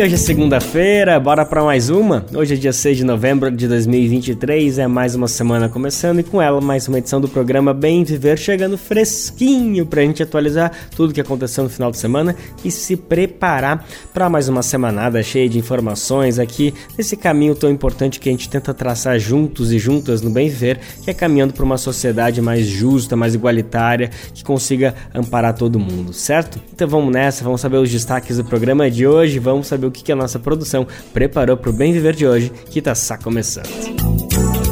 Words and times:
Hoje 0.00 0.14
é 0.14 0.16
segunda-feira, 0.16 1.18
bora 1.18 1.44
para 1.44 1.64
mais 1.64 1.90
uma? 1.90 2.24
Hoje 2.32 2.54
é 2.54 2.56
dia 2.56 2.72
6 2.72 2.98
de 2.98 3.04
novembro 3.04 3.50
de 3.50 3.66
2023, 3.66 4.78
é 4.78 4.86
mais 4.86 5.16
uma 5.16 5.26
semana 5.26 5.68
começando 5.68 6.20
e 6.20 6.22
com 6.22 6.40
ela 6.40 6.60
mais 6.60 6.86
uma 6.86 6.98
edição 6.98 7.20
do 7.20 7.28
programa 7.28 7.74
Bem 7.74 8.04
Viver 8.04 8.38
chegando 8.38 8.78
fresquinho 8.78 9.84
pra 9.84 10.02
gente 10.02 10.22
atualizar 10.22 10.70
tudo 10.94 11.12
que 11.12 11.20
aconteceu 11.20 11.64
no 11.64 11.70
final 11.70 11.90
de 11.90 11.98
semana 11.98 12.36
e 12.64 12.70
se 12.70 12.96
preparar 12.96 13.84
para 14.14 14.30
mais 14.30 14.48
uma 14.48 14.62
semanada 14.62 15.20
cheia 15.20 15.48
de 15.48 15.58
informações 15.58 16.38
aqui 16.38 16.72
nesse 16.96 17.16
caminho 17.16 17.56
tão 17.56 17.68
importante 17.68 18.20
que 18.20 18.28
a 18.28 18.32
gente 18.32 18.48
tenta 18.48 18.72
traçar 18.72 19.18
juntos 19.18 19.72
e 19.72 19.80
juntas 19.80 20.22
no 20.22 20.30
Bem 20.30 20.48
Viver, 20.48 20.78
que 21.02 21.10
é 21.10 21.14
caminhando 21.14 21.54
para 21.54 21.64
uma 21.64 21.76
sociedade 21.76 22.40
mais 22.40 22.66
justa, 22.66 23.16
mais 23.16 23.34
igualitária, 23.34 24.12
que 24.32 24.44
consiga 24.44 24.94
amparar 25.12 25.54
todo 25.54 25.76
mundo, 25.76 26.12
certo? 26.12 26.60
Então 26.72 26.86
vamos 26.86 27.12
nessa, 27.12 27.42
vamos 27.42 27.60
saber 27.60 27.78
os 27.78 27.90
destaques 27.90 28.36
do 28.36 28.44
programa 28.44 28.88
de 28.88 29.04
hoje, 29.04 29.40
vamos 29.40 29.66
saber 29.66 29.87
o 29.88 29.92
que 29.92 30.12
a 30.12 30.16
nossa 30.16 30.38
produção 30.38 30.86
preparou 31.12 31.56
para 31.56 31.70
o 31.70 31.72
Bem 31.72 31.92
Viver 31.92 32.14
de 32.14 32.26
hoje, 32.26 32.52
que 32.70 32.78
está 32.78 32.94
só 32.94 33.16
começando. 33.16 33.68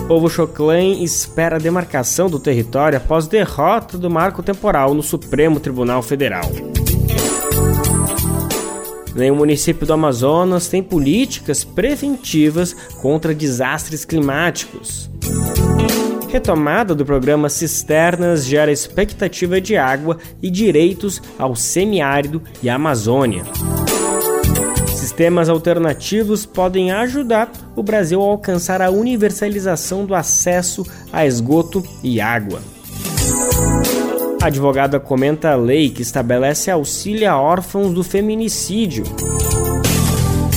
O 0.05 0.09
povo 0.09 0.30
Choclen 0.30 1.02
espera 1.02 1.56
a 1.56 1.59
demarcação 1.59 2.30
do 2.30 2.39
território 2.39 2.97
após 2.97 3.27
derrota 3.27 3.98
do 3.98 4.09
marco 4.09 4.42
temporal 4.42 4.95
no 4.95 5.02
Supremo 5.02 5.59
Tribunal 5.59 6.01
Federal. 6.01 6.48
O 9.16 9.34
município 9.34 9.87
do 9.87 9.95
Amazonas 9.95 10.69
tem 10.69 10.83
políticas 10.83 11.64
preventivas 11.64 12.77
contra 13.01 13.34
desastres 13.34 14.05
climáticos. 14.05 15.11
Retomada 16.28 16.95
do 16.95 17.05
programa 17.05 17.48
Cisternas 17.48 18.45
gera 18.45 18.70
expectativa 18.70 19.58
de 19.58 19.75
água 19.75 20.19
e 20.42 20.51
direitos 20.51 21.23
ao 21.39 21.56
semiárido 21.56 22.42
e 22.62 22.69
Amazônia. 22.69 23.42
Sistemas 25.17 25.48
alternativos 25.48 26.45
podem 26.45 26.92
ajudar 26.92 27.50
o 27.75 27.83
Brasil 27.83 28.20
a 28.20 28.25
alcançar 28.27 28.83
a 28.83 28.91
universalização 28.91 30.05
do 30.05 30.14
acesso 30.14 30.86
a 31.11 31.25
esgoto 31.25 31.83
e 32.03 32.20
água. 32.20 32.61
A 34.42 34.48
advogada 34.48 35.00
comenta 35.00 35.53
a 35.53 35.56
lei 35.56 35.89
que 35.89 36.03
estabelece 36.03 36.70
auxílio 36.70 37.31
a 37.31 37.41
órfãos 37.41 37.95
do 37.95 38.05
feminicídio. 38.05 39.05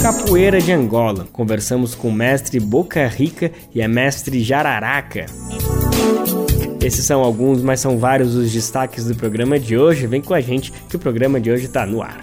Capoeira 0.02 0.60
de 0.60 0.74
Angola. 0.74 1.26
Conversamos 1.32 1.96
com 1.96 2.10
o 2.10 2.14
mestre 2.14 2.60
Boca 2.60 3.08
Rica 3.08 3.54
e 3.74 3.82
a 3.82 3.88
mestre 3.88 4.44
Jararaca. 4.44 5.26
Esses 6.82 7.06
são 7.06 7.22
alguns, 7.22 7.62
mas 7.62 7.80
são 7.80 7.98
vários 7.98 8.36
os 8.36 8.52
destaques 8.52 9.06
do 9.06 9.16
programa 9.16 9.58
de 9.58 9.78
hoje. 9.78 10.06
Vem 10.06 10.22
com 10.22 10.34
a 10.34 10.42
gente 10.42 10.74
que 10.90 10.98
o 10.98 11.00
programa 11.00 11.40
de 11.40 11.50
hoje 11.50 11.68
está 11.68 11.86
no 11.86 12.02
ar. 12.02 12.20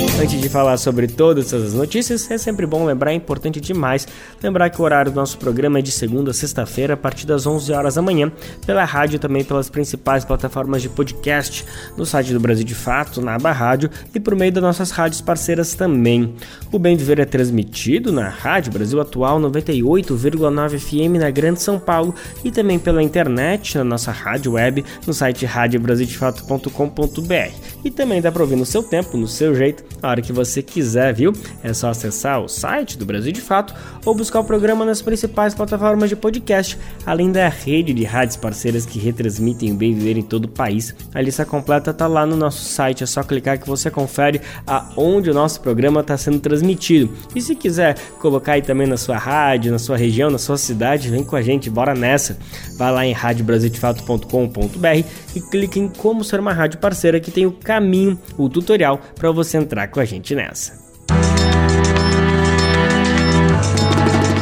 Antes 0.00 0.40
de 0.40 0.48
falar 0.48 0.76
sobre 0.76 1.08
todas 1.08 1.46
essas 1.46 1.74
notícias, 1.74 2.30
é 2.30 2.38
sempre 2.38 2.64
bom 2.66 2.84
lembrar, 2.84 3.10
é 3.10 3.14
importante 3.14 3.60
demais, 3.60 4.06
lembrar 4.40 4.70
que 4.70 4.80
o 4.80 4.84
horário 4.84 5.10
do 5.10 5.16
nosso 5.16 5.36
programa 5.38 5.80
é 5.80 5.82
de 5.82 5.90
segunda 5.90 6.30
a 6.30 6.34
sexta-feira, 6.34 6.94
a 6.94 6.96
partir 6.96 7.26
das 7.26 7.46
11 7.46 7.72
horas 7.72 7.96
da 7.96 8.02
manhã, 8.02 8.30
pela 8.64 8.84
rádio 8.84 9.16
e 9.16 9.18
também 9.18 9.42
pelas 9.42 9.68
principais 9.68 10.24
plataformas 10.24 10.82
de 10.82 10.88
podcast, 10.88 11.64
no 11.96 12.06
site 12.06 12.32
do 12.32 12.38
Brasil 12.38 12.64
de 12.64 12.76
Fato, 12.76 13.20
na 13.20 13.34
aba 13.34 13.50
rádio 13.50 13.90
e 14.14 14.20
por 14.20 14.36
meio 14.36 14.52
das 14.52 14.62
nossas 14.62 14.92
rádios 14.92 15.20
parceiras 15.20 15.74
também. 15.74 16.32
O 16.70 16.78
Bem 16.78 16.96
Viver 16.96 17.18
é 17.18 17.24
transmitido 17.24 18.12
na 18.12 18.28
Rádio 18.28 18.72
Brasil 18.72 19.00
Atual 19.00 19.40
98,9 19.40 20.78
FM 20.78 21.18
na 21.18 21.28
Grande 21.30 21.60
São 21.60 21.76
Paulo 21.78 22.14
e 22.44 22.52
também 22.52 22.78
pela 22.78 23.02
internet, 23.02 23.76
na 23.76 23.84
nossa 23.84 24.12
rádio 24.12 24.52
web, 24.52 24.84
no 25.06 25.14
site 25.14 25.44
radiobrasildefato.com.br. 25.44 27.68
E 27.84 27.90
também 27.90 28.20
dá 28.20 28.30
para 28.30 28.42
ouvir 28.42 28.56
no 28.56 28.66
seu 28.66 28.82
tempo, 28.82 29.16
no 29.16 29.28
seu 29.28 29.54
jeito, 29.54 29.87
a 30.02 30.08
hora 30.10 30.22
que 30.22 30.32
você 30.32 30.62
quiser, 30.62 31.12
viu? 31.12 31.32
É 31.62 31.72
só 31.72 31.88
acessar 31.88 32.40
o 32.40 32.48
site 32.48 32.96
do 32.96 33.04
Brasil 33.04 33.32
de 33.32 33.40
Fato 33.40 33.74
ou 34.04 34.14
buscar 34.14 34.40
o 34.40 34.44
programa 34.44 34.84
nas 34.84 35.02
principais 35.02 35.54
plataformas 35.54 36.08
de 36.08 36.16
podcast, 36.16 36.78
além 37.04 37.32
da 37.32 37.48
rede 37.48 37.92
de 37.92 38.04
rádios 38.04 38.36
parceiras 38.36 38.86
que 38.86 38.98
retransmitem 38.98 39.72
o 39.72 39.74
Bem 39.74 39.94
Viver 39.94 40.16
em 40.16 40.22
todo 40.22 40.44
o 40.44 40.48
país. 40.48 40.94
A 41.12 41.20
lista 41.20 41.44
completa 41.44 41.92
tá 41.92 42.06
lá 42.06 42.24
no 42.24 42.36
nosso 42.36 42.62
site, 42.64 43.02
é 43.02 43.06
só 43.06 43.22
clicar 43.22 43.58
que 43.58 43.66
você 43.66 43.90
confere 43.90 44.40
aonde 44.66 45.30
o 45.30 45.34
nosso 45.34 45.60
programa 45.60 46.00
está 46.00 46.16
sendo 46.16 46.38
transmitido. 46.38 47.12
E 47.34 47.42
se 47.42 47.54
quiser 47.54 47.96
colocar 48.20 48.52
aí 48.52 48.62
também 48.62 48.86
na 48.86 48.96
sua 48.96 49.16
rádio, 49.16 49.72
na 49.72 49.78
sua 49.78 49.96
região, 49.96 50.30
na 50.30 50.38
sua 50.38 50.56
cidade, 50.56 51.10
vem 51.10 51.24
com 51.24 51.34
a 51.34 51.42
gente, 51.42 51.68
bora 51.68 51.94
nessa. 51.94 52.38
Vai 52.76 52.92
lá 52.92 53.04
em 53.04 53.12
radiobrasildefato.com.br 53.12 55.04
e 55.34 55.40
clique 55.40 55.80
em 55.80 55.88
como 55.88 56.22
ser 56.22 56.38
uma 56.38 56.52
rádio 56.52 56.78
parceira 56.78 57.18
que 57.18 57.30
tem 57.30 57.46
o 57.46 57.52
caminho, 57.52 58.18
o 58.36 58.48
tutorial 58.48 59.00
para 59.16 59.30
você 59.32 59.56
entrar 59.56 59.77
com 59.86 60.00
a 60.00 60.04
gente 60.04 60.34
nessa. 60.34 60.88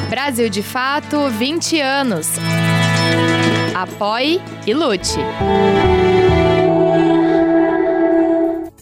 Brasil 0.09 0.49
de 0.49 0.63
Fato 0.63 1.29
20 1.29 1.81
anos. 1.81 2.29
Apoie 3.75 4.41
e 4.67 4.73
lute. 4.73 5.19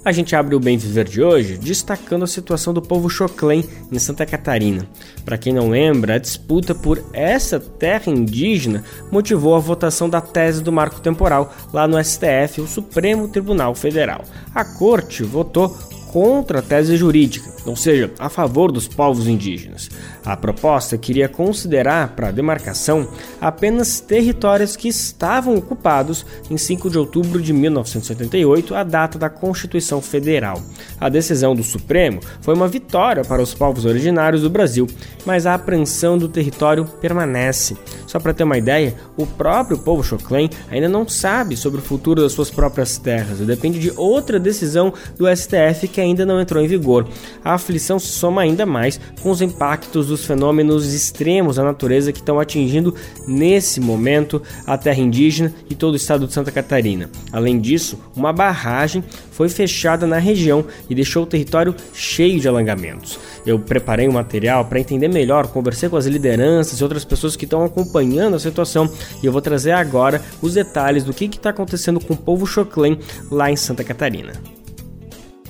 A 0.05 0.13
gente 0.13 0.37
abre 0.37 0.55
o 0.55 0.61
Bem 0.61 0.77
Viver 0.77 1.09
de 1.09 1.23
hoje 1.23 1.57
destacando 1.57 2.25
a 2.25 2.27
situação 2.27 2.75
do 2.75 2.83
povo 2.83 3.09
Choclen 3.09 3.65
em 3.91 3.99
Santa 3.99 4.27
Catarina. 4.27 4.87
Para 5.25 5.39
quem 5.39 5.51
não 5.51 5.71
lembra, 5.71 6.15
a 6.15 6.19
disputa 6.19 6.75
por 6.75 7.03
essa 7.15 7.59
terra 7.59 8.13
indígena 8.13 8.85
motivou 9.11 9.55
a 9.55 9.59
votação 9.59 10.11
da 10.11 10.21
tese 10.21 10.63
do 10.63 10.71
marco 10.71 11.01
temporal 11.01 11.55
lá 11.73 11.89
no 11.89 12.03
STF, 12.03 12.61
o 12.61 12.67
Supremo 12.67 13.29
Tribunal 13.29 13.75
Federal. 13.75 14.25
A 14.55 14.63
corte 14.63 15.23
votou 15.23 15.75
contra 16.15 16.61
a 16.61 16.63
tese 16.63 16.97
jurídica, 16.97 17.51
ou 17.67 17.75
seja, 17.75 18.13
a 18.21 18.29
favor 18.29 18.71
dos 18.71 18.87
povos 18.87 19.27
indígenas. 19.27 19.91
A 20.25 20.37
proposta 20.37 20.97
queria 20.97 21.29
considerar 21.29 22.15
para 22.15 22.29
a 22.29 22.31
demarcação 22.31 23.09
apenas 23.41 23.99
territórios 23.99 24.77
que 24.77 24.87
estavam 24.87 25.57
ocupados 25.57 26.25
em 26.49 26.57
5 26.57 26.89
de 26.89 26.99
outubro 26.99 27.43
de 27.43 27.53
1988, 27.53 28.77
a 28.77 28.85
data 28.85 29.19
da 29.19 29.29
Constituição 29.29 30.01
Federal. 30.01 30.63
A 31.01 31.09
decisão 31.09 31.53
do 31.53 31.65
Supremo 31.65 32.21
foi 32.41 32.55
uma 32.55 32.69
vitória 32.69 33.25
para 33.25 33.43
os 33.43 33.53
povos 33.53 33.85
originários 33.85 34.43
do 34.43 34.49
Brasil, 34.49 34.87
mas 35.27 35.47
a 35.47 35.55
apreensão 35.55 36.17
do 36.17 36.29
território 36.29 36.85
permanece. 36.85 37.77
Só 38.07 38.21
para 38.21 38.33
ter 38.33 38.45
uma 38.45 38.57
ideia, 38.57 38.95
o 39.17 39.27
próprio 39.27 39.79
povo 39.79 40.05
Choclen 40.05 40.49
ainda 40.71 40.89
não 40.89 41.09
sabe 41.09 41.57
sobre 41.57 41.81
o 41.81 41.85
futuro 41.85 42.23
das 42.23 42.31
suas 42.31 42.53
próprias 42.53 42.99
terras 42.99 43.41
e 43.41 43.45
depende 43.45 43.81
de 43.81 43.93
outra 43.97 44.39
decisão 44.39 44.95
do 45.19 45.27
STF 45.27 45.89
que 45.89 46.04
ainda 46.05 46.25
não 46.25 46.41
entrou 46.41 46.63
em 46.63 46.67
vigor. 46.67 47.07
A 47.45 47.55
aflição 47.55 47.99
se 47.99 48.09
soma 48.09 48.43
ainda 48.43 48.65
mais 48.65 49.01
com 49.23 49.31
os 49.31 49.43
impactos 49.43 50.09
dos 50.09 50.25
fenômenos 50.25 50.93
extremos 50.95 51.57
da 51.57 51.65
natureza 51.65 52.13
que 52.13 52.19
estão 52.19 52.39
atingindo 52.39 52.95
nesse 53.27 53.81
momento 53.81 54.41
a 54.67 54.79
terra 54.79 55.01
indígena 55.01 55.53
e 55.69 55.75
todo 55.75 55.95
o 55.95 55.97
estado 55.97 56.27
de 56.27 56.33
Santa 56.33 56.53
Catarina. 56.53 57.11
Além 57.33 57.61
disso, 57.61 57.99
uma 58.15 58.33
barragem 58.33 59.03
foi 59.31 59.49
fechada 59.49 60.07
na 60.07 60.19
região 60.19 60.65
e 60.89 60.95
deixou 60.95 61.25
o 61.25 61.27
território 61.27 61.75
cheio 61.93 62.39
de 62.39 62.47
alangamentos. 62.47 63.19
Eu 63.45 63.59
preparei 63.59 64.09
um 64.09 64.13
material 64.13 64.65
para 64.65 64.81
entender 64.81 65.09
melhor, 65.09 65.49
conversei 65.49 65.89
com 65.89 65.97
as 65.97 66.07
lideranças 66.07 66.79
e 66.79 66.83
outras 66.83 67.05
pessoas 67.05 67.37
que 67.37 67.45
estão 67.45 67.65
acompanhando 67.65 68.37
a 68.37 68.39
situação 68.39 68.89
e 69.23 69.27
eu 69.27 69.33
vou 69.33 69.43
trazer 69.43 69.73
agora 69.73 70.23
os 70.41 70.55
detalhes 70.55 71.05
do 71.05 71.13
que 71.13 71.25
está 71.25 71.51
acontecendo 71.51 72.01
com 72.01 72.15
o 72.15 72.17
povo 72.17 72.47
Choclen 72.47 72.99
lá 73.31 73.51
em 73.51 73.57
Santa 73.57 73.83
Catarina. 73.83 74.54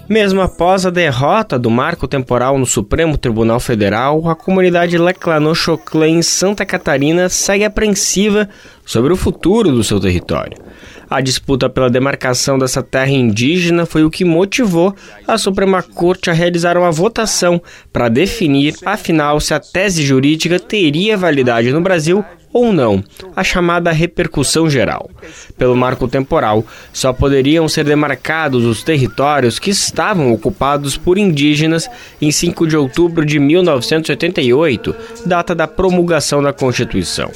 Mesmo 0.08 0.42
após 0.42 0.84
a 0.84 0.90
derrota 0.90 1.58
do 1.58 1.70
marco 1.70 2.06
temporal 2.06 2.58
no 2.58 2.66
Supremo 2.66 3.16
Tribunal 3.16 3.58
Federal, 3.58 4.28
a 4.28 4.34
comunidade 4.34 4.98
Leclano-Choclen 4.98 6.18
em 6.18 6.22
Santa 6.22 6.66
Catarina 6.66 7.30
segue 7.30 7.64
apreensiva 7.64 8.46
sobre 8.84 9.14
o 9.14 9.16
futuro 9.16 9.72
do 9.72 9.82
seu 9.82 9.98
território. 9.98 10.58
A 11.08 11.22
disputa 11.22 11.70
pela 11.70 11.88
demarcação 11.88 12.58
dessa 12.58 12.82
terra 12.82 13.12
indígena 13.12 13.86
foi 13.86 14.04
o 14.04 14.10
que 14.10 14.26
motivou 14.26 14.94
a 15.26 15.38
Suprema 15.38 15.82
Corte 15.82 16.28
a 16.28 16.34
realizar 16.34 16.76
uma 16.76 16.90
votação 16.90 17.60
para 17.90 18.10
definir, 18.10 18.74
afinal, 18.84 19.40
se 19.40 19.54
a 19.54 19.60
tese 19.60 20.02
jurídica 20.02 20.60
teria 20.60 21.16
validade 21.16 21.72
no 21.72 21.80
Brasil 21.80 22.22
ou 22.54 22.72
não, 22.72 23.02
a 23.34 23.42
chamada 23.42 23.90
repercussão 23.90 24.70
geral. 24.70 25.10
Pelo 25.58 25.76
marco 25.76 26.06
temporal, 26.06 26.64
só 26.92 27.12
poderiam 27.12 27.68
ser 27.68 27.84
demarcados 27.84 28.64
os 28.64 28.84
territórios 28.84 29.58
que 29.58 29.70
estavam 29.70 30.32
ocupados 30.32 30.96
por 30.96 31.18
indígenas 31.18 31.90
em 32.22 32.30
5 32.30 32.68
de 32.68 32.76
outubro 32.76 33.26
de 33.26 33.40
1988, 33.40 34.94
data 35.26 35.52
da 35.52 35.66
promulgação 35.66 36.40
da 36.40 36.52
Constituição. 36.52 37.28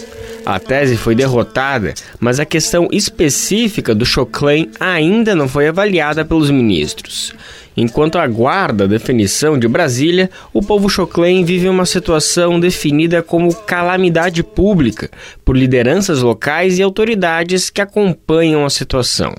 A 0.46 0.60
tese 0.60 0.96
foi 0.96 1.16
derrotada, 1.16 1.92
mas 2.20 2.38
a 2.38 2.44
questão 2.44 2.88
específica 2.92 3.94
do 3.94 4.06
Choclen 4.06 4.70
ainda 4.78 5.34
não 5.34 5.48
foi 5.48 5.66
avaliada 5.66 6.24
pelos 6.24 6.48
ministros. 6.48 7.34
Enquanto 7.80 8.18
aguarda 8.18 8.82
a 8.82 8.86
definição 8.88 9.56
de 9.56 9.68
Brasília, 9.68 10.28
o 10.52 10.60
povo 10.60 10.88
Choclen 10.88 11.44
vive 11.44 11.68
uma 11.68 11.86
situação 11.86 12.58
definida 12.58 13.22
como 13.22 13.54
calamidade 13.54 14.42
pública 14.42 15.08
por 15.44 15.56
lideranças 15.56 16.20
locais 16.20 16.80
e 16.80 16.82
autoridades 16.82 17.70
que 17.70 17.80
acompanham 17.80 18.66
a 18.66 18.70
situação. 18.70 19.32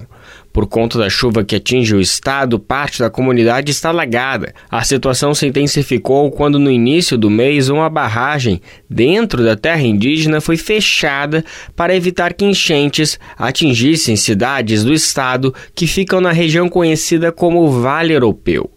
Por 0.51 0.65
conta 0.67 0.97
da 0.97 1.09
chuva 1.09 1.43
que 1.43 1.55
atinge 1.55 1.95
o 1.95 2.01
estado, 2.01 2.59
parte 2.59 2.99
da 2.99 3.09
comunidade 3.09 3.71
está 3.71 3.89
alagada. 3.89 4.53
A 4.69 4.83
situação 4.83 5.33
se 5.33 5.45
intensificou 5.45 6.31
quando, 6.31 6.57
no 6.57 6.71
início 6.71 7.17
do 7.17 7.29
mês, 7.29 7.69
uma 7.69 7.89
barragem 7.89 8.59
dentro 8.89 9.43
da 9.43 9.55
terra 9.55 9.83
indígena 9.83 10.41
foi 10.41 10.57
fechada 10.57 11.45
para 11.75 11.95
evitar 11.95 12.33
que 12.33 12.45
enchentes 12.45 13.19
atingissem 13.37 14.15
cidades 14.15 14.83
do 14.83 14.91
estado 14.91 15.53
que 15.75 15.85
ficam 15.85 16.19
na 16.19 16.31
região 16.31 16.67
conhecida 16.67 17.31
como 17.31 17.69
Vale 17.69 18.13
Europeu. 18.13 18.71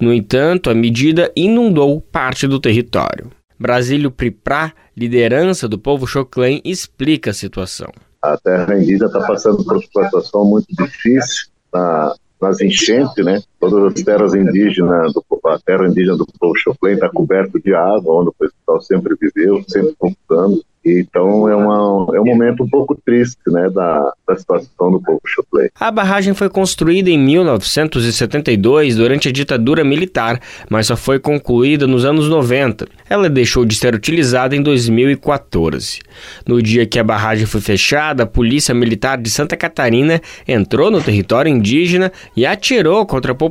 No 0.00 0.14
entanto, 0.14 0.70
a 0.70 0.74
medida 0.74 1.30
inundou 1.36 2.00
parte 2.00 2.46
do 2.46 2.58
território. 2.58 3.30
Brasílio 3.58 4.10
Priprá, 4.10 4.72
liderança 4.96 5.68
do 5.68 5.78
povo 5.78 6.06
Choclen, 6.06 6.62
explica 6.64 7.30
a 7.30 7.34
situação 7.34 7.92
a 8.22 8.36
terra 8.36 8.76
indígena 8.76 9.06
está 9.06 9.26
passando 9.26 9.64
por 9.64 9.76
uma 9.76 10.04
situação 10.04 10.44
muito 10.44 10.66
difícil 10.70 11.48
na, 11.72 12.14
nas 12.40 12.60
enchentes, 12.60 13.24
né? 13.24 13.42
Todas 13.60 13.92
as 13.92 14.02
terras 14.02 14.34
indígenas, 14.34 15.12
do, 15.12 15.22
a 15.44 15.58
terra 15.58 15.86
indígena 15.86 16.16
do 16.16 16.26
povo 16.38 16.56
Choclen 16.56 16.94
está 16.94 17.10
coberto 17.10 17.60
de 17.60 17.74
água, 17.74 18.20
onde 18.20 18.30
o 18.30 18.34
pessoal 18.38 18.80
sempre 18.80 19.14
viveu, 19.20 19.62
sempre 19.68 19.94
conquistando. 19.98 20.64
Então 20.84 21.46
é, 21.46 21.54
uma, 21.54 22.16
é 22.16 22.20
um 22.20 22.24
momento 22.24 22.62
um 22.62 22.68
pouco 22.68 22.98
triste 23.04 23.38
né, 23.48 23.68
da, 23.68 24.12
da 24.26 24.36
situação 24.36 24.90
do 24.90 25.00
povo 25.00 25.20
Choplay. 25.26 25.68
A 25.78 25.90
barragem 25.90 26.32
foi 26.32 26.48
construída 26.48 27.10
em 27.10 27.18
1972 27.18 28.96
durante 28.96 29.28
a 29.28 29.32
ditadura 29.32 29.84
militar, 29.84 30.40
mas 30.70 30.86
só 30.86 30.96
foi 30.96 31.18
concluída 31.18 31.86
nos 31.86 32.06
anos 32.06 32.28
90. 32.28 32.88
Ela 33.10 33.28
deixou 33.28 33.66
de 33.66 33.74
ser 33.74 33.94
utilizada 33.94 34.56
em 34.56 34.62
2014. 34.62 36.00
No 36.46 36.62
dia 36.62 36.86
que 36.86 36.98
a 36.98 37.04
barragem 37.04 37.44
foi 37.44 37.60
fechada, 37.60 38.22
a 38.22 38.26
Polícia 38.26 38.74
Militar 38.74 39.18
de 39.18 39.28
Santa 39.28 39.56
Catarina 39.58 40.20
entrou 40.48 40.90
no 40.90 41.02
território 41.02 41.50
indígena 41.50 42.10
e 42.34 42.46
atirou 42.46 43.04
contra 43.04 43.32
a 43.32 43.34
população 43.34 43.49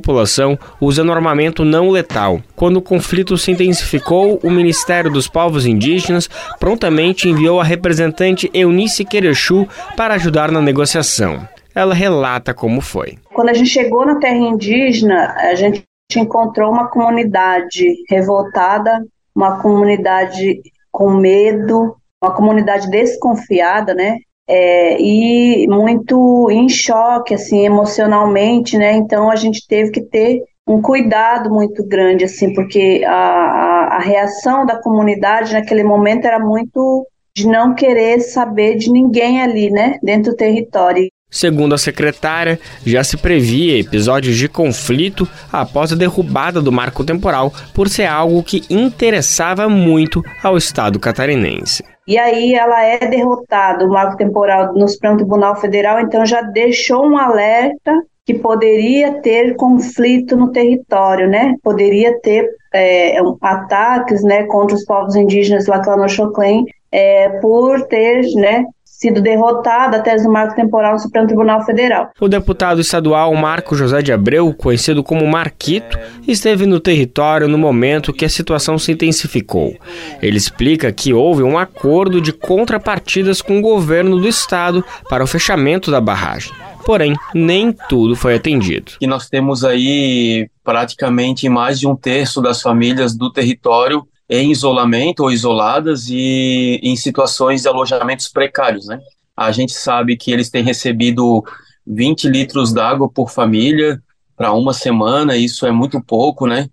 usando 0.79 1.11
armamento 1.11 1.63
não 1.65 1.89
letal. 1.89 2.41
Quando 2.55 2.77
o 2.77 2.81
conflito 2.81 3.37
se 3.37 3.51
intensificou, 3.51 4.39
o 4.43 4.49
Ministério 4.49 5.11
dos 5.11 5.27
Povos 5.27 5.65
Indígenas 5.65 6.29
prontamente 6.59 7.27
enviou 7.27 7.59
a 7.59 7.63
representante 7.63 8.49
Eunice 8.53 9.05
Querechu 9.05 9.67
para 9.95 10.15
ajudar 10.15 10.51
na 10.51 10.61
negociação. 10.61 11.47
Ela 11.75 11.93
relata 11.93 12.53
como 12.53 12.81
foi. 12.81 13.17
Quando 13.33 13.49
a 13.49 13.53
gente 13.53 13.69
chegou 13.69 14.05
na 14.05 14.15
terra 14.15 14.35
indígena, 14.35 15.35
a 15.37 15.55
gente 15.55 15.85
encontrou 16.15 16.71
uma 16.71 16.87
comunidade 16.87 17.85
revoltada, 18.09 19.05
uma 19.35 19.61
comunidade 19.61 20.59
com 20.91 21.11
medo, 21.11 21.95
uma 22.21 22.33
comunidade 22.33 22.89
desconfiada, 22.89 23.93
né? 23.93 24.17
É, 24.51 24.99
e 24.99 25.67
muito 25.67 26.49
em 26.49 26.67
choque, 26.67 27.35
assim, 27.35 27.65
emocionalmente, 27.65 28.79
né? 28.79 28.93
Então 28.93 29.29
a 29.29 29.35
gente 29.35 29.67
teve 29.67 29.91
que 29.91 30.01
ter 30.01 30.41
um 30.67 30.81
cuidado 30.81 31.49
muito 31.49 31.83
grande, 31.83 32.25
assim, 32.25 32.53
porque 32.53 33.03
a, 33.05 33.11
a, 33.11 33.95
a, 33.97 33.99
reação 33.99 34.65
da 34.65 34.79
comunidade 34.79 35.53
naquele 35.53 35.83
momento 35.83 36.25
era 36.25 36.39
muito 36.39 37.07
de 37.35 37.47
não 37.47 37.73
querer 37.73 38.19
saber 38.21 38.75
de 38.75 38.91
ninguém 38.91 39.41
ali, 39.41 39.71
né, 39.71 39.97
dentro 40.03 40.31
do 40.31 40.37
território. 40.37 41.07
Segundo 41.31 41.73
a 41.73 41.77
secretária, 41.77 42.59
já 42.83 43.03
se 43.03 43.15
previa 43.15 43.79
episódios 43.79 44.35
de 44.35 44.47
conflito 44.47 45.27
após 45.51 45.91
a 45.91 45.95
derrubada 45.95 46.59
do 46.61 46.71
marco 46.71 47.03
temporal, 47.03 47.53
por 47.73 47.87
ser 47.87 48.05
algo 48.05 48.43
que 48.43 48.63
interessava 48.69 49.69
muito 49.69 50.23
ao 50.43 50.57
Estado 50.57 50.99
catarinense. 50.99 51.83
E 52.09 52.17
aí 52.17 52.55
ela 52.55 52.83
é 52.83 52.97
derrotada, 52.97 53.85
o 53.85 53.89
marco 53.89 54.17
temporal 54.17 54.73
no 54.73 54.87
Supremo 54.87 55.17
Tribunal 55.17 55.55
Federal, 55.57 55.99
então 55.99 56.25
já 56.25 56.41
deixou 56.41 57.05
um 57.05 57.15
alerta 57.15 57.93
que 58.25 58.33
poderia 58.33 59.21
ter 59.21 59.55
conflito 59.55 60.35
no 60.35 60.51
território, 60.51 61.29
né? 61.29 61.53
Poderia 61.61 62.19
ter 62.21 62.49
é, 62.73 63.19
ataques, 63.39 64.23
né, 64.23 64.45
contra 64.45 64.75
os 64.75 64.83
povos 64.85 65.15
indígenas 65.15 65.67
lá 65.67 65.79
no 65.95 66.09
Choclen, 66.09 66.65
é, 66.91 67.29
por 67.41 67.85
ter, 67.85 68.23
né, 68.33 68.65
sido 68.99 69.21
derrotada 69.21 69.97
a 69.97 70.01
tese 70.01 70.25
do 70.25 70.31
marco 70.31 70.55
temporal 70.55 70.93
no 70.93 70.99
Supremo 70.99 71.27
Tribunal 71.27 71.63
Federal. 71.63 72.09
O 72.19 72.27
deputado 72.27 72.81
estadual 72.81 73.33
Marco 73.35 73.75
José 73.75 74.01
de 74.01 74.11
Abreu, 74.11 74.53
conhecido 74.53 75.03
como 75.03 75.25
Marquito, 75.25 75.97
esteve 76.27 76.65
no 76.65 76.79
território 76.79 77.47
no 77.47 77.57
momento 77.57 78.11
que 78.11 78.25
a 78.25 78.29
situação 78.29 78.77
se 78.77 78.91
intensificou. 78.91 79.77
Ele 80.21 80.37
explica 80.37 80.91
que 80.91 81.13
houve 81.13 81.43
um 81.43 81.57
acordo 81.57 82.19
de 82.19 82.33
contrapartidas 82.33 83.41
com 83.41 83.59
o 83.59 83.61
governo 83.61 84.19
do 84.19 84.27
estado 84.27 84.83
para 85.09 85.23
o 85.23 85.27
fechamento 85.27 85.89
da 85.89 86.01
barragem. 86.01 86.51
Porém, 86.85 87.15
nem 87.33 87.71
tudo 87.87 88.15
foi 88.15 88.35
atendido. 88.35 88.93
E 88.99 89.07
nós 89.07 89.29
temos 89.29 89.63
aí 89.63 90.49
praticamente 90.63 91.47
mais 91.47 91.79
de 91.79 91.87
um 91.87 91.95
terço 91.95 92.41
das 92.41 92.61
famílias 92.61 93.15
do 93.15 93.31
território 93.31 94.05
em 94.29 94.51
isolamento 94.51 95.21
ou 95.21 95.31
isoladas 95.31 96.07
e 96.09 96.79
em 96.83 96.95
situações 96.95 97.63
de 97.63 97.67
alojamentos 97.67 98.29
precários, 98.29 98.85
né? 98.87 98.99
A 99.35 99.51
gente 99.51 99.73
sabe 99.73 100.15
que 100.15 100.31
eles 100.31 100.49
têm 100.49 100.63
recebido 100.63 101.43
20 101.87 102.29
litros 102.29 102.71
d'água 102.71 103.09
por 103.09 103.31
família 103.31 104.01
para 104.35 104.53
uma 104.53 104.73
semana, 104.73 105.35
isso 105.35 105.65
é 105.65 105.71
muito 105.71 106.01
pouco, 106.01 106.45
né? 106.45 106.67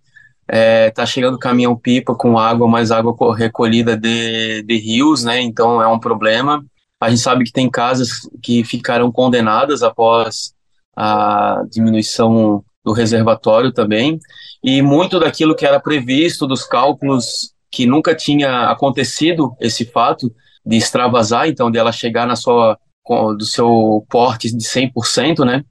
É, 0.48 0.90
tá 0.90 1.04
chegando 1.04 1.38
caminhão-pipa 1.38 2.14
com 2.14 2.38
água, 2.38 2.68
mais 2.68 2.90
água 2.92 3.16
recolhida 3.34 3.96
de, 3.96 4.62
de 4.62 4.76
rios, 4.76 5.24
né? 5.24 5.40
Então 5.40 5.80
é 5.80 5.88
um 5.88 5.98
problema. 5.98 6.64
A 7.00 7.08
gente 7.10 7.22
sabe 7.22 7.44
que 7.44 7.52
tem 7.52 7.70
casas 7.70 8.10
que 8.42 8.62
ficaram 8.64 9.10
condenadas 9.10 9.82
após 9.82 10.54
a 10.94 11.62
diminuição 11.70 12.64
do 12.86 12.92
reservatório 12.92 13.72
também, 13.72 14.20
e 14.62 14.80
muito 14.80 15.18
daquilo 15.18 15.56
que 15.56 15.66
era 15.66 15.80
previsto 15.80 16.46
dos 16.46 16.64
cálculos 16.64 17.52
que 17.68 17.84
nunca 17.84 18.14
tinha 18.14 18.70
acontecido 18.70 19.56
esse 19.60 19.84
fato 19.84 20.32
de 20.64 20.76
extravasar, 20.76 21.48
então 21.48 21.68
de 21.68 21.78
ela 21.78 21.90
chegar 21.90 22.28
na 22.28 22.36
sua 22.36 22.78
do 23.36 23.44
seu 23.44 24.04
porte 24.08 24.50
de 24.50 24.64
100%, 24.64 25.44
né? 25.44 25.64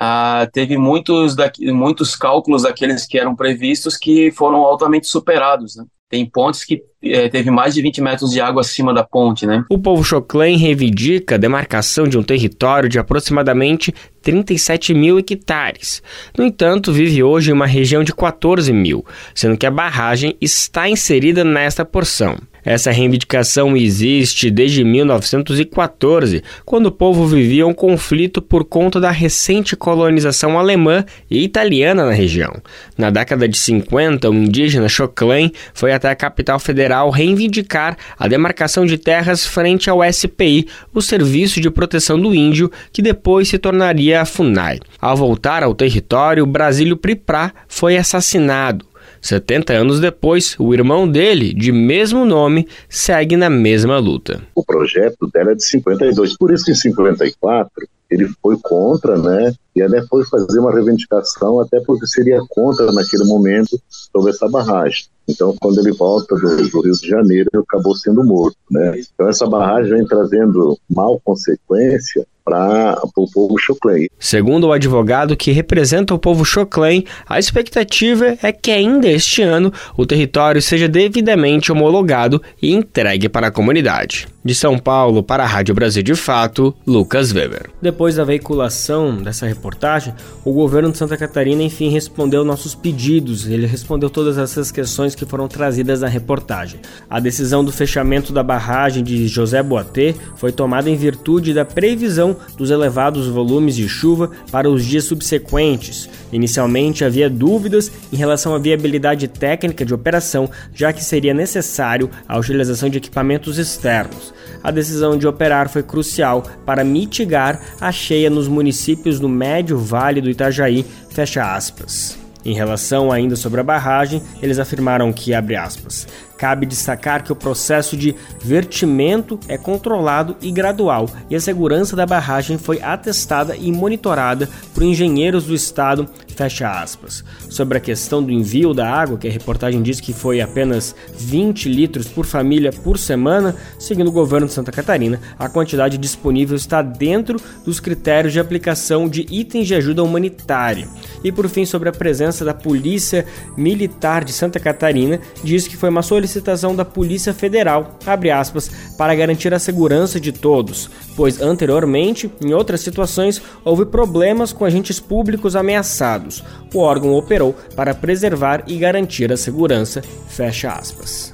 Ah, 0.00 0.48
teve 0.52 0.76
muitos, 0.78 1.34
daqui, 1.34 1.72
muitos 1.72 2.14
cálculos 2.14 2.62
daqueles 2.62 3.04
que 3.04 3.18
eram 3.18 3.34
previstos 3.34 3.96
que 3.96 4.30
foram 4.30 4.58
altamente 4.58 5.08
superados, 5.08 5.74
né? 5.74 5.84
Tem 6.08 6.24
pontes 6.24 6.64
que 6.64 6.82
é, 7.02 7.28
teve 7.28 7.50
mais 7.50 7.74
de 7.74 7.82
20 7.82 8.00
metros 8.00 8.30
de 8.30 8.40
água 8.40 8.62
acima 8.62 8.92
da 8.92 9.04
ponte, 9.04 9.46
né? 9.46 9.64
O 9.70 9.78
povo 9.78 10.02
Choclen 10.02 10.56
reivindica 10.56 11.36
a 11.36 11.38
demarcação 11.38 12.08
de 12.08 12.18
um 12.18 12.22
território 12.22 12.88
de 12.88 12.98
aproximadamente 12.98 13.94
37 14.22 14.94
mil 14.94 15.18
hectares. 15.18 16.02
No 16.36 16.44
entanto, 16.44 16.92
vive 16.92 17.22
hoje 17.22 17.50
em 17.50 17.54
uma 17.54 17.66
região 17.66 18.02
de 18.02 18.14
14 18.14 18.72
mil, 18.72 19.04
sendo 19.34 19.56
que 19.56 19.66
a 19.66 19.70
barragem 19.70 20.36
está 20.40 20.88
inserida 20.88 21.44
nesta 21.44 21.84
porção. 21.84 22.36
Essa 22.68 22.90
reivindicação 22.90 23.74
existe 23.74 24.50
desde 24.50 24.84
1914, 24.84 26.42
quando 26.66 26.88
o 26.88 26.92
povo 26.92 27.26
vivia 27.26 27.66
um 27.66 27.72
conflito 27.72 28.42
por 28.42 28.62
conta 28.62 29.00
da 29.00 29.10
recente 29.10 29.74
colonização 29.74 30.58
alemã 30.58 31.02
e 31.30 31.42
italiana 31.42 32.04
na 32.04 32.12
região. 32.12 32.52
Na 32.94 33.08
década 33.08 33.48
de 33.48 33.56
50, 33.56 34.28
o 34.28 34.34
indígena 34.34 34.86
Choclen 34.86 35.50
foi 35.72 35.94
até 35.94 36.10
a 36.10 36.14
capital 36.14 36.60
federal 36.60 37.08
reivindicar 37.08 37.96
a 38.18 38.28
demarcação 38.28 38.84
de 38.84 38.98
terras 38.98 39.46
frente 39.46 39.88
ao 39.88 40.00
SPI, 40.04 40.68
o 40.92 41.00
Serviço 41.00 41.62
de 41.62 41.70
Proteção 41.70 42.20
do 42.20 42.34
Índio, 42.34 42.70
que 42.92 43.00
depois 43.00 43.48
se 43.48 43.56
tornaria 43.56 44.20
a 44.20 44.26
FUNAI. 44.26 44.78
Ao 45.00 45.16
voltar 45.16 45.62
ao 45.62 45.74
território, 45.74 46.44
Brasílio 46.44 46.98
Priprá 46.98 47.50
foi 47.66 47.96
assassinado. 47.96 48.84
70 49.20 49.72
anos 49.72 50.00
depois, 50.00 50.56
o 50.58 50.72
irmão 50.72 51.08
dele, 51.08 51.52
de 51.52 51.72
mesmo 51.72 52.24
nome, 52.24 52.66
segue 52.88 53.36
na 53.36 53.50
mesma 53.50 53.98
luta. 53.98 54.42
O 54.54 54.64
projeto 54.64 55.28
dela 55.32 55.52
é 55.52 55.54
de 55.54 55.64
52, 55.64 56.36
por 56.36 56.52
isso 56.52 56.70
em 56.70 56.74
54 56.74 57.88
ele 58.10 58.26
foi 58.40 58.56
contra, 58.62 59.18
né? 59.18 59.52
E 59.76 59.82
até 59.82 60.02
foi 60.06 60.24
fazer 60.24 60.58
uma 60.58 60.72
reivindicação, 60.72 61.60
até 61.60 61.78
porque 61.80 62.06
seria 62.06 62.40
contra 62.48 62.90
naquele 62.90 63.24
momento 63.24 63.78
sobre 63.88 64.30
essa 64.30 64.48
barragem. 64.48 65.04
Então, 65.28 65.54
quando 65.60 65.78
ele 65.80 65.92
volta 65.92 66.34
do, 66.34 66.56
do, 66.68 66.80
Rio 66.80 66.92
de 66.92 67.06
Janeiro, 67.06 67.50
ele 67.52 67.62
acabou 67.62 67.94
sendo 67.94 68.24
morto, 68.24 68.56
né? 68.70 68.98
Então, 69.14 69.28
essa 69.28 69.46
barragem 69.46 69.92
vem 69.92 70.06
trazendo 70.06 70.78
mal 70.88 71.20
consequência 71.22 72.26
para 72.48 72.98
o 73.14 73.30
povo 73.30 73.58
Choclen. 73.58 74.08
Segundo 74.18 74.68
o 74.68 74.72
advogado 74.72 75.36
que 75.36 75.52
representa 75.52 76.14
o 76.14 76.18
povo 76.18 76.44
Choclen, 76.44 77.04
a 77.28 77.38
expectativa 77.38 78.38
é 78.42 78.50
que 78.50 78.70
ainda 78.70 79.06
este 79.06 79.42
ano 79.42 79.70
o 79.96 80.06
território 80.06 80.62
seja 80.62 80.88
devidamente 80.88 81.70
homologado 81.70 82.40
e 82.60 82.72
entregue 82.72 83.28
para 83.28 83.48
a 83.48 83.50
comunidade. 83.50 84.26
De 84.42 84.54
São 84.54 84.78
Paulo 84.78 85.22
para 85.22 85.42
a 85.42 85.46
Rádio 85.46 85.74
Brasil 85.74 86.02
de 86.02 86.14
Fato, 86.14 86.74
Lucas 86.86 87.32
Weber. 87.32 87.68
Depois 87.82 88.14
da 88.14 88.24
veiculação 88.24 89.16
dessa 89.22 89.46
reportagem, 89.46 90.14
o 90.42 90.52
governo 90.52 90.90
de 90.90 90.96
Santa 90.96 91.18
Catarina 91.18 91.62
enfim 91.62 91.90
respondeu 91.90 92.44
nossos 92.44 92.74
pedidos. 92.74 93.46
Ele 93.46 93.66
respondeu 93.66 94.08
todas 94.08 94.38
essas 94.38 94.70
questões 94.72 95.14
que 95.14 95.26
foram 95.26 95.48
trazidas 95.48 96.00
na 96.00 96.08
reportagem. 96.08 96.80
A 97.10 97.20
decisão 97.20 97.62
do 97.62 97.70
fechamento 97.70 98.32
da 98.32 98.42
barragem 98.42 99.04
de 99.04 99.28
José 99.28 99.62
Boatê 99.62 100.14
foi 100.36 100.50
tomada 100.50 100.88
em 100.88 100.96
virtude 100.96 101.52
da 101.52 101.66
previsão 101.66 102.37
dos 102.56 102.70
elevados 102.70 103.26
volumes 103.28 103.76
de 103.76 103.88
chuva 103.88 104.30
para 104.50 104.70
os 104.70 104.84
dias 104.84 105.04
subsequentes. 105.04 106.08
Inicialmente 106.32 107.04
havia 107.04 107.30
dúvidas 107.30 107.90
em 108.12 108.16
relação 108.16 108.54
à 108.54 108.58
viabilidade 108.58 109.28
técnica 109.28 109.84
de 109.84 109.94
operação, 109.94 110.50
já 110.74 110.92
que 110.92 111.04
seria 111.04 111.34
necessário 111.34 112.10
a 112.28 112.38
utilização 112.38 112.88
de 112.88 112.98
equipamentos 112.98 113.58
externos 113.58 114.32
a 114.62 114.70
decisão 114.70 115.16
de 115.16 115.26
operar 115.26 115.68
foi 115.68 115.82
crucial 115.82 116.42
para 116.64 116.84
mitigar 116.84 117.60
a 117.80 117.92
cheia 117.92 118.28
nos 118.28 118.48
municípios 118.48 119.20
do 119.20 119.28
Médio 119.28 119.78
Vale 119.78 120.20
do 120.20 120.30
Itajaí, 120.30 120.84
fecha 121.10 121.54
aspas. 121.54 122.18
Em 122.44 122.54
relação 122.54 123.12
ainda 123.12 123.36
sobre 123.36 123.60
a 123.60 123.64
barragem, 123.64 124.22
eles 124.40 124.58
afirmaram 124.58 125.12
que, 125.12 125.34
abre 125.34 125.56
aspas, 125.56 126.06
Cabe 126.38 126.66
destacar 126.66 127.24
que 127.24 127.32
o 127.32 127.36
processo 127.36 127.96
de 127.96 128.14
vertimento 128.40 129.40
é 129.48 129.58
controlado 129.58 130.36
e 130.40 130.52
gradual, 130.52 131.10
e 131.28 131.34
a 131.34 131.40
segurança 131.40 131.96
da 131.96 132.06
barragem 132.06 132.56
foi 132.56 132.80
atestada 132.80 133.56
e 133.56 133.72
monitorada 133.72 134.48
por 134.72 134.84
engenheiros 134.84 135.46
do 135.46 135.54
estado. 135.54 136.08
Fecha 136.36 136.70
aspas. 136.70 137.24
Sobre 137.50 137.78
a 137.78 137.80
questão 137.80 138.22
do 138.22 138.30
envio 138.30 138.72
da 138.72 138.88
água, 138.88 139.18
que 139.18 139.26
a 139.26 139.30
reportagem 139.30 139.82
diz 139.82 140.00
que 140.00 140.12
foi 140.12 140.40
apenas 140.40 140.94
20 141.12 141.68
litros 141.68 142.06
por 142.06 142.24
família 142.24 142.70
por 142.72 142.96
semana, 142.96 143.56
segundo 143.76 144.06
o 144.06 144.12
governo 144.12 144.46
de 144.46 144.52
Santa 144.52 144.70
Catarina, 144.70 145.20
a 145.36 145.48
quantidade 145.48 145.98
disponível 145.98 146.54
está 146.56 146.82
dentro 146.82 147.40
dos 147.64 147.80
critérios 147.80 148.32
de 148.32 148.38
aplicação 148.38 149.08
de 149.08 149.26
itens 149.28 149.66
de 149.66 149.74
ajuda 149.74 150.04
humanitária. 150.04 150.86
E 151.24 151.32
por 151.32 151.48
fim, 151.48 151.66
sobre 151.66 151.88
a 151.88 151.92
presença 151.92 152.44
da 152.44 152.54
Polícia 152.54 153.26
Militar 153.56 154.22
de 154.22 154.32
Santa 154.32 154.60
Catarina, 154.60 155.18
diz 155.42 155.66
que 155.66 155.76
foi 155.76 155.88
uma 155.88 156.02
solicitação 156.02 156.27
solicitação 156.28 156.76
da 156.76 156.84
Polícia 156.84 157.32
Federal, 157.32 157.98
aspas, 158.32 158.70
para 158.96 159.14
garantir 159.14 159.52
a 159.52 159.58
segurança 159.58 160.20
de 160.20 160.30
todos, 160.30 160.90
pois 161.16 161.40
anteriormente, 161.40 162.30
em 162.40 162.52
outras 162.52 162.82
situações, 162.82 163.40
houve 163.64 163.86
problemas 163.86 164.52
com 164.52 164.64
agentes 164.64 165.00
públicos 165.00 165.56
ameaçados. 165.56 166.44
O 166.72 166.78
órgão 166.80 167.14
operou 167.14 167.54
para 167.74 167.94
preservar 167.94 168.62
e 168.66 168.76
garantir 168.76 169.32
a 169.32 169.36
segurança, 169.36 170.02
fecha 170.28 170.70
aspas. 170.70 171.32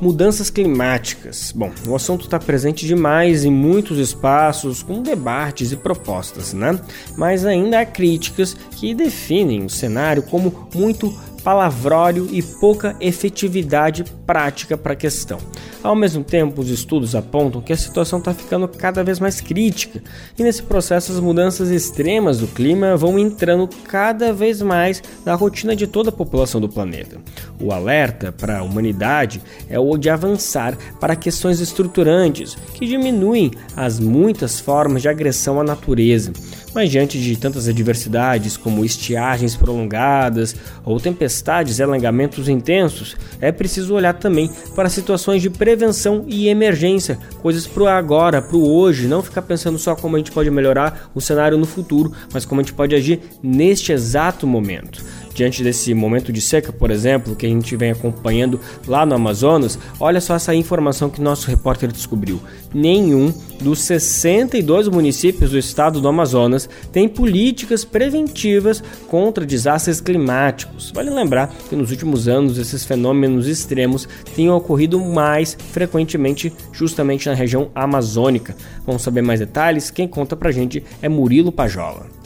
Mudanças 0.00 0.48
climáticas. 0.48 1.52
Bom, 1.54 1.72
o 1.86 1.94
assunto 1.94 2.24
está 2.24 2.38
presente 2.38 2.86
demais 2.86 3.44
em 3.44 3.50
muitos 3.50 3.98
espaços, 3.98 4.82
com 4.82 5.02
debates 5.02 5.72
e 5.72 5.76
propostas, 5.76 6.52
né? 6.52 6.78
Mas 7.16 7.44
ainda 7.44 7.80
há 7.80 7.86
críticas 7.86 8.54
que 8.76 8.94
definem 8.94 9.64
o 9.64 9.70
cenário 9.70 10.22
como 10.22 10.68
muito 10.72 11.12
palavrório 11.42 12.28
e 12.30 12.42
pouca 12.42 12.96
efetividade 13.00 14.04
prática 14.26 14.76
para 14.76 14.92
a 14.92 14.96
questão. 14.96 15.38
Ao 15.82 15.94
mesmo 15.94 16.24
tempo, 16.24 16.60
os 16.60 16.68
estudos 16.70 17.14
apontam 17.14 17.60
que 17.60 17.72
a 17.72 17.76
situação 17.76 18.18
está 18.18 18.34
ficando 18.34 18.66
cada 18.66 19.04
vez 19.04 19.20
mais 19.20 19.40
crítica, 19.40 20.02
e 20.38 20.42
nesse 20.42 20.62
processo 20.62 21.12
as 21.12 21.20
mudanças 21.20 21.70
extremas 21.70 22.38
do 22.38 22.48
clima 22.48 22.96
vão 22.96 23.18
entrando 23.18 23.68
cada 23.86 24.32
vez 24.32 24.60
mais 24.60 25.02
na 25.24 25.34
rotina 25.34 25.76
de 25.76 25.86
toda 25.86 26.10
a 26.10 26.12
população 26.12 26.60
do 26.60 26.68
planeta. 26.68 27.18
O 27.60 27.72
alerta 27.72 28.32
para 28.32 28.58
a 28.58 28.62
humanidade 28.62 29.40
é 29.68 29.78
o 29.78 29.96
de 29.96 30.10
avançar 30.10 30.76
para 31.00 31.16
questões 31.16 31.60
estruturantes 31.60 32.56
que 32.74 32.86
diminuem 32.86 33.52
as 33.76 34.00
muitas 34.00 34.58
formas 34.60 35.02
de 35.02 35.08
agressão 35.08 35.60
à 35.60 35.64
natureza 35.64 36.32
mas 36.74 36.90
diante 36.90 37.20
de 37.20 37.36
tantas 37.36 37.68
adversidades 37.68 38.56
como 38.56 38.84
estiagens 38.84 39.56
prolongadas 39.56 40.54
ou 40.84 41.00
tempestades 41.00 41.78
e 41.78 41.82
alangamentos 41.82 42.48
intensos, 42.48 43.16
é 43.40 43.50
preciso 43.50 43.94
olhar 43.94 44.14
também 44.14 44.50
para 44.74 44.88
situações 44.88 45.42
de 45.42 45.50
prevenção 45.50 46.24
e 46.26 46.48
emergência, 46.48 47.18
coisas 47.40 47.66
para 47.66 47.82
o 47.82 47.86
agora, 47.86 48.42
para 48.42 48.56
o 48.56 48.70
hoje, 48.70 49.08
não 49.08 49.22
ficar 49.22 49.42
pensando 49.42 49.78
só 49.78 49.94
como 49.94 50.16
a 50.16 50.18
gente 50.18 50.32
pode 50.32 50.50
melhorar 50.50 51.10
o 51.14 51.20
cenário 51.20 51.58
no 51.58 51.66
futuro, 51.66 52.12
mas 52.32 52.44
como 52.44 52.60
a 52.60 52.64
gente 52.64 52.74
pode 52.74 52.94
agir 52.94 53.20
neste 53.42 53.92
exato 53.92 54.46
momento 54.46 55.04
diante 55.38 55.62
desse 55.62 55.94
momento 55.94 56.32
de 56.32 56.40
seca, 56.40 56.72
por 56.72 56.90
exemplo, 56.90 57.36
que 57.36 57.46
a 57.46 57.48
gente 57.48 57.76
vem 57.76 57.92
acompanhando 57.92 58.58
lá 58.88 59.06
no 59.06 59.14
Amazonas, 59.14 59.78
olha 60.00 60.20
só 60.20 60.34
essa 60.34 60.52
informação 60.52 61.08
que 61.08 61.20
nosso 61.20 61.48
repórter 61.48 61.92
descobriu. 61.92 62.40
Nenhum 62.74 63.32
dos 63.60 63.78
62 63.82 64.88
municípios 64.88 65.52
do 65.52 65.58
estado 65.58 66.00
do 66.00 66.08
Amazonas 66.08 66.68
tem 66.90 67.08
políticas 67.08 67.84
preventivas 67.84 68.82
contra 69.06 69.46
desastres 69.46 70.00
climáticos. 70.00 70.90
Vale 70.92 71.10
lembrar 71.10 71.54
que 71.68 71.76
nos 71.76 71.92
últimos 71.92 72.26
anos 72.26 72.58
esses 72.58 72.84
fenômenos 72.84 73.46
extremos 73.46 74.08
têm 74.34 74.50
ocorrido 74.50 74.98
mais 74.98 75.56
frequentemente 75.70 76.52
justamente 76.72 77.28
na 77.28 77.34
região 77.34 77.70
amazônica. 77.76 78.56
Vamos 78.84 79.02
saber 79.02 79.22
mais 79.22 79.38
detalhes? 79.38 79.88
Quem 79.88 80.08
conta 80.08 80.34
pra 80.34 80.50
gente 80.50 80.82
é 81.00 81.08
Murilo 81.08 81.52
Pajola. 81.52 82.17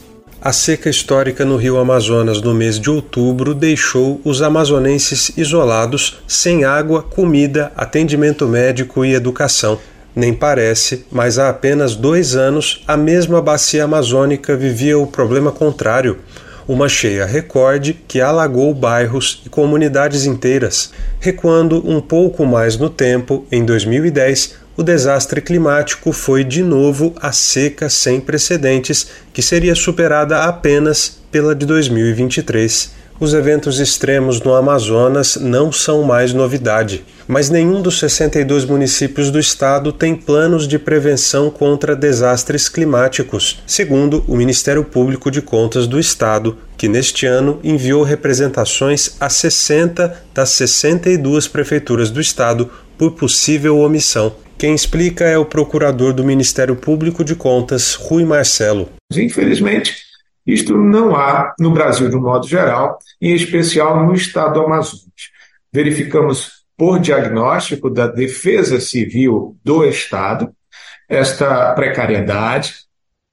A 0.45 0.53
seca 0.53 0.91
histórica 0.91 1.45
no 1.45 1.57
rio 1.57 1.79
Amazonas 1.79 2.43
no 2.43 2.53
mês 2.53 2.81
de 2.81 2.91
outubro 2.91 3.55
deixou 3.55 4.21
os 4.25 4.43
amazonenses 4.43 5.31
isolados, 5.37 6.21
sem 6.27 6.65
água, 6.65 7.01
comida, 7.01 7.71
atendimento 7.77 8.49
médico 8.49 9.05
e 9.05 9.15
educação. 9.15 9.79
Nem 10.17 10.35
parece, 10.35 11.07
mas 11.13 11.39
há 11.39 11.49
apenas 11.49 11.95
dois 11.95 12.35
anos 12.35 12.83
a 12.89 12.97
mesma 12.97 13.41
bacia 13.41 13.85
amazônica 13.85 14.57
vivia 14.57 14.99
o 14.99 15.07
problema 15.07 15.53
contrário 15.53 16.19
uma 16.67 16.89
cheia 16.89 17.25
recorde 17.25 17.93
que 18.07 18.21
alagou 18.21 18.73
bairros 18.75 19.43
e 19.45 19.49
comunidades 19.49 20.25
inteiras. 20.25 20.93
Recuando 21.21 21.83
um 21.89 22.01
pouco 22.01 22.47
mais 22.47 22.77
no 22.77 22.89
tempo, 22.89 23.47
em 23.51 23.65
2010, 23.65 24.62
o 24.77 24.83
desastre 24.83 25.41
climático 25.41 26.13
foi 26.13 26.45
de 26.45 26.63
novo 26.63 27.15
a 27.21 27.33
seca 27.33 27.89
sem 27.89 28.21
precedentes, 28.21 29.07
que 29.33 29.43
seria 29.43 29.75
superada 29.75 30.45
apenas 30.45 31.21
pela 31.31 31.55
de 31.55 31.67
2023. 31.67 33.03
Os 33.21 33.35
eventos 33.35 33.79
extremos 33.79 34.41
no 34.41 34.53
Amazonas 34.53 35.37
não 35.37 35.71
são 35.71 36.03
mais 36.03 36.33
novidade, 36.33 37.05
mas 37.29 37.51
nenhum 37.51 37.81
dos 37.81 38.01
62 38.01 38.65
municípios 38.65 39.31
do 39.31 39.39
estado 39.39 39.93
tem 39.93 40.17
planos 40.17 40.67
de 40.67 40.77
prevenção 40.77 41.49
contra 41.49 41.95
desastres 41.95 42.69
climáticos, 42.69 43.63
segundo 43.65 44.25
o 44.27 44.37
Ministério 44.37 44.83
Público 44.83 45.31
de 45.31 45.41
Contas 45.41 45.87
do 45.87 46.01
estado, 46.01 46.59
que 46.77 46.89
neste 46.89 47.25
ano 47.25 47.61
enviou 47.63 48.03
representações 48.03 49.15
a 49.21 49.29
60 49.29 50.21
das 50.35 50.51
62 50.51 51.47
prefeituras 51.47 52.11
do 52.11 52.21
estado 52.21 52.69
por 52.99 53.13
possível 53.13 53.79
omissão. 53.79 54.35
Quem 54.59 54.75
explica 54.75 55.25
é 55.25 55.37
o 55.37 55.45
procurador 55.45 56.13
do 56.13 56.25
Ministério 56.25 56.77
Público 56.77 57.25
de 57.25 57.35
Contas, 57.35 57.95
Rui 57.95 58.25
Marcelo. 58.25 58.89
Infelizmente, 59.13 59.97
isto 60.47 60.77
não 60.77 61.15
há 61.15 61.55
no 61.59 61.71
Brasil 61.71 62.09
de 62.09 62.17
um 62.17 62.23
modo 62.23 62.47
geral, 62.47 62.99
em 63.21 63.35
especial 63.35 64.05
no 64.05 64.15
estado 64.15 64.55
do 64.55 64.67
Amazonas. 64.67 65.07
Verificamos 65.73 66.63
por 66.77 66.99
diagnóstico 66.99 67.91
da 67.91 68.07
Defesa 68.07 68.81
Civil 68.81 69.57
do 69.65 69.85
Estado 69.85 70.53
esta 71.09 71.73
precariedade 71.75 72.75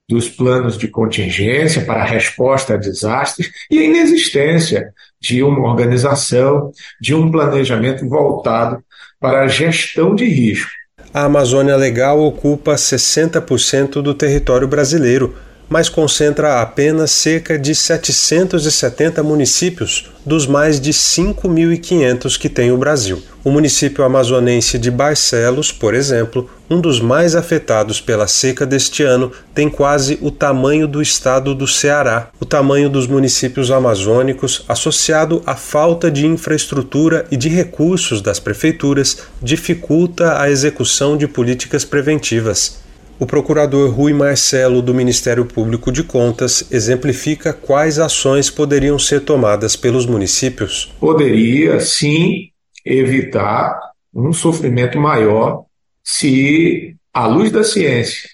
dos 0.08 0.28
planos 0.28 0.78
de 0.78 0.88
contingência 0.88 1.86
para 1.86 2.02
a 2.02 2.06
resposta 2.06 2.74
a 2.74 2.78
desastres 2.78 3.52
e 3.70 3.78
a 3.78 3.84
inexistência 3.84 4.92
de 5.22 5.44
uma 5.44 5.70
organização, 5.70 6.72
de 7.00 7.14
um 7.14 7.32
planejamento 7.32 8.08
voltado 8.10 8.84
para 9.20 9.44
a 9.44 9.48
gestão 9.48 10.16
de 10.16 10.26
risco. 10.26 10.79
A 11.12 11.24
Amazônia 11.24 11.76
Legal 11.76 12.20
ocupa 12.20 12.76
60% 12.76 14.02
do 14.02 14.14
território 14.14 14.68
brasileiro, 14.68 15.36
mas 15.70 15.88
concentra 15.88 16.62
apenas 16.62 17.12
cerca 17.12 17.58
de 17.58 17.76
770 17.76 19.22
municípios 19.22 20.10
dos 20.26 20.48
mais 20.48 20.82
de 20.82 20.92
5.500 20.92 22.38
que 22.38 22.50
tem 22.50 22.72
o 22.72 22.78
Brasil. 22.78 23.22
O 23.44 23.52
município 23.52 24.04
amazonense 24.04 24.78
de 24.78 24.92
Barcelos, 24.92 25.72
por 25.72 25.94
exemplo, 25.94 26.50
um 26.70 26.82
dos 26.82 27.00
mais 27.00 27.36
afetados 27.36 28.02
pela 28.02 28.28
seca 28.28 28.66
deste 28.66 29.02
ano, 29.02 29.32
tem 29.56 29.70
quase 29.70 30.20
o 30.22 30.30
tamanho 30.30 30.88
do 30.88 31.02
estado 31.02 31.56
do 31.56 31.66
Ceará. 31.66 32.30
O 32.40 32.46
tamanho 32.46 32.90
dos 32.90 33.08
municípios 33.08 33.72
amazônicos, 33.72 34.66
associado 34.68 35.42
à 35.46 35.56
falta 35.56 36.12
de 36.12 36.28
infraestrutura 36.28 37.26
e 37.32 37.38
de 37.38 37.48
recursos 37.48 38.22
das 38.22 38.40
prefeituras, 38.40 39.20
dificulta 39.42 40.40
a 40.40 40.50
execução 40.50 41.16
de 41.16 41.28
políticas 41.28 41.86
preventivas. 41.86 42.89
O 43.20 43.26
procurador 43.26 43.92
Rui 43.92 44.14
Marcelo, 44.14 44.82
do 44.82 44.94
Ministério 44.94 45.46
Público 45.46 45.92
de 45.92 46.04
Contas, 46.06 46.64
exemplifica 46.72 47.52
quais 47.52 48.00
ações 48.00 48.50
poderiam 48.50 48.98
ser 48.98 49.20
tomadas 49.20 49.76
pelos 49.76 50.06
municípios. 50.06 50.96
Poderia, 51.02 51.82
sim, 51.82 52.50
evitar 52.86 53.78
um 54.14 54.32
sofrimento 54.32 54.98
maior 54.98 55.66
se, 56.02 56.96
à 57.14 57.28
luz 57.28 57.52
da 57.52 57.62
ciência, 57.62 58.30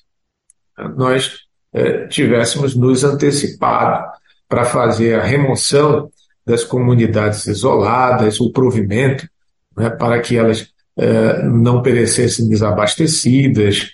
nós 0.95 1.31
é, 1.73 2.05
tivéssemos 2.05 2.75
nos 2.75 3.03
antecipado 3.03 4.05
para 4.47 4.65
fazer 4.65 5.15
a 5.15 5.23
remoção 5.23 6.11
das 6.45 6.63
comunidades 6.63 7.47
isoladas, 7.47 8.39
o 8.39 8.51
provimento, 8.51 9.27
né, 9.75 9.89
para 9.89 10.21
que 10.21 10.37
elas 10.37 10.67
é, 10.95 11.41
não 11.43 11.81
perecessem 11.81 12.47
desabastecidas, 12.47 13.89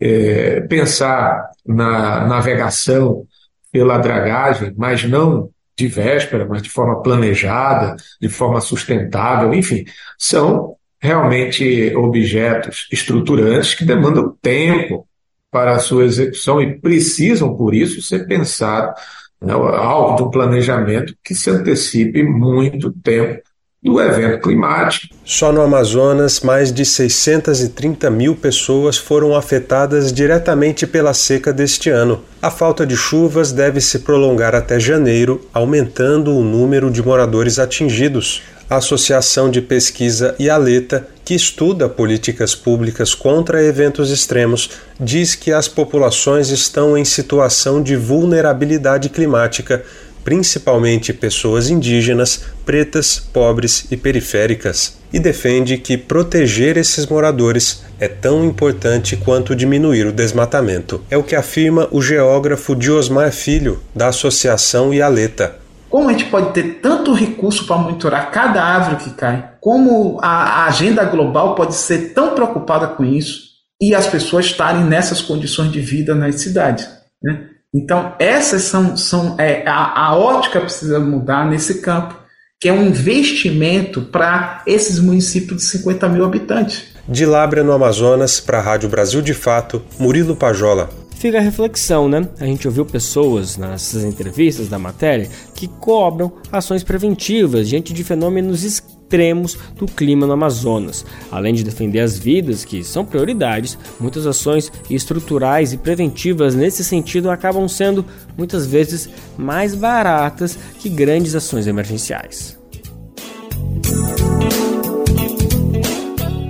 é, 0.00 0.60
pensar 0.62 1.50
na 1.66 2.26
navegação 2.26 3.26
pela 3.70 3.98
dragagem, 3.98 4.74
mas 4.76 5.04
não 5.04 5.50
de 5.76 5.86
véspera, 5.86 6.46
mas 6.46 6.62
de 6.62 6.68
forma 6.68 7.02
planejada, 7.02 7.96
de 8.20 8.28
forma 8.28 8.60
sustentável, 8.60 9.54
enfim, 9.54 9.84
são 10.18 10.76
realmente 11.00 11.94
objetos 11.96 12.86
estruturantes 12.92 13.74
que 13.74 13.84
demandam 13.84 14.36
tempo 14.42 15.06
para 15.50 15.72
a 15.72 15.78
sua 15.78 16.04
execução 16.04 16.60
e 16.60 16.78
precisam, 16.78 17.56
por 17.56 17.74
isso, 17.74 18.02
ser 18.02 18.26
pensados 18.26 19.00
né, 19.40 19.52
alvo 19.52 20.16
de 20.16 20.22
um 20.22 20.30
planejamento 20.30 21.16
que 21.24 21.34
se 21.34 21.50
antecipe 21.50 22.22
muito 22.22 22.92
tempo 22.92 23.40
do 23.82 23.98
evento 23.98 24.42
climático. 24.42 25.14
Só 25.24 25.50
no 25.52 25.62
Amazonas, 25.62 26.40
mais 26.40 26.70
de 26.70 26.84
630 26.84 28.10
mil 28.10 28.36
pessoas 28.36 28.98
foram 28.98 29.34
afetadas 29.34 30.12
diretamente 30.12 30.86
pela 30.86 31.14
seca 31.14 31.50
deste 31.50 31.88
ano. 31.88 32.22
A 32.42 32.50
falta 32.50 32.86
de 32.86 32.94
chuvas 32.94 33.52
deve 33.52 33.80
se 33.80 34.00
prolongar 34.00 34.54
até 34.54 34.78
janeiro, 34.78 35.40
aumentando 35.52 36.36
o 36.36 36.44
número 36.44 36.90
de 36.90 37.02
moradores 37.02 37.58
atingidos. 37.58 38.42
A 38.68 38.76
Associação 38.76 39.50
de 39.50 39.60
Pesquisa 39.60 40.36
IALETA, 40.38 41.08
que 41.24 41.34
estuda 41.34 41.88
políticas 41.88 42.54
públicas 42.54 43.14
contra 43.14 43.64
eventos 43.64 44.10
extremos, 44.10 44.70
diz 45.00 45.34
que 45.34 45.52
as 45.52 45.66
populações 45.66 46.50
estão 46.50 46.96
em 46.96 47.04
situação 47.04 47.82
de 47.82 47.96
vulnerabilidade 47.96 49.08
climática 49.08 49.82
principalmente 50.24 51.12
pessoas 51.12 51.70
indígenas, 51.70 52.44
pretas, 52.64 53.18
pobres 53.18 53.86
e 53.90 53.96
periféricas, 53.96 54.98
e 55.12 55.18
defende 55.18 55.76
que 55.76 55.96
proteger 55.96 56.76
esses 56.76 57.06
moradores 57.06 57.82
é 57.98 58.08
tão 58.08 58.44
importante 58.44 59.16
quanto 59.16 59.54
diminuir 59.54 60.06
o 60.06 60.12
desmatamento. 60.12 61.02
É 61.10 61.16
o 61.16 61.22
que 61.22 61.34
afirma 61.34 61.88
o 61.90 62.00
geógrafo 62.00 62.74
Diosmar 62.74 63.32
Filho, 63.32 63.80
da 63.94 64.08
Associação 64.08 64.94
Ialeta. 64.94 65.58
Como 65.90 66.08
a 66.08 66.12
gente 66.12 66.26
pode 66.26 66.52
ter 66.52 66.78
tanto 66.80 67.12
recurso 67.12 67.66
para 67.66 67.76
monitorar 67.76 68.30
cada 68.30 68.62
árvore 68.62 69.02
que 69.02 69.10
cai? 69.10 69.54
Como 69.60 70.18
a 70.22 70.66
agenda 70.66 71.04
global 71.04 71.56
pode 71.56 71.74
ser 71.74 72.14
tão 72.14 72.34
preocupada 72.34 72.86
com 72.86 73.04
isso 73.04 73.50
e 73.82 73.92
as 73.92 74.06
pessoas 74.06 74.46
estarem 74.46 74.84
nessas 74.84 75.20
condições 75.20 75.72
de 75.72 75.80
vida 75.80 76.14
nas 76.14 76.36
cidades? 76.36 76.88
Né? 77.20 77.49
Então, 77.72 78.14
essas 78.18 78.62
são, 78.62 78.96
são 78.96 79.36
é, 79.38 79.62
a, 79.66 80.08
a 80.08 80.16
ótica 80.16 80.60
precisa 80.60 80.98
mudar 80.98 81.48
nesse 81.48 81.80
campo, 81.80 82.16
que 82.60 82.68
é 82.68 82.72
um 82.72 82.88
investimento 82.88 84.02
para 84.02 84.62
esses 84.66 84.98
municípios 84.98 85.62
de 85.62 85.68
50 85.68 86.08
mil 86.08 86.24
habitantes. 86.24 86.84
De 87.08 87.24
Lábrea, 87.24 87.62
no 87.62 87.72
Amazonas, 87.72 88.40
para 88.40 88.58
a 88.58 88.62
Rádio 88.62 88.88
Brasil 88.88 89.22
de 89.22 89.34
Fato, 89.34 89.82
Murilo 89.98 90.36
Pajola. 90.36 90.90
Fica 91.16 91.38
a 91.38 91.40
reflexão, 91.42 92.08
né? 92.08 92.26
A 92.40 92.46
gente 92.46 92.66
ouviu 92.66 92.84
pessoas 92.84 93.56
nessas 93.56 94.04
entrevistas 94.04 94.68
da 94.68 94.78
matéria 94.78 95.28
que 95.54 95.68
cobram 95.68 96.32
ações 96.50 96.82
preventivas 96.82 97.68
diante 97.68 97.92
de 97.92 98.02
fenômenos 98.02 98.64
extremos 99.10 99.58
do 99.74 99.86
clima 99.86 100.24
no 100.24 100.34
Amazonas. 100.34 101.04
Além 101.32 101.52
de 101.52 101.64
defender 101.64 101.98
as 101.98 102.16
vidas, 102.16 102.64
que 102.64 102.84
são 102.84 103.04
prioridades, 103.04 103.76
muitas 103.98 104.24
ações 104.24 104.70
estruturais 104.88 105.72
e 105.72 105.76
preventivas 105.76 106.54
nesse 106.54 106.84
sentido 106.84 107.28
acabam 107.28 107.66
sendo 107.66 108.04
muitas 108.38 108.66
vezes 108.66 109.08
mais 109.36 109.74
baratas 109.74 110.56
que 110.78 110.88
grandes 110.88 111.34
ações 111.34 111.66
emergenciais. 111.66 112.56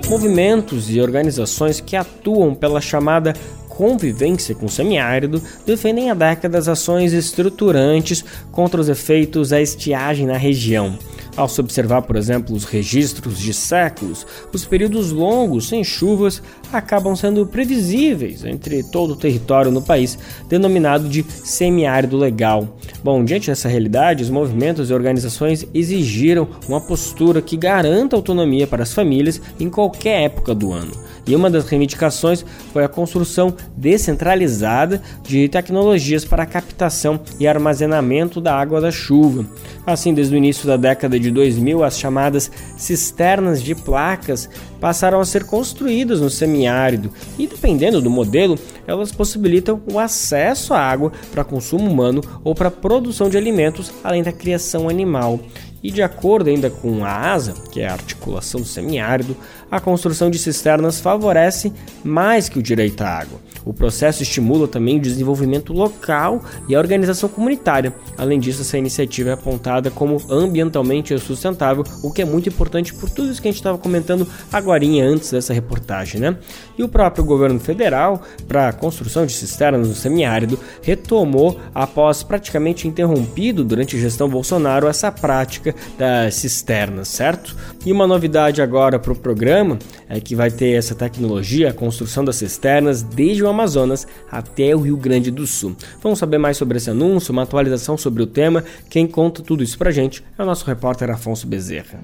Movimentos 0.07 0.93
e 0.93 0.99
organizações 1.01 1.79
que 1.79 1.95
atuam 1.95 2.53
pela 2.53 2.81
chamada 2.81 3.33
convivência 3.81 4.53
com 4.53 4.67
o 4.67 4.69
semiárido 4.69 5.41
defendem 5.65 6.11
há 6.11 6.13
décadas 6.13 6.67
ações 6.67 7.13
estruturantes 7.13 8.23
contra 8.51 8.79
os 8.79 8.87
efeitos 8.87 9.49
da 9.49 9.59
estiagem 9.59 10.27
na 10.27 10.37
região. 10.37 10.99
Ao 11.35 11.49
se 11.49 11.59
observar, 11.59 12.03
por 12.03 12.15
exemplo, 12.15 12.55
os 12.55 12.63
registros 12.63 13.39
de 13.39 13.51
séculos, 13.55 14.27
os 14.53 14.65
períodos 14.65 15.11
longos 15.11 15.67
sem 15.67 15.83
chuvas 15.83 16.43
acabam 16.71 17.15
sendo 17.15 17.43
previsíveis 17.47 18.45
entre 18.45 18.83
todo 18.83 19.13
o 19.13 19.15
território 19.15 19.71
no 19.71 19.81
país, 19.81 20.15
denominado 20.47 21.09
de 21.09 21.25
semiárido 21.43 22.17
legal. 22.17 22.77
Bom, 23.03 23.25
diante 23.25 23.49
dessa 23.49 23.67
realidade, 23.67 24.21
os 24.21 24.29
movimentos 24.29 24.91
e 24.91 24.93
organizações 24.93 25.65
exigiram 25.73 26.47
uma 26.67 26.79
postura 26.79 27.41
que 27.41 27.57
garanta 27.57 28.15
autonomia 28.15 28.67
para 28.67 28.83
as 28.83 28.93
famílias 28.93 29.41
em 29.59 29.71
qualquer 29.71 30.21
época 30.21 30.53
do 30.53 30.71
ano. 30.71 30.91
E 31.25 31.35
uma 31.35 31.49
das 31.49 31.67
reivindicações 31.67 32.43
foi 32.73 32.83
a 32.83 32.89
construção 32.89 33.53
descentralizada 33.75 35.01
de 35.23 35.47
tecnologias 35.47 36.25
para 36.25 36.45
captação 36.45 37.19
e 37.39 37.47
armazenamento 37.47 38.41
da 38.41 38.55
água 38.55 38.81
da 38.81 38.91
chuva. 38.91 39.45
Assim, 39.85 40.13
desde 40.13 40.35
o 40.35 40.37
início 40.37 40.67
da 40.67 40.77
década 40.77 41.19
de 41.19 41.31
2000, 41.31 41.83
as 41.83 41.99
chamadas 41.99 42.51
cisternas 42.77 43.61
de 43.61 43.75
placas 43.75 44.49
passaram 44.79 45.19
a 45.19 45.25
ser 45.25 45.45
construídas 45.45 46.21
no 46.21 46.29
semiárido 46.29 47.11
e, 47.37 47.45
dependendo 47.45 48.01
do 48.01 48.09
modelo, 48.09 48.57
elas 48.87 49.11
possibilitam 49.11 49.81
o 49.91 49.99
acesso 49.99 50.73
à 50.73 50.79
água 50.79 51.11
para 51.31 51.43
consumo 51.43 51.89
humano 51.89 52.21
ou 52.43 52.55
para 52.55 52.71
produção 52.71 53.29
de 53.29 53.37
alimentos, 53.37 53.91
além 54.03 54.23
da 54.23 54.31
criação 54.31 54.89
animal. 54.89 55.39
E 55.83 55.89
de 55.89 56.03
acordo 56.03 56.49
ainda 56.49 56.69
com 56.69 57.03
a 57.03 57.31
ASA, 57.31 57.53
que 57.71 57.81
é 57.81 57.87
a 57.87 57.93
articulação 57.93 58.61
do 58.61 58.67
semiárido, 58.67 59.35
a 59.71 59.79
construção 59.79 60.29
de 60.29 60.37
cisternas 60.37 60.99
favorece 60.99 61.71
mais 62.03 62.49
que 62.49 62.59
o 62.59 62.61
direito 62.61 63.01
à 63.01 63.07
água. 63.07 63.39
O 63.63 63.71
processo 63.71 64.23
estimula 64.23 64.67
também 64.67 64.97
o 64.97 65.01
desenvolvimento 65.01 65.71
local 65.71 66.43
e 66.67 66.75
a 66.75 66.79
organização 66.79 67.29
comunitária. 67.29 67.93
Além 68.17 68.39
disso, 68.39 68.61
essa 68.61 68.77
iniciativa 68.77 69.29
é 69.29 69.33
apontada 69.33 69.91
como 69.91 70.21
ambientalmente 70.29 71.17
sustentável, 71.19 71.83
o 72.03 72.11
que 72.11 72.23
é 72.23 72.25
muito 72.25 72.49
importante 72.49 72.93
por 72.93 73.09
tudo 73.09 73.31
isso 73.31 73.41
que 73.41 73.47
a 73.47 73.51
gente 73.51 73.59
estava 73.59 73.77
comentando 73.77 74.27
agora 74.51 74.81
antes 74.81 75.29
dessa 75.29 75.53
reportagem, 75.53 76.19
né? 76.19 76.35
E 76.75 76.81
o 76.83 76.87
próprio 76.87 77.23
governo 77.23 77.59
federal, 77.59 78.23
para 78.47 78.69
a 78.69 78.73
construção 78.73 79.27
de 79.27 79.33
cisternas 79.33 79.87
no 79.87 79.93
semiárido, 79.93 80.57
retomou 80.81 81.59
após 81.75 82.23
praticamente 82.23 82.87
interrompido 82.87 83.63
durante 83.63 83.95
a 83.95 83.99
gestão 83.99 84.27
Bolsonaro 84.27 84.87
essa 84.87 85.11
prática 85.11 85.75
das 85.99 86.33
cisternas, 86.33 87.09
certo? 87.09 87.55
E 87.85 87.91
uma 87.91 88.07
novidade 88.07 88.59
agora 88.59 88.97
para 88.97 89.11
o 89.11 89.15
programa 89.15 89.60
é 90.09 90.19
que 90.19 90.35
vai 90.35 90.49
ter 90.49 90.71
essa 90.71 90.95
tecnologia, 90.95 91.69
a 91.69 91.73
construção 91.73 92.23
das 92.23 92.37
cisternas 92.37 93.01
desde 93.01 93.43
o 93.43 93.47
Amazonas 93.47 94.07
até 94.31 94.75
o 94.75 94.79
Rio 94.79 94.97
Grande 94.97 95.31
do 95.31 95.45
Sul. 95.45 95.75
Vamos 96.01 96.19
saber 96.19 96.37
mais 96.37 96.57
sobre 96.57 96.77
esse 96.77 96.89
anúncio, 96.89 97.31
uma 97.31 97.43
atualização 97.43 97.97
sobre 97.97 98.23
o 98.23 98.27
tema. 98.27 98.63
Quem 98.89 99.07
conta 99.07 99.41
tudo 99.41 99.63
isso 99.63 99.77
pra 99.77 99.91
gente 99.91 100.23
é 100.37 100.43
o 100.43 100.45
nosso 100.45 100.65
repórter 100.65 101.09
Afonso 101.09 101.47
Bezerra. 101.47 101.99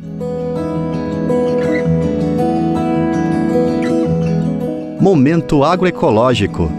Momento 4.99 5.63
agroecológico. 5.63 6.69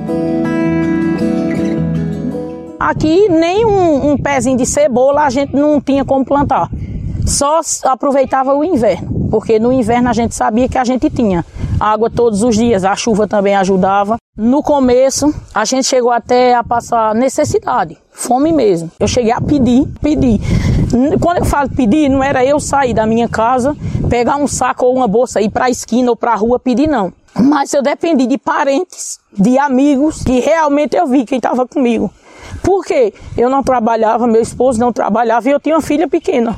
Aqui 2.79 3.29
nem 3.29 3.67
um, 3.67 4.13
um 4.13 4.17
pezinho 4.17 4.57
de 4.57 4.65
cebola 4.65 5.23
a 5.23 5.31
gente 5.31 5.53
não 5.53 5.81
tinha 5.81 6.05
como 6.05 6.25
plantar. 6.25 6.71
Só 7.27 7.61
aproveitava 7.85 8.55
o 8.55 8.65
inverno, 8.65 9.18
porque 9.31 9.59
no 9.59 9.73
inverno 9.73 10.09
a 10.09 10.13
gente 10.13 10.35
sabia 10.35 10.69
que 10.69 10.79
a 10.79 10.85
gente 10.85 11.11
tinha 11.11 11.45
água 11.79 12.11
todos 12.11 12.43
os 12.43 12.57
dias, 12.57 12.85
a 12.85 12.95
chuva 12.97 13.27
também 13.27 13.55
ajudava. 13.57 14.17
No 14.37 14.63
começo, 14.63 15.35
a 15.55 15.65
gente 15.65 15.87
chegou 15.87 16.13
até 16.13 16.55
a 16.55 16.63
passar 16.63 17.15
necessidade, 17.15 17.99
fome 18.13 18.53
mesmo. 18.53 18.91
Eu 19.01 19.09
cheguei 19.09 19.33
a 19.33 19.41
pedir, 19.41 19.87
pedir. 20.01 20.41
Quando 21.21 21.39
eu 21.39 21.45
falo 21.45 21.69
pedir, 21.71 22.09
não 22.09 22.23
era 22.23 22.45
eu 22.45 22.61
sair 22.61 22.95
da 22.95 23.07
minha 23.07 23.29
casa, 23.29 23.77
pegar 24.09 24.37
um 24.37 24.47
saco 24.47 24.87
ou 24.87 24.95
uma 24.97 25.09
bolsa, 25.09 25.41
ir 25.41 25.51
para 25.51 25.67
a 25.67 25.71
esquina 25.71 26.11
ou 26.11 26.17
para 26.17 26.33
a 26.33 26.37
rua 26.37 26.59
pedir, 26.59 26.87
não. 26.87 27.13
Mas 27.35 27.73
eu 27.73 27.83
dependi 27.83 28.27
de 28.27 28.39
parentes, 28.39 29.19
de 29.37 29.59
amigos, 29.59 30.23
que 30.23 30.41
realmente 30.41 30.97
eu 30.97 31.07
vi 31.07 31.25
quem 31.25 31.39
estava 31.39 31.67
comigo. 31.67 32.13
Por 32.63 32.85
quê? 32.85 33.13
Eu 33.37 33.51
não 33.51 33.63
trabalhava, 33.63 34.27
meu 34.27 34.41
esposo 34.41 34.79
não 34.79 34.93
trabalhava 34.93 35.49
e 35.49 35.53
eu 35.53 35.61
tinha 35.61 35.75
uma 35.75 35.83
filha 35.83 36.09
pequena. 36.09 36.57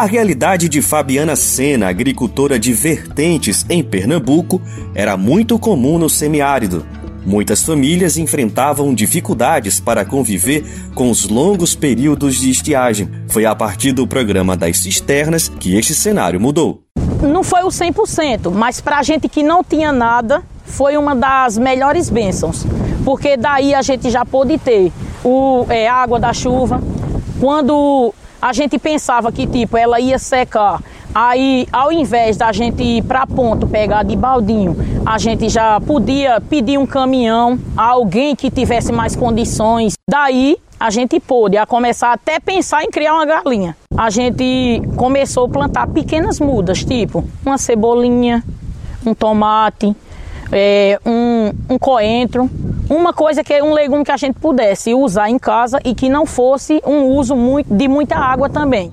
A 0.00 0.06
realidade 0.06 0.66
de 0.66 0.80
Fabiana 0.80 1.36
Sena, 1.36 1.90
agricultora 1.90 2.58
de 2.58 2.72
vertentes 2.72 3.66
em 3.68 3.84
Pernambuco, 3.84 4.58
era 4.94 5.14
muito 5.14 5.58
comum 5.58 5.98
no 5.98 6.08
semiárido. 6.08 6.86
Muitas 7.26 7.62
famílias 7.62 8.16
enfrentavam 8.16 8.94
dificuldades 8.94 9.78
para 9.78 10.02
conviver 10.06 10.64
com 10.94 11.10
os 11.10 11.28
longos 11.28 11.74
períodos 11.74 12.36
de 12.36 12.48
estiagem. 12.48 13.10
Foi 13.28 13.44
a 13.44 13.54
partir 13.54 13.92
do 13.92 14.06
programa 14.06 14.56
das 14.56 14.78
cisternas 14.78 15.50
que 15.60 15.76
este 15.76 15.94
cenário 15.94 16.40
mudou. 16.40 16.82
não 17.22 17.44
foi 17.44 17.60
o 17.62 17.68
100%, 17.68 18.50
mas 18.50 18.80
para 18.80 19.00
a 19.00 19.02
gente 19.02 19.28
que 19.28 19.42
não 19.42 19.62
tinha 19.62 19.92
nada, 19.92 20.42
foi 20.64 20.96
uma 20.96 21.14
das 21.14 21.58
melhores 21.58 22.08
bênçãos, 22.08 22.64
porque 23.04 23.36
daí 23.36 23.74
a 23.74 23.82
gente 23.82 24.08
já 24.08 24.24
pôde 24.24 24.56
ter 24.56 24.90
o, 25.22 25.66
é, 25.68 25.86
água 25.86 26.18
da 26.18 26.32
chuva. 26.32 26.82
Quando 27.38 28.14
a 28.40 28.52
gente 28.52 28.78
pensava 28.78 29.30
que 29.30 29.46
tipo 29.46 29.76
ela 29.76 30.00
ia 30.00 30.18
secar, 30.18 30.82
aí 31.14 31.66
ao 31.72 31.92
invés 31.92 32.36
da 32.36 32.52
gente 32.52 32.82
ir 32.82 33.02
para 33.02 33.26
ponto 33.26 33.66
pegar 33.66 34.02
de 34.02 34.16
baldinho, 34.16 34.76
a 35.04 35.18
gente 35.18 35.48
já 35.48 35.80
podia 35.80 36.40
pedir 36.40 36.78
um 36.78 36.86
caminhão 36.86 37.58
a 37.76 37.88
alguém 37.88 38.34
que 38.34 38.50
tivesse 38.50 38.92
mais 38.92 39.14
condições. 39.14 39.94
Daí 40.08 40.56
a 40.78 40.88
gente 40.88 41.20
pôde 41.20 41.58
a 41.58 41.66
começar 41.66 42.12
até 42.12 42.40
pensar 42.40 42.82
em 42.82 42.90
criar 42.90 43.14
uma 43.14 43.26
galinha. 43.26 43.76
A 43.94 44.08
gente 44.08 44.80
começou 44.96 45.44
a 45.44 45.48
plantar 45.48 45.86
pequenas 45.88 46.40
mudas, 46.40 46.82
tipo 46.82 47.22
uma 47.44 47.58
cebolinha, 47.58 48.42
um 49.04 49.12
tomate, 49.12 49.94
é, 50.50 50.98
um, 51.04 51.52
um 51.74 51.78
coentro, 51.78 52.50
uma 52.90 53.12
coisa 53.12 53.44
que 53.44 53.54
é 53.54 53.62
um 53.62 53.72
legume 53.72 54.04
que 54.04 54.10
a 54.10 54.16
gente 54.16 54.34
pudesse 54.34 54.92
usar 54.92 55.30
em 55.30 55.38
casa 55.38 55.78
e 55.84 55.94
que 55.94 56.08
não 56.08 56.26
fosse 56.26 56.82
um 56.84 57.04
uso 57.04 57.34
de 57.70 57.86
muita 57.86 58.16
água 58.16 58.48
também. 58.50 58.90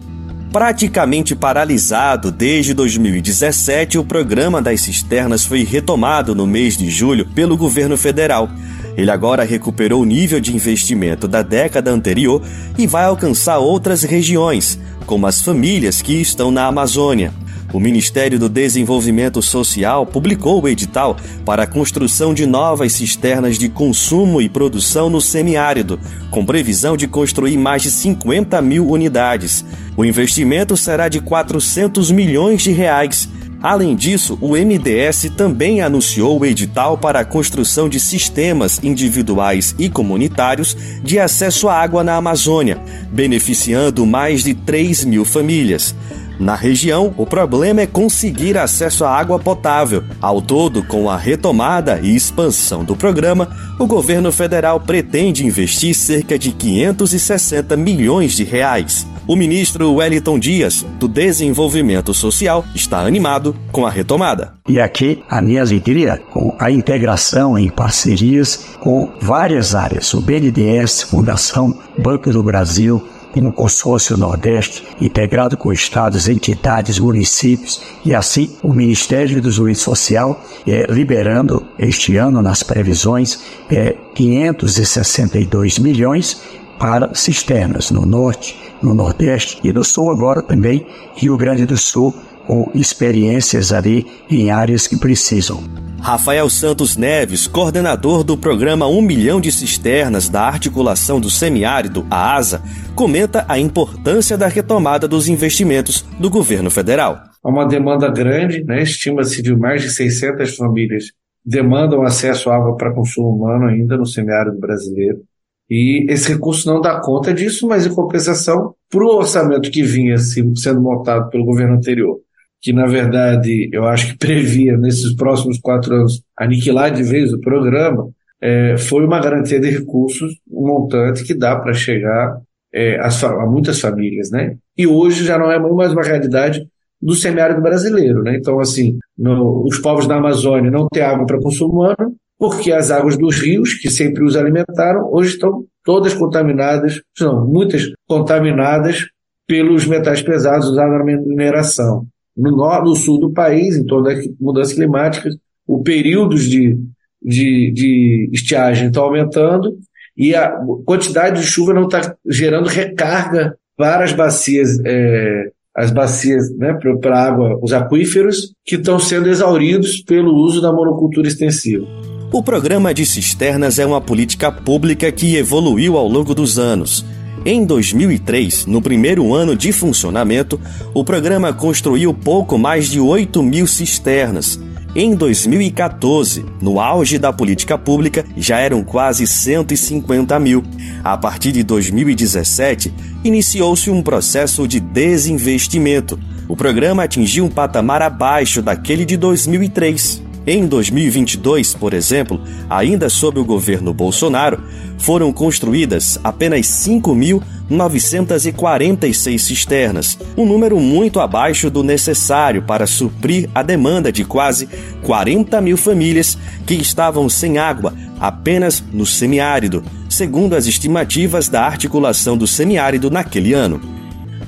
Praticamente 0.54 1.36
paralisado 1.36 2.32
desde 2.32 2.74
2017, 2.74 3.98
o 3.98 4.06
programa 4.06 4.62
das 4.62 4.82
cisternas 4.82 5.46
foi 5.46 5.64
retomado 5.64 6.36
no 6.36 6.46
mês 6.46 6.78
de 6.78 6.90
julho 6.90 7.26
pelo 7.26 7.58
governo 7.58 7.98
federal. 7.98 8.48
Ele 8.96 9.12
agora 9.12 9.44
recuperou 9.44 10.02
o 10.02 10.06
nível 10.06 10.40
de 10.40 10.56
investimento 10.56 11.28
da 11.28 11.42
década 11.42 11.92
anterior 11.92 12.42
e 12.78 12.88
vai 12.88 13.06
alcançar 13.06 13.58
outras 13.58 14.04
regiões, 14.04 14.80
como 15.06 15.28
as 15.28 15.42
famílias 15.42 16.02
que 16.02 16.14
estão 16.14 16.50
na 16.50 16.66
Amazônia. 16.68 17.34
O 17.74 17.82
Ministério 17.82 18.40
do 18.40 18.48
Desenvolvimento 18.48 19.42
Social 19.42 20.06
publicou 20.06 20.64
o 20.64 20.68
edital 20.70 21.18
para 21.44 21.64
a 21.64 21.68
construção 21.68 22.34
de 22.34 22.46
novas 22.46 22.94
cisternas 22.94 23.58
de 23.58 23.68
consumo 23.68 24.42
e 24.42 24.48
produção 24.48 25.10
no 25.10 25.20
semiárido, 25.20 26.00
com 26.32 26.46
previsão 26.46 26.96
de 26.96 27.08
construir 27.08 27.58
mais 27.58 27.82
de 27.82 27.92
50 27.92 28.62
mil 28.62 28.90
unidades. 28.90 29.66
O 29.98 30.06
investimento 30.06 30.78
será 30.78 31.10
de 31.10 31.20
400 31.20 32.10
milhões 32.10 32.62
de 32.62 32.72
reais. 32.72 33.28
Além 33.62 33.96
disso, 33.96 34.38
o 34.40 34.52
MDS 34.52 35.32
também 35.36 35.82
anunciou 35.82 36.40
o 36.40 36.46
edital 36.46 36.98
para 36.98 37.20
a 37.20 37.26
construção 37.26 37.90
de 37.90 38.00
sistemas 38.00 38.80
individuais 38.82 39.76
e 39.78 39.90
comunitários 39.90 40.78
de 41.04 41.20
acesso 41.20 41.68
à 41.68 41.74
água 41.74 42.04
na 42.04 42.16
Amazônia, 42.16 42.78
beneficiando 43.12 44.06
mais 44.06 44.44
de 44.44 44.54
3 44.54 45.04
mil 45.04 45.26
famílias. 45.26 45.94
Na 46.40 46.56
região, 46.56 47.14
o 47.18 47.26
problema 47.26 47.82
é 47.82 47.88
conseguir 47.88 48.58
acesso 48.58 49.04
à 49.04 49.10
água 49.10 49.40
potável. 49.40 50.04
Ao 50.22 50.42
todo, 50.42 50.84
com 50.84 51.10
a 51.10 51.18
retomada 51.18 52.00
e 52.02 52.16
expansão 52.16 52.84
do 52.84 52.96
programa, 52.96 53.50
o 53.80 53.88
governo 53.88 54.32
federal 54.32 54.80
pretende 54.80 55.46
investir 55.46 55.96
cerca 55.96 56.38
de 56.38 56.52
560 56.52 57.76
milhões 57.76 58.34
de 58.34 58.44
reais. 58.44 59.08
O 59.28 59.36
ministro 59.36 59.94
Wellington 59.96 60.40
Dias, 60.40 60.86
do 60.98 61.08
Desenvolvimento 61.08 62.14
Social, 62.14 62.64
está 62.74 63.00
animado 63.00 63.54
com 63.74 63.86
a 63.86 63.90
retomada. 63.90 64.54
E 64.70 64.80
aqui 64.80 65.22
a 65.30 65.42
minha 65.42 65.62
alegria 65.62 66.22
com 66.32 66.56
a 66.58 66.72
integração 66.72 67.58
em 67.58 67.70
parcerias 67.70 68.68
com 68.80 69.12
várias 69.20 69.76
áreas, 69.76 70.14
o 70.14 70.22
BNDES, 70.22 71.04
Fundação 71.04 71.78
Banco 71.98 72.32
do 72.32 72.42
Brasil, 72.42 73.06
e 73.36 73.42
no 73.42 73.52
consórcio 73.52 74.18
Nordeste, 74.18 74.84
integrado 75.00 75.58
com 75.58 75.72
estados, 75.72 76.28
entidades, 76.28 77.00
municípios, 77.00 77.82
e 78.04 78.14
assim 78.16 78.56
o 78.64 78.74
Ministério 78.74 79.36
do 79.36 79.50
Desenvolvimento 79.50 79.80
Social 79.80 80.44
é, 80.66 80.86
liberando 80.90 81.66
este 81.78 82.18
ano, 82.18 82.42
nas 82.42 82.64
previsões, 82.64 83.40
é, 83.70 83.96
562 84.16 85.80
milhões 85.80 86.42
para 86.80 87.14
cisternas 87.14 87.92
no 87.92 88.06
Norte, 88.06 88.56
no 88.82 88.94
Nordeste 88.94 89.60
e 89.64 89.74
no 89.74 89.84
Sul, 89.84 90.12
agora 90.12 90.42
também 90.42 90.86
Rio 91.16 91.36
Grande 91.36 91.66
do 91.66 91.78
Sul, 91.78 92.14
com 92.48 92.72
experiências 92.74 93.74
ali 93.74 94.08
em 94.30 94.50
áreas 94.50 94.88
que 94.88 94.98
precisam. 94.98 95.62
Rafael 96.00 96.50
Santos 96.50 96.96
Neves, 96.96 97.48
coordenador 97.48 98.24
do 98.24 98.38
programa 98.38 98.88
1 98.88 99.02
milhão 99.02 99.42
de 99.42 99.52
cisternas 99.52 100.30
da 100.30 100.44
articulação 100.44 101.20
do 101.20 101.30
semiárido, 101.30 102.08
a 102.10 102.36
ASA, 102.36 102.62
comenta 102.96 103.46
a 103.50 103.60
importância 103.60 104.38
da 104.38 104.48
retomada 104.48 105.08
dos 105.08 105.28
investimentos 105.28 106.06
do 106.20 106.30
governo 106.30 106.72
federal. 106.72 107.20
Há 107.44 107.50
uma 107.50 107.68
demanda 107.68 108.10
grande, 108.10 108.64
né? 108.64 108.84
estima-se 108.84 109.42
de 109.42 109.56
mais 109.56 109.82
de 109.82 109.90
600 109.90 110.56
famílias 110.56 111.06
demandam 111.48 112.04
acesso 112.04 112.50
à 112.50 112.58
água 112.58 112.76
para 112.76 112.94
consumo 112.94 113.30
humano 113.30 113.68
ainda 113.68 113.96
no 113.96 114.06
semiárido 114.06 114.60
brasileiro. 114.60 115.22
E 115.70 116.06
esse 116.10 116.34
recurso 116.34 116.68
não 116.68 116.82
dá 116.82 117.00
conta 117.00 117.34
disso, 117.34 117.68
mas 117.68 117.86
em 117.86 117.94
compensação, 117.94 118.74
para 118.90 119.04
o 119.04 119.18
orçamento 119.18 119.72
que 119.72 119.82
vinha 119.82 120.18
sendo 120.18 120.82
montado 120.82 121.30
pelo 121.30 121.46
governo 121.46 121.76
anterior, 121.76 122.20
que 122.68 122.74
na 122.74 122.86
verdade 122.86 123.70
eu 123.72 123.86
acho 123.86 124.12
que 124.12 124.18
previa 124.18 124.76
nesses 124.76 125.16
próximos 125.16 125.58
quatro 125.58 125.96
anos 125.96 126.22
aniquilar 126.38 126.92
de 126.92 127.02
vez 127.02 127.32
o 127.32 127.40
programa, 127.40 128.10
é, 128.42 128.76
foi 128.78 129.06
uma 129.06 129.22
garantia 129.22 129.58
de 129.58 129.70
recursos, 129.70 130.38
um 130.52 130.68
montante 130.68 131.24
que 131.24 131.34
dá 131.34 131.56
para 131.56 131.74
chegar 131.74 132.42
é, 132.74 133.00
a, 133.00 133.08
a, 133.08 133.46
muitas 133.46 133.80
famílias, 133.80 134.30
né? 134.32 134.58
E 134.78 134.86
hoje 134.86 135.24
já 135.24 135.40
não 135.40 135.50
é 135.50 135.58
mais 135.58 135.94
uma 135.94 136.04
realidade 136.04 136.68
do 137.02 137.16
semiárido 137.16 137.62
brasileiro, 137.62 138.22
né? 138.22 138.36
Então, 138.36 138.60
assim, 138.60 139.00
no, 139.18 139.64
os 139.66 139.80
povos 139.80 140.06
da 140.06 140.18
Amazônia 140.18 140.70
não 140.70 140.90
têm 140.90 141.04
água 141.04 141.26
para 141.26 141.40
consumo 141.40 141.72
humano, 141.72 142.18
porque 142.38 142.74
as 142.74 142.92
águas 142.92 143.18
dos 143.18 143.40
rios, 143.40 143.76
que 143.76 143.90
sempre 143.90 144.26
os 144.26 144.36
alimentaram, 144.36 145.10
hoje 145.10 145.36
estão 145.36 145.64
todas 145.86 146.14
contaminadas, 146.14 147.02
não, 147.18 147.48
muitas 147.48 147.84
contaminadas 148.10 149.08
pelos 149.48 149.88
metais 149.88 150.22
pesados 150.22 150.68
usados 150.68 150.98
na 150.98 151.06
mineração 151.06 152.06
no, 152.38 152.84
no 152.84 152.96
sul 152.96 153.20
do 153.20 153.32
país, 153.32 153.76
em 153.76 153.86
toda 153.86 154.14
a 154.14 154.16
mudança 154.40 154.76
climática, 154.76 155.30
o 155.66 155.82
períodos 155.82 156.44
de, 156.44 156.78
de, 157.22 157.72
de 157.72 158.30
estiagem 158.32 158.88
estão 158.88 159.04
aumentando 159.04 159.76
e 160.16 160.36
a 160.36 160.52
quantidade 160.86 161.42
de 161.42 161.48
chuva 161.48 161.74
não 161.74 161.86
está 161.86 162.16
gerando 162.26 162.68
recarga 162.68 163.56
para 163.76 164.04
as 164.04 164.14
bacias, 164.14 164.80
é, 164.86 165.50
as 165.76 165.92
bacias 165.92 166.50
né, 166.58 166.78
para 167.02 167.24
água, 167.24 167.60
os 167.62 167.74
aquíferos, 167.74 168.54
que 168.66 168.76
estão 168.76 169.00
sendo 169.00 169.30
exauridos 169.30 170.02
pelo 170.02 170.34
uso 170.36 170.62
da 170.62 170.72
monocultura 170.72 171.28
extensiva. 171.28 171.86
O 172.32 172.44
programa 172.44 172.94
de 172.94 173.06
cisternas 173.06 173.80
é 173.80 173.86
uma 173.86 174.02
política 174.02 174.52
pública 174.52 175.12
que 175.12 175.38
evoluiu 175.38 175.98
ao 175.98 176.08
longo 176.08 176.36
dos 176.36 176.60
anos 176.60 177.06
em 177.48 177.64
2003, 177.64 178.66
no 178.66 178.82
primeiro 178.82 179.34
ano 179.34 179.56
de 179.56 179.72
funcionamento, 179.72 180.60
o 180.94 181.02
programa 181.02 181.54
construiu 181.54 182.14
pouco 182.14 182.58
mais 182.58 182.90
de 182.90 183.00
8 183.00 183.42
mil 183.42 183.66
cisternas. 183.66 184.60
Em 184.94 185.16
2014, 185.16 186.44
no 186.62 186.78
auge 186.78 187.18
da 187.18 187.32
política 187.32 187.78
pública, 187.78 188.26
já 188.36 188.60
eram 188.60 188.84
quase 188.84 189.26
150 189.26 190.38
mil. 190.42 190.62
A 191.02 191.18
partir 191.18 191.54
de 191.54 191.64
2017, 191.64 192.94
iniciou-se 193.24 193.90
um 193.90 194.02
processo 194.02 194.68
de 194.68 194.82
desinvestimento. 194.82 196.20
O 196.50 196.56
programa 196.58 197.04
atingiu 197.04 197.46
um 197.46 197.50
patamar 197.50 198.02
abaixo 198.02 198.62
daquele 198.62 199.06
de 199.06 199.16
2003. 199.16 200.27
Em 200.50 200.66
2022, 200.66 201.74
por 201.74 201.94
exemplo, 201.94 202.40
ainda 202.70 203.10
sob 203.10 203.38
o 203.38 203.44
governo 203.44 203.94
Bolsonaro, 203.94 204.64
foram 204.98 205.34
construídas 205.34 206.18
apenas 206.24 206.68
5.946 206.68 209.40
cisternas, 209.40 210.18
um 210.38 210.46
número 210.46 210.80
muito 210.80 211.20
abaixo 211.20 211.70
do 211.70 211.84
necessário 211.84 212.62
para 212.62 212.88
suprir 212.88 213.50
a 213.54 213.62
demanda 213.62 214.10
de 214.10 214.24
quase 214.24 214.70
40 215.04 215.60
mil 215.60 215.76
famílias 215.76 216.38
que 216.66 216.76
estavam 216.76 217.28
sem 217.28 217.58
água 217.58 217.94
apenas 218.18 218.82
no 218.94 219.06
semiárido, 219.06 219.84
segundo 220.10 220.56
as 220.56 220.66
estimativas 220.66 221.50
da 221.50 221.66
articulação 221.66 222.38
do 222.38 222.48
semiárido 222.48 223.12
naquele 223.12 223.52
ano. 223.52 223.82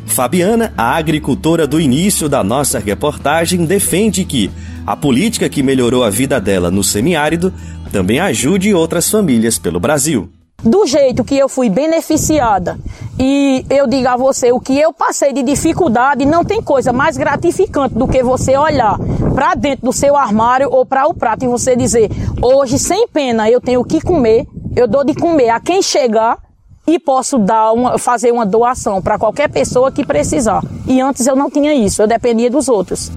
Fabiana, 0.05 0.71
a 0.77 0.95
agricultora 0.95 1.67
do 1.67 1.77
início 1.79 2.29
da 2.29 2.43
nossa 2.43 2.79
reportagem, 2.79 3.63
defende 3.65 4.25
que 4.25 4.49
a 4.85 4.95
política 4.95 5.49
que 5.49 5.63
melhorou 5.63 6.03
a 6.03 6.09
vida 6.09 6.39
dela 6.39 6.71
no 6.71 6.83
semiárido 6.83 7.53
também 7.91 8.19
ajude 8.19 8.73
outras 8.73 9.09
famílias 9.09 9.57
pelo 9.57 9.79
Brasil. 9.79 10.29
Do 10.63 10.85
jeito 10.85 11.23
que 11.23 11.37
eu 11.37 11.47
fui 11.47 11.69
beneficiada 11.69 12.77
e 13.17 13.65
eu 13.69 13.87
digo 13.87 14.09
a 14.09 14.17
você 14.17 14.51
o 14.51 14.59
que 14.59 14.77
eu 14.77 14.91
passei 14.91 15.31
de 15.31 15.41
dificuldade, 15.41 16.25
não 16.25 16.43
tem 16.43 16.61
coisa 16.61 16.91
mais 16.91 17.15
gratificante 17.15 17.95
do 17.95 18.07
que 18.07 18.21
você 18.21 18.57
olhar 18.57 18.97
para 19.33 19.55
dentro 19.55 19.85
do 19.85 19.93
seu 19.93 20.17
armário 20.17 20.69
ou 20.69 20.85
para 20.85 21.07
o 21.07 21.13
prato 21.13 21.45
e 21.45 21.47
você 21.47 21.77
dizer: 21.77 22.09
hoje, 22.41 22.77
sem 22.77 23.07
pena, 23.07 23.49
eu 23.49 23.61
tenho 23.61 23.79
o 23.79 23.85
que 23.85 24.01
comer, 24.01 24.45
eu 24.75 24.85
dou 24.85 25.05
de 25.05 25.13
comer 25.13 25.49
a 25.49 25.61
quem 25.61 25.81
chegar 25.81 26.37
e 26.85 26.99
posso 26.99 27.37
dar 27.37 27.71
uma, 27.71 27.97
fazer 27.97 28.33
uma 28.33 28.45
doação 28.45 29.01
para 29.01 29.17
qualquer 29.17 29.49
pessoa 29.49 29.91
que 29.91 30.05
precisar. 30.05 30.61
E 30.85 30.99
antes 30.99 31.25
eu 31.25 31.37
não 31.37 31.49
tinha 31.49 31.73
isso, 31.73 32.01
eu 32.01 32.07
dependia 32.07 32.49
dos 32.49 32.67
outros. 32.67 33.11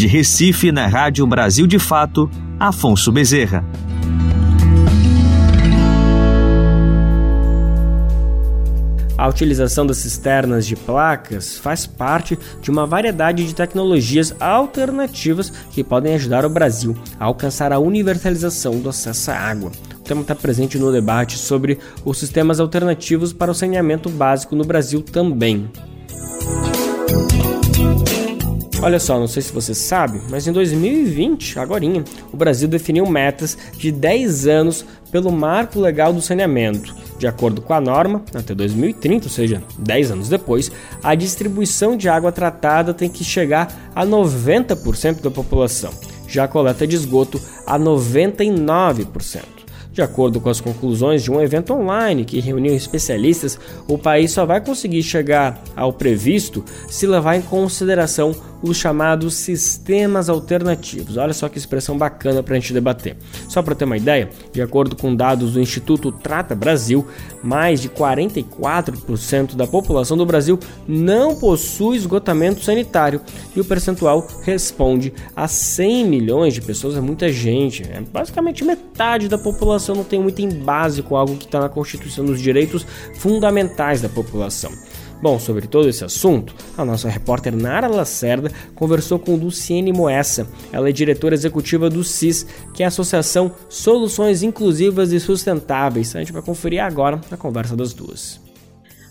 De 0.00 0.06
Recife, 0.06 0.72
na 0.72 0.86
Rádio 0.86 1.26
Brasil 1.26 1.66
de 1.66 1.78
Fato, 1.78 2.30
Afonso 2.58 3.12
Bezerra. 3.12 3.62
A 9.18 9.28
utilização 9.28 9.86
das 9.86 9.98
cisternas 9.98 10.66
de 10.66 10.74
placas 10.74 11.58
faz 11.58 11.86
parte 11.86 12.38
de 12.62 12.70
uma 12.70 12.86
variedade 12.86 13.46
de 13.46 13.54
tecnologias 13.54 14.34
alternativas 14.40 15.52
que 15.70 15.84
podem 15.84 16.14
ajudar 16.14 16.46
o 16.46 16.48
Brasil 16.48 16.96
a 17.18 17.26
alcançar 17.26 17.70
a 17.70 17.78
universalização 17.78 18.80
do 18.80 18.88
acesso 18.88 19.30
à 19.30 19.36
água. 19.36 19.70
O 19.98 20.02
tema 20.02 20.22
está 20.22 20.34
presente 20.34 20.78
no 20.78 20.90
debate 20.90 21.36
sobre 21.36 21.78
os 22.06 22.16
sistemas 22.16 22.58
alternativos 22.58 23.34
para 23.34 23.50
o 23.50 23.54
saneamento 23.54 24.08
básico 24.08 24.56
no 24.56 24.64
Brasil 24.64 25.02
também. 25.02 25.68
Olha 28.82 28.98
só, 28.98 29.20
não 29.20 29.28
sei 29.28 29.42
se 29.42 29.52
você 29.52 29.74
sabe, 29.74 30.22
mas 30.30 30.46
em 30.46 30.52
2020, 30.52 31.58
agora, 31.58 31.84
o 32.32 32.36
Brasil 32.36 32.66
definiu 32.66 33.04
metas 33.04 33.58
de 33.76 33.92
10 33.92 34.46
anos 34.46 34.86
pelo 35.12 35.30
marco 35.30 35.78
legal 35.78 36.14
do 36.14 36.22
saneamento. 36.22 36.94
De 37.18 37.26
acordo 37.26 37.60
com 37.60 37.74
a 37.74 37.80
norma, 37.80 38.24
até 38.34 38.54
2030, 38.54 39.26
ou 39.26 39.30
seja, 39.30 39.62
10 39.78 40.12
anos 40.12 40.28
depois, 40.30 40.72
a 41.02 41.14
distribuição 41.14 41.94
de 41.94 42.08
água 42.08 42.32
tratada 42.32 42.94
tem 42.94 43.10
que 43.10 43.22
chegar 43.22 43.90
a 43.94 44.06
90% 44.06 45.20
da 45.20 45.30
população, 45.30 45.92
já 46.26 46.44
a 46.44 46.48
coleta 46.48 46.86
de 46.86 46.96
esgoto 46.96 47.38
a 47.66 47.78
99%. 47.78 49.59
De 49.92 50.02
acordo 50.02 50.40
com 50.40 50.48
as 50.48 50.60
conclusões 50.60 51.22
de 51.22 51.30
um 51.30 51.40
evento 51.40 51.72
online 51.72 52.24
que 52.24 52.40
reuniu 52.40 52.74
especialistas, 52.74 53.58
o 53.88 53.98
país 53.98 54.30
só 54.30 54.46
vai 54.46 54.60
conseguir 54.60 55.02
chegar 55.02 55.62
ao 55.74 55.92
previsto 55.92 56.64
se 56.88 57.06
levar 57.06 57.36
em 57.36 57.42
consideração 57.42 58.34
os 58.62 58.76
chamados 58.76 59.34
sistemas 59.34 60.28
alternativos. 60.28 61.16
Olha 61.16 61.32
só 61.32 61.48
que 61.48 61.58
expressão 61.58 61.96
bacana 61.96 62.42
para 62.42 62.54
a 62.54 62.58
gente 62.60 62.72
debater. 62.72 63.16
Só 63.48 63.62
para 63.62 63.74
ter 63.74 63.84
uma 63.84 63.96
ideia, 63.96 64.28
de 64.52 64.60
acordo 64.60 64.94
com 64.94 65.14
dados 65.14 65.54
do 65.54 65.60
Instituto 65.60 66.12
Trata 66.12 66.54
Brasil, 66.54 67.06
mais 67.42 67.80
de 67.80 67.88
44% 67.88 69.54
da 69.54 69.66
população 69.66 70.16
do 70.16 70.26
Brasil 70.26 70.58
não 70.86 71.34
possui 71.34 71.96
esgotamento 71.96 72.62
sanitário 72.62 73.20
e 73.54 73.60
o 73.60 73.64
percentual 73.64 74.26
responde 74.42 75.12
a 75.34 75.48
100 75.48 76.04
milhões 76.06 76.54
de 76.54 76.60
pessoas. 76.60 76.96
É 76.96 77.00
muita 77.00 77.32
gente, 77.32 77.82
é 77.82 78.00
basicamente 78.00 78.64
metade 78.64 79.28
da 79.28 79.38
população 79.38 79.89
não 79.94 80.04
tem 80.04 80.18
um 80.18 80.28
item 80.28 80.48
básico, 80.48 81.16
algo 81.16 81.36
que 81.36 81.44
está 81.44 81.60
na 81.60 81.68
Constituição 81.68 82.24
dos 82.24 82.40
direitos 82.40 82.86
fundamentais 83.14 84.00
da 84.00 84.08
população. 84.08 84.70
Bom, 85.22 85.38
sobre 85.38 85.66
todo 85.66 85.88
esse 85.88 86.02
assunto, 86.02 86.54
a 86.78 86.84
nossa 86.84 87.08
repórter 87.08 87.54
Nara 87.54 87.88
Lacerda 87.88 88.50
conversou 88.74 89.18
com 89.18 89.36
Luciene 89.36 89.92
Moessa. 89.92 90.46
Ela 90.72 90.88
é 90.88 90.92
diretora 90.92 91.34
executiva 91.34 91.90
do 91.90 92.02
CIS, 92.02 92.46
que 92.72 92.82
é 92.82 92.86
a 92.86 92.88
Associação 92.88 93.52
Soluções 93.68 94.42
Inclusivas 94.42 95.12
e 95.12 95.20
Sustentáveis. 95.20 96.16
A 96.16 96.20
gente 96.20 96.32
vai 96.32 96.40
conferir 96.40 96.82
agora 96.82 97.20
a 97.30 97.36
conversa 97.36 97.76
das 97.76 97.92
duas. 97.92 98.49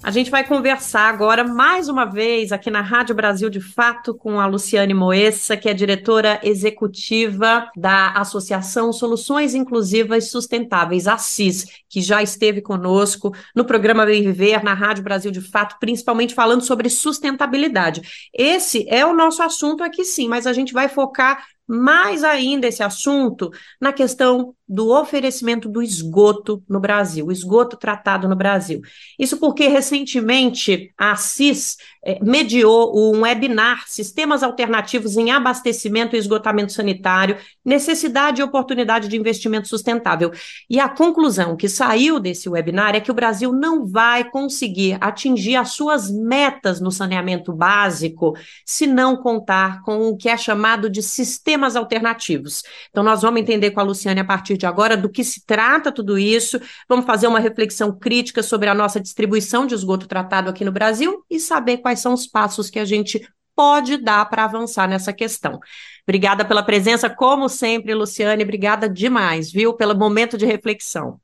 A 0.01 0.11
gente 0.11 0.31
vai 0.31 0.47
conversar 0.47 1.09
agora 1.09 1.43
mais 1.43 1.89
uma 1.89 2.05
vez 2.05 2.53
aqui 2.53 2.71
na 2.71 2.79
Rádio 2.79 3.13
Brasil 3.13 3.49
de 3.49 3.59
Fato 3.59 4.15
com 4.15 4.39
a 4.39 4.45
Luciane 4.47 4.93
Moessa, 4.93 5.57
que 5.57 5.67
é 5.67 5.73
diretora 5.73 6.39
executiva 6.41 7.69
da 7.75 8.13
Associação 8.13 8.93
Soluções 8.93 9.53
Inclusivas 9.53 10.31
Sustentáveis, 10.31 11.05
a 11.05 11.17
CIS, 11.17 11.65
que 11.89 12.01
já 12.01 12.23
esteve 12.23 12.61
conosco 12.61 13.35
no 13.53 13.65
programa 13.65 14.05
Bem 14.05 14.23
Viver, 14.23 14.63
na 14.63 14.73
Rádio 14.73 15.03
Brasil 15.03 15.31
de 15.31 15.41
Fato, 15.41 15.75
principalmente 15.81 16.33
falando 16.33 16.61
sobre 16.61 16.89
sustentabilidade. 16.89 18.29
Esse 18.33 18.87
é 18.87 19.05
o 19.05 19.13
nosso 19.13 19.43
assunto 19.43 19.83
aqui 19.83 20.05
sim, 20.05 20.29
mas 20.29 20.47
a 20.47 20.53
gente 20.53 20.71
vai 20.71 20.87
focar 20.87 21.45
mais 21.69 22.23
ainda 22.23 22.65
esse 22.65 22.81
assunto 22.81 23.51
na 23.79 23.93
questão 23.93 24.55
do 24.67 24.89
oferecimento 24.89 25.69
do 25.69 25.83
esgoto 25.83 26.63
no 26.67 26.79
Brasil, 26.79 27.31
esgoto 27.31 27.77
tratado 27.77 28.27
no 28.27 28.35
Brasil. 28.35 28.81
Isso 29.19 29.37
porque 29.37 29.67
recentemente 29.67 30.91
a 30.97 31.15
CIS 31.15 31.77
mediou 32.21 32.97
um 32.97 33.21
webinar 33.21 33.83
Sistemas 33.87 34.43
Alternativos 34.43 35.17
em 35.17 35.31
Abastecimento 35.31 36.15
e 36.15 36.19
Esgotamento 36.19 36.71
Sanitário, 36.71 37.37
Necessidade 37.63 38.41
e 38.41 38.43
Oportunidade 38.43 39.07
de 39.07 39.17
Investimento 39.17 39.67
Sustentável. 39.67 40.31
E 40.69 40.79
a 40.79 40.87
conclusão 40.87 41.55
que 41.55 41.67
saiu 41.67 42.19
desse 42.19 42.49
webinar 42.49 42.95
é 42.95 42.99
que 42.99 43.11
o 43.11 43.13
Brasil 43.13 43.51
não 43.51 43.85
vai 43.85 44.23
conseguir 44.23 44.97
atingir 45.01 45.55
as 45.55 45.71
suas 45.71 46.09
metas 46.09 46.79
no 46.79 46.91
saneamento 46.91 47.51
básico 47.51 48.35
se 48.65 48.87
não 48.87 49.17
contar 49.17 49.81
com 49.81 50.07
o 50.07 50.17
que 50.17 50.29
é 50.29 50.37
chamado 50.37 50.89
de 50.89 51.01
sistemas 51.01 51.75
alternativos. 51.75 52.63
Então, 52.89 53.03
nós 53.03 53.21
vamos 53.21 53.41
entender 53.41 53.71
com 53.71 53.79
a 53.79 53.83
Luciane 53.83 54.19
a 54.19 54.25
partir 54.25 54.57
de 54.57 54.65
agora 54.65 54.95
do 54.95 55.09
que 55.09 55.23
se 55.23 55.45
trata 55.45 55.91
tudo 55.91 56.17
isso. 56.17 56.59
Vamos 56.87 57.05
fazer 57.05 57.27
uma 57.27 57.39
reflexão 57.39 57.91
crítica 57.91 58.41
sobre 58.41 58.69
a 58.69 58.73
nossa 58.73 58.99
distribuição 58.99 59.65
de 59.65 59.73
esgoto 59.73 60.07
tratado 60.07 60.49
aqui 60.49 60.63
no 60.63 60.71
Brasil 60.71 61.23
e 61.29 61.39
saber 61.39 61.77
quais 61.77 61.88
são 61.97 62.13
os 62.13 62.27
passos 62.27 62.69
que 62.69 62.77
a 62.77 62.85
gente 62.85 63.27
pode 63.55 63.97
dar 63.97 64.23
para 64.29 64.45
avançar 64.45 64.87
nessa 64.87 65.11
questão. 65.11 65.59
Obrigada 66.07 66.45
pela 66.45 66.63
presença, 66.63 67.09
como 67.09 67.49
sempre, 67.49 67.93
Luciane, 67.93 68.43
obrigada 68.43 68.87
demais, 68.87 69.51
viu, 69.51 69.73
pelo 69.73 69.97
momento 69.97 70.37
de 70.37 70.45
reflexão. 70.45 71.19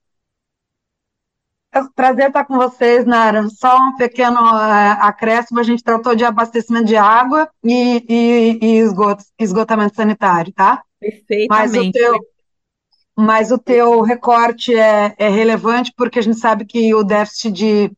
É 1.75 1.81
um 1.81 1.91
prazer 1.91 2.27
estar 2.27 2.45
com 2.45 2.55
vocês, 2.55 3.05
Nara. 3.05 3.47
Só 3.49 3.77
um 3.77 3.95
pequeno 3.97 4.41
uh, 4.41 4.97
acréscimo, 5.01 5.59
a 5.59 5.63
gente 5.63 5.83
tratou 5.83 6.15
de 6.15 6.23
abastecimento 6.23 6.85
de 6.85 6.95
água 6.95 7.49
e, 7.63 8.05
e, 8.07 8.59
e 8.61 8.77
esgoto, 8.79 9.25
esgotamento 9.37 9.95
sanitário, 9.95 10.53
tá? 10.53 10.81
Perfeitamente. 10.99 11.49
Mas 11.49 11.75
o 11.75 11.91
teu, 11.91 12.19
mas 13.17 13.51
o 13.51 13.57
teu 13.57 14.01
recorte 14.01 14.73
é, 14.73 15.15
é 15.17 15.27
relevante 15.27 15.93
porque 15.95 16.19
a 16.19 16.21
gente 16.21 16.39
sabe 16.39 16.65
que 16.65 16.93
o 16.95 17.03
déficit 17.03 17.51
de, 17.51 17.91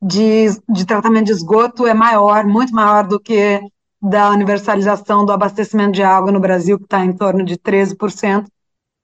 de, 0.00 0.46
de 0.68 0.86
tratamento 0.86 1.26
de 1.26 1.32
esgoto 1.32 1.86
é 1.86 1.92
maior, 1.92 2.46
muito 2.46 2.72
maior 2.72 3.06
do 3.06 3.20
que 3.20 3.60
da 4.00 4.30
universalização 4.30 5.26
do 5.26 5.32
abastecimento 5.32 5.92
de 5.92 6.02
água 6.02 6.32
no 6.32 6.40
Brasil, 6.40 6.78
que 6.78 6.84
está 6.84 7.04
em 7.04 7.12
torno 7.12 7.44
de 7.44 7.58
13%, 7.58 8.46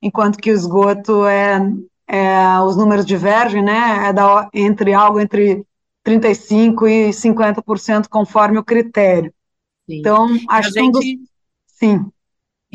enquanto 0.00 0.38
que 0.38 0.50
o 0.50 0.54
esgoto 0.54 1.26
é, 1.26 1.60
é 2.08 2.60
os 2.60 2.76
números 2.76 3.04
divergem, 3.04 3.62
né? 3.62 4.08
É 4.08 4.12
da, 4.12 4.48
entre 4.54 4.94
algo 4.94 5.20
entre 5.20 5.64
35% 6.06 6.88
e 6.88 7.12
50% 7.12 8.08
conforme 8.08 8.58
o 8.58 8.64
critério. 8.64 9.32
Sim. 9.88 9.98
Então, 9.98 10.28
acho 10.48 10.72
que 10.72 10.80
um 10.80 10.90
dos... 10.90 11.04
Sim. 11.66 12.06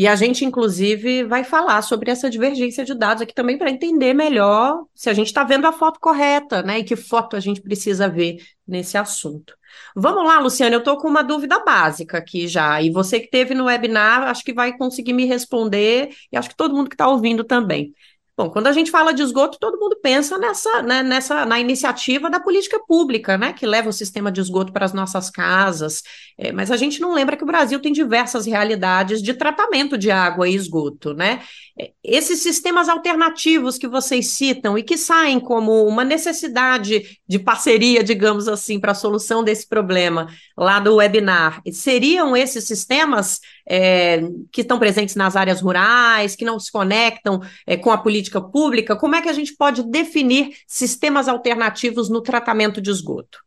E 0.02 0.08
a 0.08 0.16
gente, 0.16 0.44
inclusive, 0.44 1.26
vai 1.26 1.44
falar 1.44 1.80
sobre 1.84 2.10
essa 2.10 2.28
divergência 2.28 2.84
de 2.84 2.96
dados 2.96 3.22
aqui 3.22 3.36
também 3.36 3.56
para 3.56 3.70
entender 3.70 4.16
melhor 4.16 4.86
se 4.96 5.12
a 5.12 5.14
gente 5.14 5.28
está 5.28 5.44
vendo 5.44 5.68
a 5.68 5.72
foto 5.72 6.00
correta, 6.00 6.64
né? 6.64 6.80
E 6.80 6.84
que 6.84 6.96
foto 6.96 7.36
a 7.36 7.40
gente 7.40 7.62
precisa 7.62 8.10
ver 8.10 8.38
nesse 8.68 8.98
assunto. 8.98 9.56
Vamos 9.96 10.26
lá, 10.26 10.40
Luciana, 10.40 10.76
eu 10.76 10.80
estou 10.80 10.98
com 10.98 11.08
uma 11.08 11.22
dúvida 11.22 11.64
básica 11.64 12.18
aqui 12.18 12.48
já. 12.48 12.82
E 12.82 12.90
você 12.90 13.20
que 13.20 13.30
teve 13.30 13.54
no 13.54 13.66
webinar, 13.66 14.24
acho 14.24 14.44
que 14.44 14.56
vai 14.56 14.76
conseguir 14.76 15.14
me 15.14 15.26
responder, 15.26 16.10
e 16.32 16.36
acho 16.36 16.50
que 16.50 16.56
todo 16.56 16.76
mundo 16.76 16.90
que 16.90 16.96
está 16.96 17.08
ouvindo 17.08 17.44
também. 17.44 17.94
Bom, 18.42 18.50
quando 18.50 18.66
a 18.66 18.72
gente 18.72 18.90
fala 18.90 19.14
de 19.14 19.22
esgoto, 19.22 19.60
todo 19.60 19.80
mundo 19.80 19.96
pensa 20.02 20.36
nessa, 20.36 20.82
né, 20.82 21.04
nessa, 21.04 21.46
na 21.46 21.60
iniciativa 21.60 22.28
da 22.28 22.40
política 22.40 22.80
pública, 22.88 23.38
né, 23.38 23.54
que 23.54 23.68
leva 23.68 23.90
o 23.90 23.94
sistema 23.94 24.32
de 24.32 24.42
esgoto 24.42 24.74
para 24.74 24.84
as 24.84 24.94
nossas 24.94 25.30
casas, 25.30 26.02
é, 26.40 26.52
mas 26.52 26.72
a 26.72 26.76
gente 26.76 27.00
não 27.00 27.14
lembra 27.14 27.38
que 27.38 27.44
o 27.44 27.46
Brasil 27.46 27.80
tem 27.80 27.94
diversas 27.94 28.48
realidades 28.48 29.22
de 29.22 29.36
tratamento 29.36 29.96
de 29.96 30.10
água 30.10 30.50
e 30.50 30.56
esgoto, 30.56 31.14
né? 31.14 31.42
É, 31.80 31.92
esses 32.04 32.40
sistemas 32.40 32.90
alternativos 32.90 33.78
que 33.78 33.88
vocês 33.88 34.30
citam 34.30 34.76
e 34.76 34.82
que 34.82 34.98
saem 34.98 35.40
como 35.40 35.86
uma 35.86 36.04
necessidade 36.04 37.20
de 37.28 37.38
parceria, 37.38 38.04
digamos 38.04 38.48
assim, 38.48 38.80
para 38.80 38.94
a 38.94 38.96
solução 38.96 39.44
desse 39.44 39.68
problema 39.68 40.28
lá 40.58 40.80
do 40.80 40.96
webinar, 40.96 41.62
seriam 41.72 42.36
esses 42.36 42.64
sistemas 42.64 43.40
é, 43.68 44.22
que 44.52 44.62
estão 44.62 44.78
presentes 44.78 45.16
nas 45.16 45.36
áreas 45.36 45.62
rurais, 45.62 46.36
que 46.36 46.44
não 46.44 46.60
se 46.60 46.72
conectam 46.72 47.42
é, 47.66 47.78
com 47.78 47.92
a 47.92 47.98
política 48.32 48.42
pública? 48.42 48.96
Como 48.96 49.16
é 49.16 49.22
que 49.22 49.30
a 49.30 49.34
gente 49.34 49.56
pode 49.56 49.84
definir 49.84 50.56
sistemas 50.68 51.28
alternativos 51.28 52.10
no 52.10 52.22
tratamento 52.22 52.82
de 52.82 52.90
esgoto? 52.90 53.44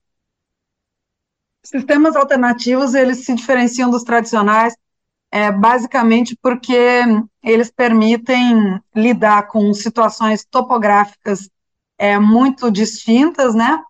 Sistemas 1.64 2.14
alternativos, 2.14 2.94
eles 2.94 3.24
se 3.24 3.34
diferenciam 3.34 3.90
dos 3.90 4.02
tradicionais 4.02 4.74
é, 5.30 5.50
basicamente 5.50 6.38
porque 6.40 6.76
eles 7.42 7.70
permitem 7.70 8.80
lidar 8.94 9.48
com 9.48 9.72
situações 9.72 10.44
topográficas 10.44 11.48
é, 11.98 12.18
muito 12.18 12.70
distintas, 12.70 13.52
né, 13.52 13.82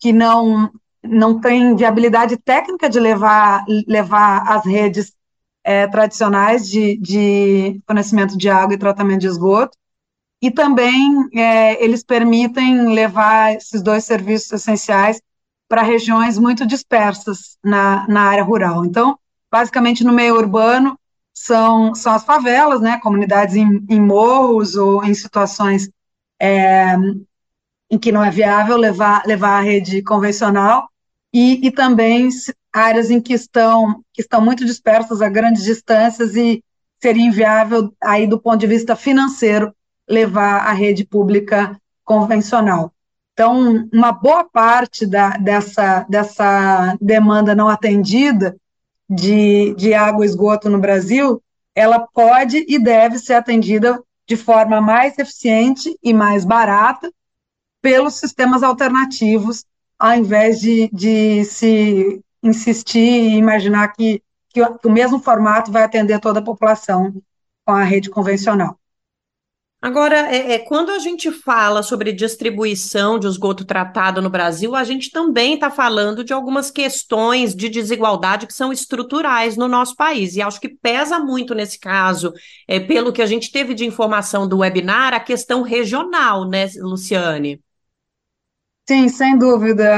que 0.00 0.12
não, 0.12 0.72
não 1.02 1.40
tem 1.40 1.76
viabilidade 1.76 2.36
técnica 2.36 2.88
de 2.88 2.98
levar, 2.98 3.64
levar 3.86 4.42
as 4.50 4.64
redes 4.64 5.12
é, 5.62 5.86
tradicionais 5.86 6.68
de, 6.68 6.96
de 6.96 7.80
fornecimento 7.86 8.36
de 8.36 8.48
água 8.48 8.74
e 8.74 8.78
tratamento 8.78 9.20
de 9.20 9.28
esgoto, 9.28 9.77
e 10.40 10.50
também 10.50 11.28
é, 11.34 11.82
eles 11.82 12.04
permitem 12.04 12.92
levar 12.92 13.54
esses 13.54 13.82
dois 13.82 14.04
serviços 14.04 14.52
essenciais 14.52 15.20
para 15.68 15.82
regiões 15.82 16.38
muito 16.38 16.66
dispersas 16.66 17.58
na, 17.62 18.06
na 18.08 18.22
área 18.22 18.44
rural. 18.44 18.84
Então, 18.84 19.18
basicamente 19.50 20.04
no 20.04 20.12
meio 20.12 20.36
urbano, 20.36 20.98
são, 21.34 21.94
são 21.94 22.12
as 22.14 22.24
favelas, 22.24 22.80
né, 22.80 22.98
comunidades 23.00 23.54
em, 23.54 23.84
em 23.88 24.00
morros 24.00 24.74
ou 24.74 25.04
em 25.04 25.14
situações 25.14 25.90
é, 26.40 26.96
em 27.90 27.98
que 27.98 28.12
não 28.12 28.22
é 28.24 28.30
viável 28.30 28.76
levar, 28.76 29.22
levar 29.26 29.58
a 29.58 29.62
rede 29.62 30.02
convencional, 30.02 30.88
e, 31.32 31.66
e 31.66 31.70
também 31.70 32.28
áreas 32.72 33.10
em 33.10 33.20
que 33.20 33.34
estão, 33.34 34.02
que 34.12 34.22
estão 34.22 34.40
muito 34.40 34.64
dispersas 34.64 35.20
a 35.20 35.28
grandes 35.28 35.64
distâncias 35.64 36.36
e 36.36 36.62
seria 37.00 37.26
inviável, 37.26 37.92
aí 38.02 38.26
do 38.26 38.40
ponto 38.40 38.58
de 38.58 38.66
vista 38.66 38.96
financeiro, 38.96 39.74
levar 40.08 40.66
a 40.66 40.72
rede 40.72 41.04
pública 41.04 41.78
convencional. 42.04 42.92
Então, 43.32 43.88
uma 43.92 44.10
boa 44.10 44.44
parte 44.44 45.06
da, 45.06 45.30
dessa, 45.36 46.04
dessa 46.08 46.96
demanda 47.00 47.54
não 47.54 47.68
atendida 47.68 48.56
de, 49.08 49.74
de 49.74 49.94
água 49.94 50.24
e 50.24 50.28
esgoto 50.28 50.68
no 50.68 50.78
Brasil, 50.80 51.40
ela 51.74 52.00
pode 52.00 52.64
e 52.68 52.78
deve 52.78 53.18
ser 53.18 53.34
atendida 53.34 54.02
de 54.26 54.36
forma 54.36 54.80
mais 54.80 55.16
eficiente 55.18 55.96
e 56.02 56.12
mais 56.12 56.44
barata 56.44 57.10
pelos 57.80 58.14
sistemas 58.14 58.62
alternativos, 58.62 59.64
ao 59.98 60.14
invés 60.14 60.60
de, 60.60 60.90
de 60.92 61.44
se 61.44 62.20
insistir 62.42 62.98
e 62.98 63.36
imaginar 63.36 63.88
que, 63.88 64.22
que 64.48 64.60
o 64.84 64.90
mesmo 64.90 65.20
formato 65.20 65.70
vai 65.70 65.84
atender 65.84 66.18
toda 66.20 66.40
a 66.40 66.44
população 66.44 67.14
com 67.64 67.72
a 67.72 67.84
rede 67.84 68.10
convencional. 68.10 68.78
Agora, 69.80 70.34
é, 70.34 70.54
é, 70.54 70.58
quando 70.58 70.90
a 70.90 70.98
gente 70.98 71.30
fala 71.30 71.84
sobre 71.84 72.12
distribuição 72.12 73.16
de 73.16 73.28
esgoto 73.28 73.64
tratado 73.64 74.20
no 74.20 74.28
Brasil, 74.28 74.74
a 74.74 74.82
gente 74.82 75.08
também 75.08 75.54
está 75.54 75.70
falando 75.70 76.24
de 76.24 76.32
algumas 76.32 76.68
questões 76.68 77.54
de 77.54 77.68
desigualdade 77.68 78.48
que 78.48 78.52
são 78.52 78.72
estruturais 78.72 79.56
no 79.56 79.68
nosso 79.68 79.94
país. 79.94 80.34
E 80.34 80.42
acho 80.42 80.60
que 80.60 80.68
pesa 80.68 81.20
muito 81.20 81.54
nesse 81.54 81.78
caso, 81.78 82.32
é, 82.66 82.80
pelo 82.80 83.12
que 83.12 83.22
a 83.22 83.26
gente 83.26 83.52
teve 83.52 83.72
de 83.72 83.86
informação 83.86 84.48
do 84.48 84.58
webinar, 84.58 85.14
a 85.14 85.20
questão 85.20 85.62
regional, 85.62 86.48
né, 86.48 86.68
Luciane? 86.80 87.62
Sim, 88.88 89.08
sem 89.08 89.38
dúvida. 89.38 89.94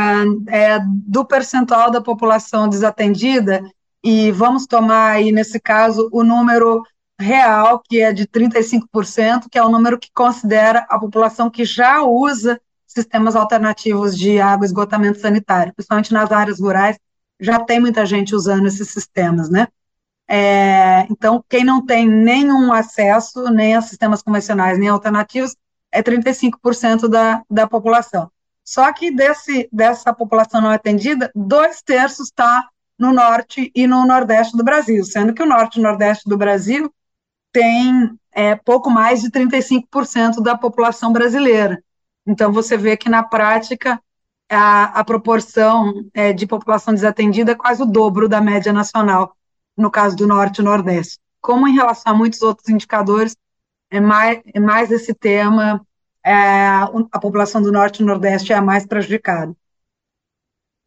É, 0.49 0.79
do 0.85 1.25
percentual 1.25 1.91
da 1.91 2.03
população 2.03 2.69
desatendida, 2.69 3.63
e 4.05 4.31
vamos 4.31 4.67
tomar 4.67 5.13
aí, 5.13 5.33
nesse 5.33 5.59
caso, 5.59 6.09
o 6.13 6.23
número 6.23 6.83
real, 7.21 7.81
que 7.81 8.01
é 8.01 8.13
de 8.13 8.27
35%, 8.27 9.49
que 9.51 9.59
é 9.59 9.63
o 9.63 9.69
número 9.69 9.99
que 9.99 10.11
considera 10.13 10.87
a 10.89 10.99
população 10.99 11.51
que 11.51 11.65
já 11.65 12.03
usa 12.03 12.61
sistemas 12.87 13.37
alternativos 13.37 14.19
de 14.19 14.41
água 14.41 14.65
e 14.65 14.67
esgotamento 14.67 15.21
sanitário, 15.21 15.73
principalmente 15.75 16.13
nas 16.13 16.33
áreas 16.33 16.61
rurais, 16.61 16.99
já 17.39 17.59
tem 17.61 17.81
muita 17.81 18.05
gente 18.05 18.35
usando 18.35 18.67
esses 18.67 18.91
sistemas, 18.91 19.49
né? 19.49 19.69
É, 20.29 21.07
então, 21.11 21.45
quem 21.49 21.65
não 21.65 21.85
tem 21.85 22.07
nenhum 22.07 22.73
acesso, 22.73 23.45
nem 23.51 23.75
a 23.75 23.83
sistemas 23.83 24.23
convencionais, 24.23 24.79
nem 24.79 24.89
alternativos, 24.89 25.57
é 25.91 26.03
35% 26.03 27.09
da, 27.09 27.43
da 27.51 27.67
população. 27.67 28.31
Só 28.65 28.93
que 28.93 29.11
desse, 29.11 29.69
dessa 29.73 30.13
população 30.13 30.61
não 30.61 30.71
atendida, 30.71 31.31
dois 31.35 31.83
terços 31.83 32.29
está 32.29 32.69
no 32.99 33.13
norte 33.13 33.73
e 33.75 33.87
no 33.87 34.07
nordeste 34.07 34.57
do 34.57 34.63
Brasil, 34.63 35.03
sendo 35.05 35.33
que 35.33 35.43
o 35.43 35.47
norte 35.47 35.77
e 35.77 35.81
o 35.81 35.83
nordeste 35.83 36.29
do 36.29 36.37
Brasil 36.37 36.93
tem 37.53 38.19
é, 38.33 38.55
pouco 38.55 38.91
mais 38.91 39.23
de 39.23 39.31
35% 39.31 40.43
da 40.43 40.57
população 40.57 41.13
brasileira. 41.13 41.83
Então, 42.27 42.53
você 42.53 42.77
vê 42.77 42.97
que 42.97 43.09
na 43.09 43.23
prática 43.23 44.01
a, 44.49 45.01
a 45.01 45.05
proporção 45.05 45.93
é, 46.13 46.33
de 46.33 46.47
população 46.47 46.95
desatendida 46.95 47.53
é 47.53 47.55
quase 47.55 47.83
o 47.83 47.87
dobro 47.87 48.29
da 48.29 48.41
média 48.41 48.73
nacional, 48.73 49.37
no 49.77 49.91
caso 49.91 50.17
do 50.17 50.27
Norte 50.27 50.59
e 50.59 50.65
Nordeste. 50.65 51.19
Como 51.41 51.67
em 51.67 51.75
relação 51.75 52.13
a 52.13 52.17
muitos 52.17 52.43
outros 52.43 52.69
indicadores, 52.69 53.37
é 53.91 54.01
mais, 54.01 54.41
é 54.55 54.61
mais 54.61 54.91
esse 54.91 55.15
tema, 55.15 55.85
é, 56.25 56.35
a 56.37 57.19
população 57.21 57.63
do 57.63 57.73
Norte 57.73 58.03
e 58.03 58.07
Nordeste 58.07 58.53
é 58.53 58.57
a 58.57 58.63
mais 58.63 58.87
prejudicada. 58.87 59.55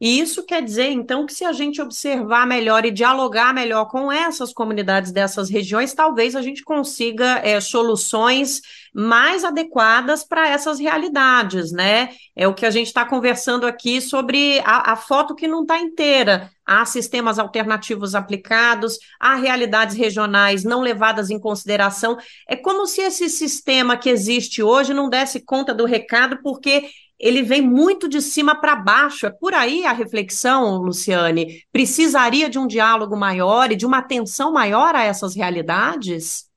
E 0.00 0.18
isso 0.18 0.44
quer 0.44 0.60
dizer, 0.62 0.90
então, 0.90 1.24
que 1.24 1.32
se 1.32 1.44
a 1.44 1.52
gente 1.52 1.80
observar 1.80 2.46
melhor 2.46 2.84
e 2.84 2.90
dialogar 2.90 3.54
melhor 3.54 3.86
com 3.86 4.10
essas 4.10 4.52
comunidades 4.52 5.12
dessas 5.12 5.48
regiões, 5.48 5.94
talvez 5.94 6.34
a 6.34 6.42
gente 6.42 6.64
consiga 6.64 7.38
é, 7.44 7.60
soluções 7.60 8.60
mais 8.92 9.44
adequadas 9.44 10.24
para 10.24 10.48
essas 10.48 10.78
realidades, 10.78 11.72
né? 11.72 12.10
É 12.34 12.46
o 12.46 12.54
que 12.54 12.66
a 12.66 12.70
gente 12.70 12.88
está 12.88 13.04
conversando 13.04 13.66
aqui 13.66 14.00
sobre 14.00 14.60
a, 14.64 14.92
a 14.92 14.96
foto 14.96 15.34
que 15.34 15.48
não 15.48 15.62
está 15.62 15.78
inteira. 15.78 16.50
Há 16.66 16.84
sistemas 16.84 17.38
alternativos 17.38 18.14
aplicados, 18.14 18.98
há 19.20 19.34
realidades 19.36 19.96
regionais 19.96 20.64
não 20.64 20.80
levadas 20.80 21.30
em 21.30 21.38
consideração. 21.38 22.16
É 22.48 22.56
como 22.56 22.86
se 22.86 23.00
esse 23.00 23.28
sistema 23.28 23.96
que 23.96 24.08
existe 24.08 24.62
hoje 24.62 24.92
não 24.92 25.08
desse 25.08 25.40
conta 25.40 25.74
do 25.74 25.84
recado, 25.84 26.40
porque 26.42 26.88
ele 27.18 27.42
vem 27.42 27.62
muito 27.62 28.08
de 28.08 28.20
cima 28.20 28.54
para 28.54 28.76
baixo. 28.76 29.26
É 29.26 29.30
por 29.30 29.54
aí 29.54 29.84
a 29.84 29.92
reflexão, 29.92 30.76
Luciane? 30.78 31.62
Precisaria 31.72 32.48
de 32.48 32.58
um 32.58 32.66
diálogo 32.66 33.16
maior 33.16 33.70
e 33.72 33.76
de 33.76 33.86
uma 33.86 33.98
atenção 33.98 34.52
maior 34.52 34.94
a 34.94 35.04
essas 35.04 35.34
realidades? 35.34 36.48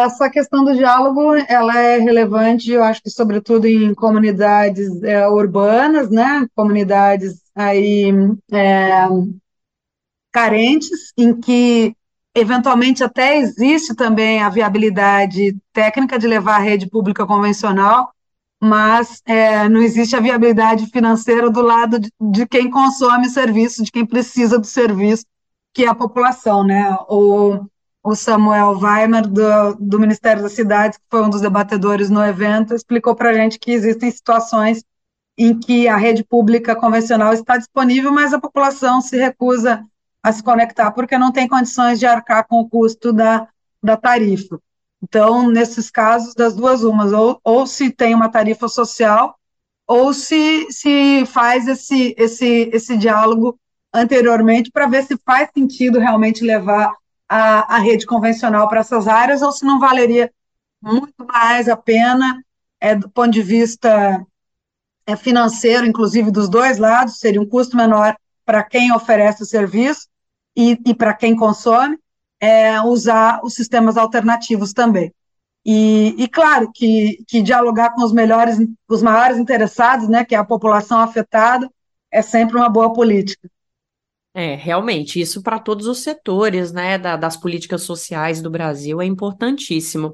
Essa 0.00 0.30
questão 0.30 0.64
do 0.64 0.74
diálogo, 0.74 1.34
ela 1.48 1.76
é 1.76 1.98
relevante, 1.98 2.70
eu 2.70 2.84
acho 2.84 3.02
que 3.02 3.10
sobretudo 3.10 3.66
em 3.66 3.92
comunidades 3.92 5.02
é, 5.02 5.26
urbanas, 5.26 6.08
né, 6.08 6.46
comunidades 6.54 7.42
aí 7.52 8.12
é, 8.52 9.08
carentes, 10.30 11.12
em 11.18 11.38
que 11.38 11.96
eventualmente 12.32 13.02
até 13.02 13.38
existe 13.38 13.94
também 13.94 14.40
a 14.40 14.48
viabilidade 14.48 15.56
técnica 15.72 16.16
de 16.16 16.28
levar 16.28 16.56
a 16.56 16.62
rede 16.62 16.88
pública 16.88 17.26
convencional, 17.26 18.12
mas 18.62 19.20
é, 19.26 19.68
não 19.68 19.82
existe 19.82 20.14
a 20.14 20.20
viabilidade 20.20 20.86
financeira 20.86 21.50
do 21.50 21.60
lado 21.60 21.98
de, 21.98 22.12
de, 22.20 22.46
quem 22.46 22.70
consome 22.70 23.28
serviço, 23.28 23.82
de 23.82 23.90
quem 23.90 24.06
precisa 24.06 24.56
do 24.56 24.66
serviço, 24.66 25.24
que 25.74 25.84
é 25.84 25.88
a 25.88 25.94
população, 25.94 26.62
né? 26.62 26.96
O, 27.08 27.66
o 28.04 28.14
Samuel 28.14 28.78
Weimar, 28.78 29.26
do, 29.26 29.74
do 29.80 29.98
Ministério 29.98 30.44
das 30.44 30.52
Cidades, 30.52 30.96
que 30.96 31.04
foi 31.10 31.24
um 31.24 31.30
dos 31.30 31.40
debatedores 31.40 32.08
no 32.08 32.24
evento, 32.24 32.72
explicou 32.72 33.16
para 33.16 33.30
a 33.30 33.34
gente 33.34 33.58
que 33.58 33.72
existem 33.72 34.08
situações 34.12 34.84
em 35.36 35.58
que 35.58 35.88
a 35.88 35.96
rede 35.96 36.22
pública 36.22 36.76
convencional 36.76 37.32
está 37.32 37.56
disponível, 37.56 38.12
mas 38.12 38.32
a 38.32 38.40
população 38.40 39.00
se 39.00 39.16
recusa 39.16 39.84
a 40.22 40.30
se 40.30 40.40
conectar 40.40 40.92
porque 40.92 41.18
não 41.18 41.32
tem 41.32 41.48
condições 41.48 41.98
de 41.98 42.06
arcar 42.06 42.46
com 42.46 42.60
o 42.60 42.68
custo 42.68 43.12
da, 43.12 43.48
da 43.82 43.96
tarifa. 43.96 44.60
Então, 45.02 45.50
nesses 45.50 45.90
casos, 45.90 46.34
das 46.34 46.54
duas 46.54 46.82
umas, 46.84 47.12
ou, 47.12 47.40
ou 47.42 47.66
se 47.66 47.90
tem 47.90 48.14
uma 48.14 48.28
tarifa 48.28 48.68
social, 48.68 49.36
ou 49.86 50.14
se, 50.14 50.70
se 50.70 51.26
faz 51.26 51.66
esse, 51.66 52.14
esse, 52.16 52.70
esse 52.72 52.96
diálogo 52.96 53.58
anteriormente 53.92 54.70
para 54.70 54.86
ver 54.86 55.04
se 55.04 55.18
faz 55.24 55.50
sentido 55.52 55.98
realmente 55.98 56.44
levar 56.44 56.94
a, 57.28 57.76
a 57.76 57.78
rede 57.78 58.06
convencional 58.06 58.68
para 58.68 58.80
essas 58.80 59.08
áreas, 59.08 59.42
ou 59.42 59.50
se 59.52 59.64
não 59.64 59.80
valeria 59.80 60.32
muito 60.80 61.24
mais 61.26 61.68
a 61.68 61.76
pena, 61.76 62.42
é, 62.80 62.94
do 62.94 63.08
ponto 63.10 63.30
de 63.30 63.42
vista 63.42 64.24
é, 65.06 65.16
financeiro, 65.16 65.86
inclusive 65.86 66.30
dos 66.30 66.48
dois 66.48 66.78
lados, 66.78 67.18
seria 67.18 67.40
um 67.40 67.48
custo 67.48 67.76
menor 67.76 68.16
para 68.44 68.62
quem 68.62 68.92
oferece 68.92 69.42
o 69.42 69.46
serviço 69.46 70.08
e, 70.56 70.78
e 70.86 70.94
para 70.94 71.14
quem 71.14 71.36
consome, 71.36 71.98
é, 72.42 72.80
usar 72.80 73.40
os 73.44 73.54
sistemas 73.54 73.96
alternativos 73.96 74.72
também. 74.72 75.14
E, 75.64 76.16
e, 76.18 76.26
claro 76.26 76.68
que, 76.74 77.24
que 77.28 77.40
dialogar 77.40 77.94
com 77.94 78.02
os 78.02 78.12
melhores, 78.12 78.58
os 78.88 79.00
maiores 79.00 79.38
interessados, 79.38 80.08
né, 80.08 80.24
que 80.24 80.34
é 80.34 80.38
a 80.38 80.44
população 80.44 80.98
afetada, 80.98 81.70
é 82.10 82.20
sempre 82.20 82.56
uma 82.56 82.68
boa 82.68 82.92
política. 82.92 83.48
É, 84.34 84.56
realmente, 84.56 85.20
isso 85.20 85.40
para 85.40 85.60
todos 85.60 85.86
os 85.86 85.98
setores, 86.02 86.72
né, 86.72 86.98
da, 86.98 87.16
das 87.16 87.36
políticas 87.36 87.82
sociais 87.82 88.42
do 88.42 88.50
Brasil 88.50 89.00
é 89.00 89.04
importantíssimo. 89.06 90.12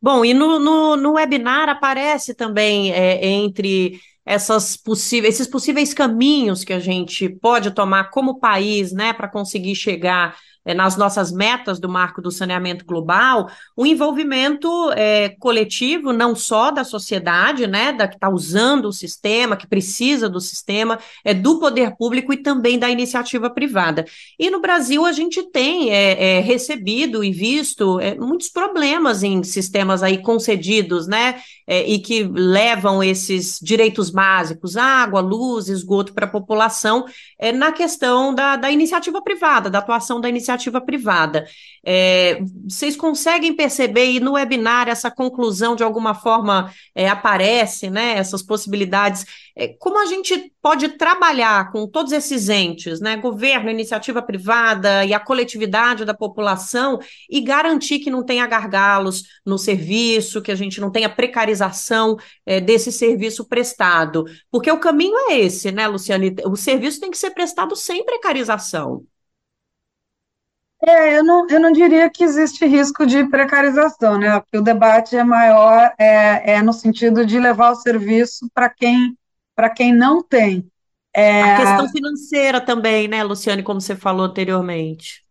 Bom, 0.00 0.24
e 0.24 0.32
no, 0.32 0.58
no, 0.58 0.96
no 0.96 1.12
webinar 1.12 1.68
aparece 1.68 2.34
também 2.34 2.90
é, 2.90 3.26
entre 3.26 4.00
essas 4.24 4.78
possíveis, 4.78 5.34
esses 5.34 5.46
possíveis 5.46 5.92
caminhos 5.92 6.64
que 6.64 6.72
a 6.72 6.80
gente 6.80 7.28
pode 7.28 7.70
tomar 7.72 8.10
como 8.10 8.40
país, 8.40 8.92
né, 8.92 9.12
para 9.12 9.28
conseguir 9.28 9.74
chegar 9.74 10.34
nas 10.74 10.96
nossas 10.96 11.30
metas 11.30 11.78
do 11.78 11.88
marco 11.88 12.20
do 12.20 12.30
saneamento 12.30 12.84
global, 12.84 13.50
o 13.76 13.86
envolvimento 13.86 14.68
é, 14.92 15.30
coletivo, 15.38 16.12
não 16.12 16.34
só 16.34 16.70
da 16.70 16.84
sociedade, 16.84 17.66
né, 17.66 17.92
da 17.92 18.08
que 18.08 18.14
está 18.16 18.28
usando 18.28 18.86
o 18.86 18.92
sistema, 18.92 19.56
que 19.56 19.66
precisa 19.66 20.28
do 20.28 20.40
sistema, 20.40 20.98
é 21.24 21.32
do 21.32 21.58
poder 21.58 21.96
público 21.96 22.32
e 22.32 22.36
também 22.36 22.78
da 22.78 22.90
iniciativa 22.90 23.48
privada. 23.50 24.04
E 24.38 24.50
no 24.50 24.60
Brasil 24.60 25.04
a 25.04 25.12
gente 25.12 25.42
tem 25.50 25.90
é, 25.90 26.38
é 26.38 26.40
recebido 26.40 27.22
e 27.22 27.32
visto 27.32 28.00
é, 28.00 28.14
muitos 28.14 28.48
problemas 28.48 29.22
em 29.22 29.42
sistemas 29.42 30.02
aí 30.02 30.18
concedidos, 30.18 31.06
né, 31.06 31.40
é, 31.66 31.86
e 31.88 31.98
que 31.98 32.24
levam 32.24 33.02
esses 33.02 33.58
direitos 33.60 34.10
básicos, 34.10 34.76
água, 34.76 35.20
luz, 35.20 35.68
esgoto 35.68 36.12
para 36.12 36.26
a 36.26 36.30
população, 36.30 37.06
na 37.54 37.72
questão 37.72 38.34
da, 38.34 38.56
da 38.56 38.70
iniciativa 38.70 39.22
privada, 39.22 39.68
da 39.68 39.78
atuação 39.78 40.20
da 40.20 40.28
iniciativa 40.28 40.46
iniciativa 40.46 40.80
privada. 40.80 41.46
É, 41.84 42.40
vocês 42.68 42.96
conseguem 42.96 43.54
perceber, 43.54 44.06
e 44.10 44.20
no 44.20 44.32
webinar 44.32 44.88
essa 44.88 45.10
conclusão 45.10 45.76
de 45.76 45.82
alguma 45.82 46.14
forma 46.14 46.72
é, 46.94 47.08
aparece, 47.08 47.90
né? 47.90 48.16
Essas 48.16 48.42
possibilidades. 48.42 49.24
É, 49.58 49.68
como 49.68 49.98
a 49.98 50.04
gente 50.04 50.52
pode 50.60 50.86
trabalhar 50.98 51.72
com 51.72 51.88
todos 51.88 52.12
esses 52.12 52.50
entes, 52.50 53.00
né? 53.00 53.16
Governo, 53.16 53.70
iniciativa 53.70 54.20
privada 54.20 55.02
e 55.06 55.14
a 55.14 55.20
coletividade 55.20 56.04
da 56.04 56.12
população 56.12 56.98
e 57.30 57.40
garantir 57.40 58.00
que 58.00 58.10
não 58.10 58.22
tenha 58.22 58.46
gargalos 58.46 59.22
no 59.46 59.56
serviço, 59.56 60.42
que 60.42 60.52
a 60.52 60.54
gente 60.54 60.78
não 60.78 60.90
tenha 60.92 61.08
precarização 61.08 62.16
é, 62.44 62.60
desse 62.60 62.92
serviço 62.92 63.48
prestado. 63.48 64.24
Porque 64.50 64.70
o 64.70 64.78
caminho 64.78 65.16
é 65.30 65.38
esse, 65.40 65.72
né, 65.72 65.88
Luciane? 65.88 66.36
O 66.44 66.54
serviço 66.54 67.00
tem 67.00 67.10
que 67.10 67.16
ser 67.18 67.30
prestado 67.30 67.74
sem 67.74 68.04
precarização. 68.04 69.04
É, 70.86 71.18
eu 71.18 71.24
não, 71.24 71.46
eu 71.48 71.58
não 71.58 71.72
diria 71.72 72.10
que 72.10 72.22
existe 72.22 72.66
risco 72.66 73.06
de 73.06 73.24
precarização, 73.30 74.18
né? 74.18 74.42
O 74.54 74.60
debate 74.60 75.16
é 75.16 75.24
maior 75.24 75.92
é, 75.98 76.56
é 76.56 76.62
no 76.62 76.72
sentido 76.74 77.24
de 77.24 77.40
levar 77.40 77.70
o 77.72 77.76
serviço 77.76 78.48
para 78.52 78.68
quem 78.68 79.16
para 79.56 79.70
quem 79.70 79.92
não 79.92 80.22
tem. 80.22 80.70
É, 81.14 81.42
a 81.42 81.56
questão 81.56 81.88
financeira 81.88 82.60
também, 82.60 83.08
né, 83.08 83.24
Luciane, 83.24 83.62
como 83.62 83.80
você 83.80 83.96
falou 83.96 84.26
anteriormente. 84.26 85.24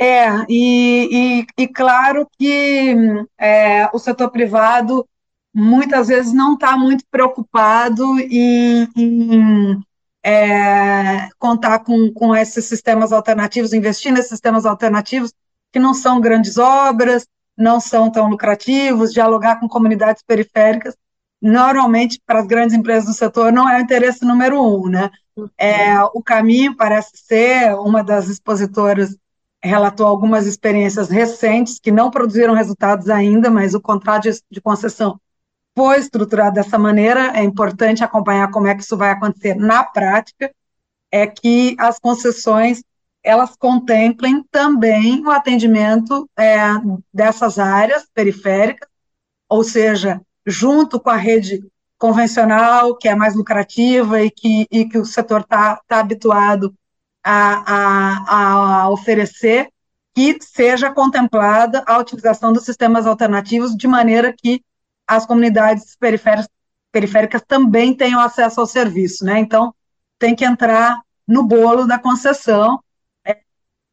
É, 0.00 0.28
e, 0.48 1.42
e, 1.42 1.62
e 1.62 1.68
claro 1.68 2.26
que 2.38 2.96
é, 3.38 3.86
o 3.92 3.98
setor 3.98 4.30
privado 4.30 5.06
muitas 5.52 6.08
vezes 6.08 6.32
não 6.32 6.54
está 6.54 6.74
muito 6.74 7.04
preocupado 7.10 8.18
em, 8.18 8.88
em 8.96 9.80
é, 10.24 11.28
contar 11.38 11.80
com, 11.80 12.10
com 12.14 12.34
esses 12.34 12.64
sistemas 12.64 13.12
alternativos, 13.12 13.74
investir 13.74 14.10
nesses 14.10 14.30
sistemas 14.30 14.64
alternativos, 14.64 15.34
que 15.70 15.78
não 15.78 15.92
são 15.92 16.18
grandes 16.18 16.56
obras, 16.56 17.26
não 17.54 17.78
são 17.78 18.10
tão 18.10 18.30
lucrativos, 18.30 19.12
dialogar 19.12 19.60
com 19.60 19.68
comunidades 19.68 20.22
periféricas, 20.22 20.96
normalmente 21.40 22.20
para 22.26 22.40
as 22.40 22.46
grandes 22.46 22.74
empresas 22.74 23.06
do 23.06 23.14
setor 23.14 23.52
não 23.52 23.68
é 23.68 23.78
o 23.78 23.80
interesse 23.80 24.24
número 24.24 24.62
um, 24.62 24.88
né? 24.88 25.10
É, 25.56 26.02
o 26.12 26.22
caminho 26.22 26.76
parece 26.76 27.12
ser, 27.14 27.74
uma 27.74 28.02
das 28.04 28.28
expositoras 28.28 29.16
relatou 29.62 30.06
algumas 30.06 30.46
experiências 30.46 31.08
recentes 31.08 31.78
que 31.78 31.90
não 31.90 32.10
produziram 32.10 32.54
resultados 32.54 33.08
ainda, 33.08 33.50
mas 33.50 33.74
o 33.74 33.80
contrato 33.80 34.28
de, 34.50 34.60
concessão 34.60 35.20
foi 35.76 35.98
estruturado 35.98 36.54
dessa 36.54 36.78
maneira, 36.78 37.32
é 37.34 37.42
importante 37.42 38.02
acompanhar 38.02 38.50
como 38.50 38.66
é 38.66 38.74
que 38.74 38.82
isso 38.82 38.96
vai 38.96 39.10
acontecer 39.10 39.54
na 39.54 39.84
prática, 39.84 40.52
é 41.10 41.26
que 41.26 41.76
as 41.78 41.98
concessões 41.98 42.82
elas 43.22 43.54
contemplem 43.54 44.42
também 44.50 45.24
o 45.26 45.30
atendimento 45.30 46.28
é, 46.38 46.58
dessas 47.12 47.58
áreas 47.58 48.06
periféricas, 48.14 48.88
ou 49.48 49.62
seja, 49.62 50.20
junto 50.46 50.98
com 51.00 51.10
a 51.10 51.16
rede 51.16 51.62
convencional, 51.98 52.96
que 52.96 53.08
é 53.08 53.14
mais 53.14 53.34
lucrativa 53.34 54.22
e 54.22 54.30
que, 54.30 54.66
e 54.70 54.86
que 54.86 54.98
o 54.98 55.04
setor 55.04 55.42
está 55.42 55.80
tá 55.86 56.00
habituado 56.00 56.74
a, 57.22 57.72
a, 57.74 58.82
a 58.82 58.90
oferecer, 58.90 59.68
que 60.14 60.38
seja 60.40 60.90
contemplada 60.92 61.84
a 61.86 61.98
utilização 61.98 62.52
dos 62.52 62.64
sistemas 62.64 63.06
alternativos 63.06 63.76
de 63.76 63.86
maneira 63.86 64.34
que 64.36 64.64
as 65.06 65.26
comunidades 65.26 65.94
periféricas, 65.96 66.48
periféricas 66.90 67.42
também 67.46 67.94
tenham 67.94 68.20
acesso 68.20 68.60
ao 68.60 68.66
serviço, 68.66 69.24
né? 69.24 69.38
Então, 69.38 69.74
tem 70.18 70.34
que 70.34 70.44
entrar 70.44 71.00
no 71.26 71.42
bolo 71.44 71.86
da 71.86 71.98
concessão 71.98 72.82
é, 73.24 73.40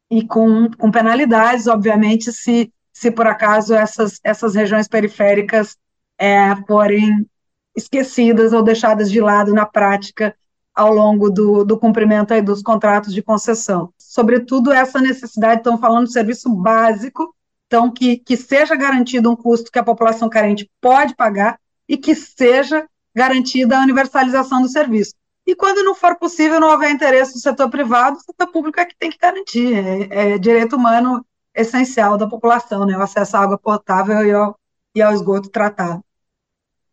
e 0.09 0.25
com, 0.25 0.69
com 0.71 0.89
penalidades, 0.91 1.67
obviamente, 1.67 2.31
se, 2.31 2.71
se 2.93 3.11
por 3.11 3.27
acaso 3.27 3.73
essas, 3.73 4.19
essas 4.23 4.55
regiões 4.55 4.87
periféricas 4.87 5.75
é, 6.18 6.55
forem 6.68 7.28
esquecidas 7.76 8.53
ou 8.53 8.63
deixadas 8.63 9.11
de 9.11 9.22
lado 9.22 9.53
na 9.53 9.65
prática 9.65 10.36
ao 10.74 10.93
longo 10.93 11.30
do, 11.30 11.63
do 11.63 11.78
cumprimento 11.78 12.39
dos 12.41 12.61
contratos 12.61 13.13
de 13.13 13.22
concessão. 13.22 13.91
Sobretudo 13.97 14.72
essa 14.72 14.99
necessidade, 14.99 15.61
estão 15.61 15.78
falando 15.78 16.05
de 16.05 16.13
serviço 16.13 16.49
básico, 16.49 17.36
então, 17.65 17.91
que, 17.91 18.18
que 18.18 18.38
seja 18.38 18.76
garantido 18.76 19.30
um 19.30 19.36
custo 19.36 19.72
que 19.72 19.80
a 19.80 19.84
população 19.84 20.30
carente 20.30 20.70
pode 20.80 21.15
pagar 21.15 21.59
e 21.88 21.97
que 21.97 22.15
seja 22.15 22.88
garantida 23.13 23.78
a 23.78 23.82
universalização 23.82 24.61
do 24.61 24.70
serviço. 24.70 25.13
E 25.45 25.55
quando 25.55 25.84
não 25.84 25.95
for 25.95 26.15
possível, 26.18 26.59
não 26.59 26.70
houver 26.70 26.91
interesse 26.91 27.34
do 27.34 27.39
setor 27.39 27.70
privado, 27.70 28.18
o 28.18 28.20
setor 28.20 28.47
público 28.51 28.80
é 28.80 28.86
que 28.86 28.97
tem 28.97 29.09
que 29.09 29.18
garantir. 29.18 29.74
É, 29.74 30.34
é 30.34 30.38
direito 30.38 30.76
humano 30.76 31.26
essencial 31.55 32.18
da 32.18 32.28
população, 32.28 32.86
né? 32.86 32.97
o 32.97 33.01
acesso 33.01 33.36
à 33.36 33.41
água 33.41 33.57
potável 33.57 34.26
e 34.26 34.32
ao, 34.32 34.59
e 34.93 35.01
ao 35.01 35.13
esgoto 35.13 35.49
tratado. 35.49 36.03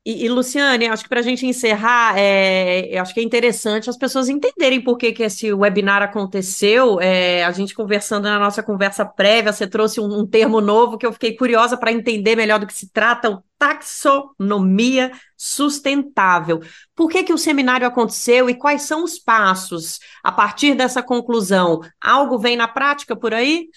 E, 0.07 0.27
e, 0.27 0.29
Luciane, 0.29 0.87
acho 0.87 1.03
que 1.03 1.09
para 1.09 1.21
a 1.21 1.23
gente 1.23 1.47
encerrar, 1.47 2.19
é, 2.19 2.99
acho 2.99 3.15
que 3.15 3.21
é 3.21 3.23
interessante 3.23 3.89
as 3.89 3.97
pessoas 3.97 4.29
entenderem 4.29 4.79
por 4.79 4.99
que, 4.99 5.13
que 5.13 5.23
esse 5.23 5.51
webinar 5.51 6.03
aconteceu. 6.03 7.01
É, 7.01 7.43
a 7.43 7.51
gente 7.53 7.75
conversando 7.75 8.25
na 8.25 8.39
nossa 8.39 8.63
conversa 8.63 9.07
prévia, 9.07 9.51
você 9.51 9.67
trouxe 9.67 10.01
um, 10.01 10.21
um 10.21 10.27
termo 10.27 10.61
novo 10.61 10.99
que 10.99 11.07
eu 11.07 11.13
fiquei 11.13 11.35
curiosa 11.35 11.75
para 11.79 11.91
entender 11.91 12.37
melhor 12.37 12.61
do 12.61 12.67
que 12.67 12.75
se 12.75 12.91
trata, 12.93 13.31
o 13.31 13.43
taxonomia 13.59 15.11
sustentável. 15.39 16.61
Por 16.95 17.09
que, 17.09 17.23
que 17.23 17.33
o 17.33 17.39
seminário 17.39 17.87
aconteceu 17.87 18.51
e 18.51 18.55
quais 18.55 18.83
são 18.83 19.05
os 19.05 19.19
passos 19.19 20.01
a 20.23 20.31
partir 20.31 20.75
dessa 20.75 21.03
conclusão? 21.03 21.81
Algo 21.99 22.39
vem 22.39 22.57
na 22.57 22.69
prática 22.69 23.17
por 23.17 23.33
aí? 23.33 23.69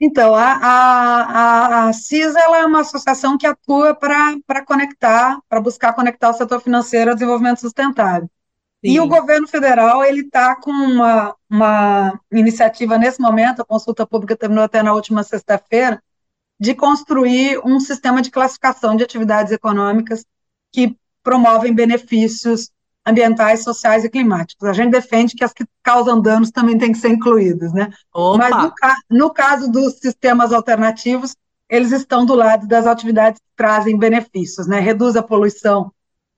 Então, 0.00 0.34
a, 0.34 0.52
a, 0.52 1.88
a 1.88 1.92
CIS 1.92 2.36
ela 2.36 2.58
é 2.58 2.64
uma 2.64 2.80
associação 2.80 3.36
que 3.36 3.46
atua 3.46 3.94
para 3.94 4.64
conectar, 4.64 5.40
para 5.48 5.60
buscar 5.60 5.92
conectar 5.92 6.30
o 6.30 6.34
setor 6.34 6.60
financeiro 6.60 7.10
ao 7.10 7.16
desenvolvimento 7.16 7.60
sustentável. 7.60 8.30
Sim. 8.84 8.92
E 8.92 9.00
o 9.00 9.08
governo 9.08 9.48
federal 9.48 10.04
ele 10.04 10.20
está 10.20 10.54
com 10.54 10.70
uma, 10.70 11.34
uma 11.50 12.20
iniciativa 12.30 12.96
nesse 12.96 13.20
momento, 13.20 13.62
a 13.62 13.64
consulta 13.64 14.06
pública 14.06 14.36
terminou 14.36 14.62
até 14.62 14.84
na 14.84 14.94
última 14.94 15.24
sexta-feira, 15.24 16.00
de 16.60 16.74
construir 16.74 17.60
um 17.64 17.80
sistema 17.80 18.22
de 18.22 18.30
classificação 18.30 18.94
de 18.94 19.02
atividades 19.02 19.52
econômicas 19.52 20.24
que 20.70 20.96
promovem 21.24 21.74
benefícios 21.74 22.70
ambientais, 23.08 23.62
sociais 23.62 24.04
e 24.04 24.10
climáticos. 24.10 24.68
A 24.68 24.72
gente 24.72 24.90
defende 24.90 25.34
que 25.34 25.44
as 25.44 25.52
que 25.52 25.64
causam 25.82 26.20
danos 26.20 26.50
também 26.50 26.76
têm 26.76 26.92
que 26.92 26.98
ser 26.98 27.08
incluídas, 27.08 27.72
né? 27.72 27.90
Opa. 28.12 28.38
Mas 28.38 28.72
no, 29.10 29.18
no 29.18 29.30
caso 29.30 29.70
dos 29.70 29.94
sistemas 29.94 30.52
alternativos, 30.52 31.34
eles 31.68 31.92
estão 31.92 32.24
do 32.24 32.34
lado 32.34 32.66
das 32.66 32.86
atividades 32.86 33.40
que 33.40 33.56
trazem 33.56 33.98
benefícios, 33.98 34.66
né? 34.66 34.80
Reduz 34.80 35.16
a 35.16 35.22
poluição 35.22 35.92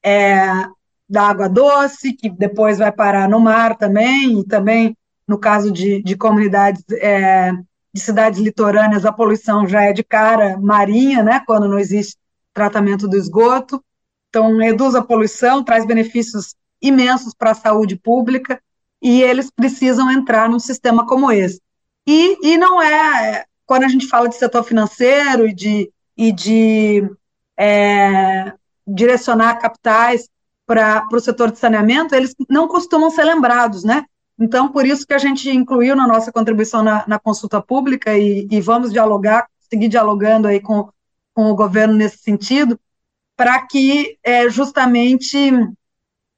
é, 0.05 0.67
da 1.09 1.23
água 1.23 1.49
doce, 1.49 2.13
que 2.13 2.29
depois 2.29 2.79
vai 2.79 2.93
parar 2.93 3.29
no 3.29 3.41
mar 3.41 3.77
também, 3.77 4.41
e 4.41 4.45
também, 4.45 4.97
no 5.27 5.39
caso 5.39 5.73
de, 5.73 6.03
de 6.03 6.17
comunidades, 6.17 6.85
é, 6.93 7.53
de 7.93 8.01
cidades 8.01 8.41
litorâneas, 8.41 9.05
a 9.05 9.13
poluição 9.13 9.67
já 9.67 9.83
é 9.83 9.93
de 9.93 10.05
cara 10.05 10.57
marinha, 10.59 11.23
né? 11.23 11.43
Quando 11.47 11.69
não 11.69 11.79
existe 11.79 12.17
tratamento 12.53 13.09
do 13.09 13.17
esgoto. 13.17 13.83
Então, 14.31 14.57
reduz 14.57 14.95
a 14.95 15.03
poluição, 15.03 15.63
traz 15.63 15.85
benefícios 15.85 16.55
imensos 16.81 17.35
para 17.35 17.51
a 17.51 17.55
saúde 17.55 17.97
pública, 17.97 18.61
e 19.03 19.23
eles 19.23 19.51
precisam 19.51 20.11
entrar 20.11 20.49
num 20.49 20.59
sistema 20.59 21.07
como 21.07 21.31
esse. 21.31 21.61
E, 22.07 22.53
e 22.53 22.57
não 22.57 22.81
é, 22.81 23.45
quando 23.67 23.85
a 23.85 23.89
gente 23.89 24.07
fala 24.07 24.29
de 24.29 24.37
setor 24.37 24.63
financeiro 24.63 25.47
e 25.47 25.55
de, 25.55 25.93
e 26.17 26.33
de 26.33 27.11
é, 27.57 28.53
direcionar 28.87 29.57
capitais 29.57 30.29
para 30.67 31.07
o 31.13 31.21
setor 31.21 31.51
de 31.51 31.59
saneamento, 31.59 32.15
eles 32.15 32.35
não 32.49 32.69
costumam 32.69 33.11
ser 33.11 33.25
lembrados, 33.25 33.83
né? 33.83 34.05
Então, 34.39 34.69
por 34.69 34.87
isso 34.87 35.07
que 35.07 35.13
a 35.13 35.19
gente 35.19 35.51
incluiu 35.51 35.95
na 35.95 36.07
nossa 36.07 36.33
contribuição 36.33 36.83
na, 36.83 37.05
na 37.07 37.19
consulta 37.19 37.61
pública 37.61 38.17
e, 38.17 38.47
e, 38.51 38.61
vamos 38.61 38.91
dialogar, 38.91 39.47
seguir 39.69 39.89
dialogando 39.89 40.49
aí 40.49 40.61
com, 40.61 40.89
com 41.35 41.51
o 41.51 41.55
governo 41.55 41.95
nesse 41.95 42.19
sentido, 42.19 42.81
para 43.41 43.67
que 43.67 44.19
é, 44.23 44.51
justamente 44.51 45.51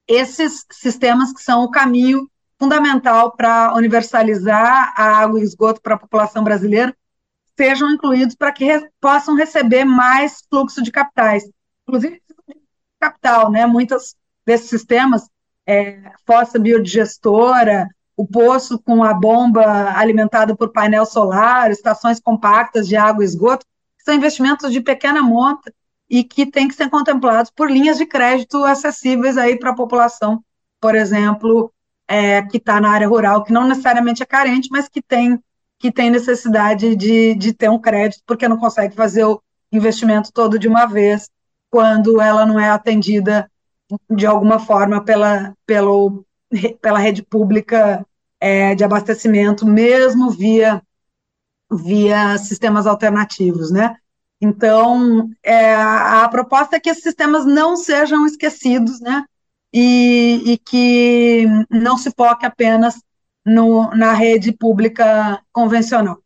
esses 0.06 0.64
sistemas 0.70 1.32
que 1.32 1.42
são 1.42 1.64
o 1.64 1.70
caminho 1.70 2.30
fundamental 2.56 3.32
para 3.32 3.74
universalizar 3.74 4.94
a 4.96 5.18
água 5.18 5.40
e 5.40 5.42
esgoto 5.42 5.82
para 5.82 5.96
a 5.96 5.98
população 5.98 6.44
brasileira 6.44 6.96
sejam 7.56 7.90
incluídos 7.90 8.36
para 8.36 8.52
que 8.52 8.64
re 8.64 8.88
possam 9.00 9.34
receber 9.34 9.84
mais 9.84 10.44
fluxo 10.48 10.80
de 10.80 10.92
capitais, 10.92 11.42
inclusive 11.88 12.22
capital, 13.00 13.50
né? 13.50 13.66
Muitos 13.66 14.14
desses 14.46 14.70
sistemas, 14.70 15.28
é, 15.66 16.12
fossa 16.24 16.56
biodigestora, 16.56 17.88
o 18.16 18.24
poço 18.24 18.78
com 18.78 19.02
a 19.02 19.12
bomba 19.12 19.98
alimentada 19.98 20.54
por 20.54 20.70
painel 20.70 21.04
solar, 21.04 21.72
estações 21.72 22.20
compactas 22.20 22.86
de 22.86 22.94
água 22.94 23.24
e 23.24 23.26
esgoto, 23.26 23.66
são 23.98 24.14
investimentos 24.14 24.70
de 24.70 24.80
pequena 24.80 25.20
monta 25.20 25.74
e 26.12 26.22
que 26.22 26.44
tem 26.44 26.68
que 26.68 26.74
ser 26.74 26.90
contemplados 26.90 27.50
por 27.50 27.70
linhas 27.70 27.96
de 27.96 28.04
crédito 28.04 28.62
acessíveis 28.66 29.38
aí 29.38 29.58
para 29.58 29.70
a 29.70 29.74
população, 29.74 30.44
por 30.78 30.94
exemplo, 30.94 31.72
é, 32.06 32.42
que 32.42 32.58
está 32.58 32.78
na 32.78 32.90
área 32.90 33.08
rural, 33.08 33.42
que 33.42 33.52
não 33.52 33.66
necessariamente 33.66 34.22
é 34.22 34.26
carente, 34.26 34.68
mas 34.70 34.90
que 34.90 35.00
tem 35.00 35.42
que 35.78 35.90
tem 35.90 36.10
necessidade 36.10 36.94
de, 36.94 37.34
de 37.34 37.52
ter 37.52 37.68
um 37.68 37.78
crédito, 37.78 38.22
porque 38.24 38.46
não 38.46 38.56
consegue 38.56 38.94
fazer 38.94 39.24
o 39.24 39.42
investimento 39.72 40.30
todo 40.32 40.56
de 40.56 40.68
uma 40.68 40.86
vez, 40.86 41.28
quando 41.70 42.20
ela 42.20 42.46
não 42.46 42.60
é 42.60 42.68
atendida 42.68 43.50
de 44.08 44.24
alguma 44.24 44.60
forma 44.60 45.02
pela, 45.04 45.56
pelo, 45.66 46.24
pela 46.80 47.00
rede 47.00 47.24
pública 47.24 48.06
é, 48.38 48.76
de 48.76 48.84
abastecimento, 48.84 49.66
mesmo 49.66 50.30
via, 50.30 50.80
via 51.68 52.38
sistemas 52.38 52.86
alternativos, 52.86 53.72
né? 53.72 53.96
Então, 54.44 55.30
é, 55.40 55.72
a, 55.72 56.28
proposta 56.28 56.74
é 56.74 56.80
que 56.80 56.90
esses 56.90 57.04
sistemas 57.04 57.46
não 57.46 57.76
sejam 57.76 58.26
esquecidos, 58.26 59.00
né? 59.00 59.24
E, 59.72 60.42
e 60.44 60.58
que 60.58 61.46
não 61.70 61.96
se 61.96 62.10
foque 62.10 62.44
apenas 62.44 63.00
no, 63.46 63.88
na 63.94 64.12
rede 64.12 64.50
pública 64.52 65.40
convencional. 65.52 66.18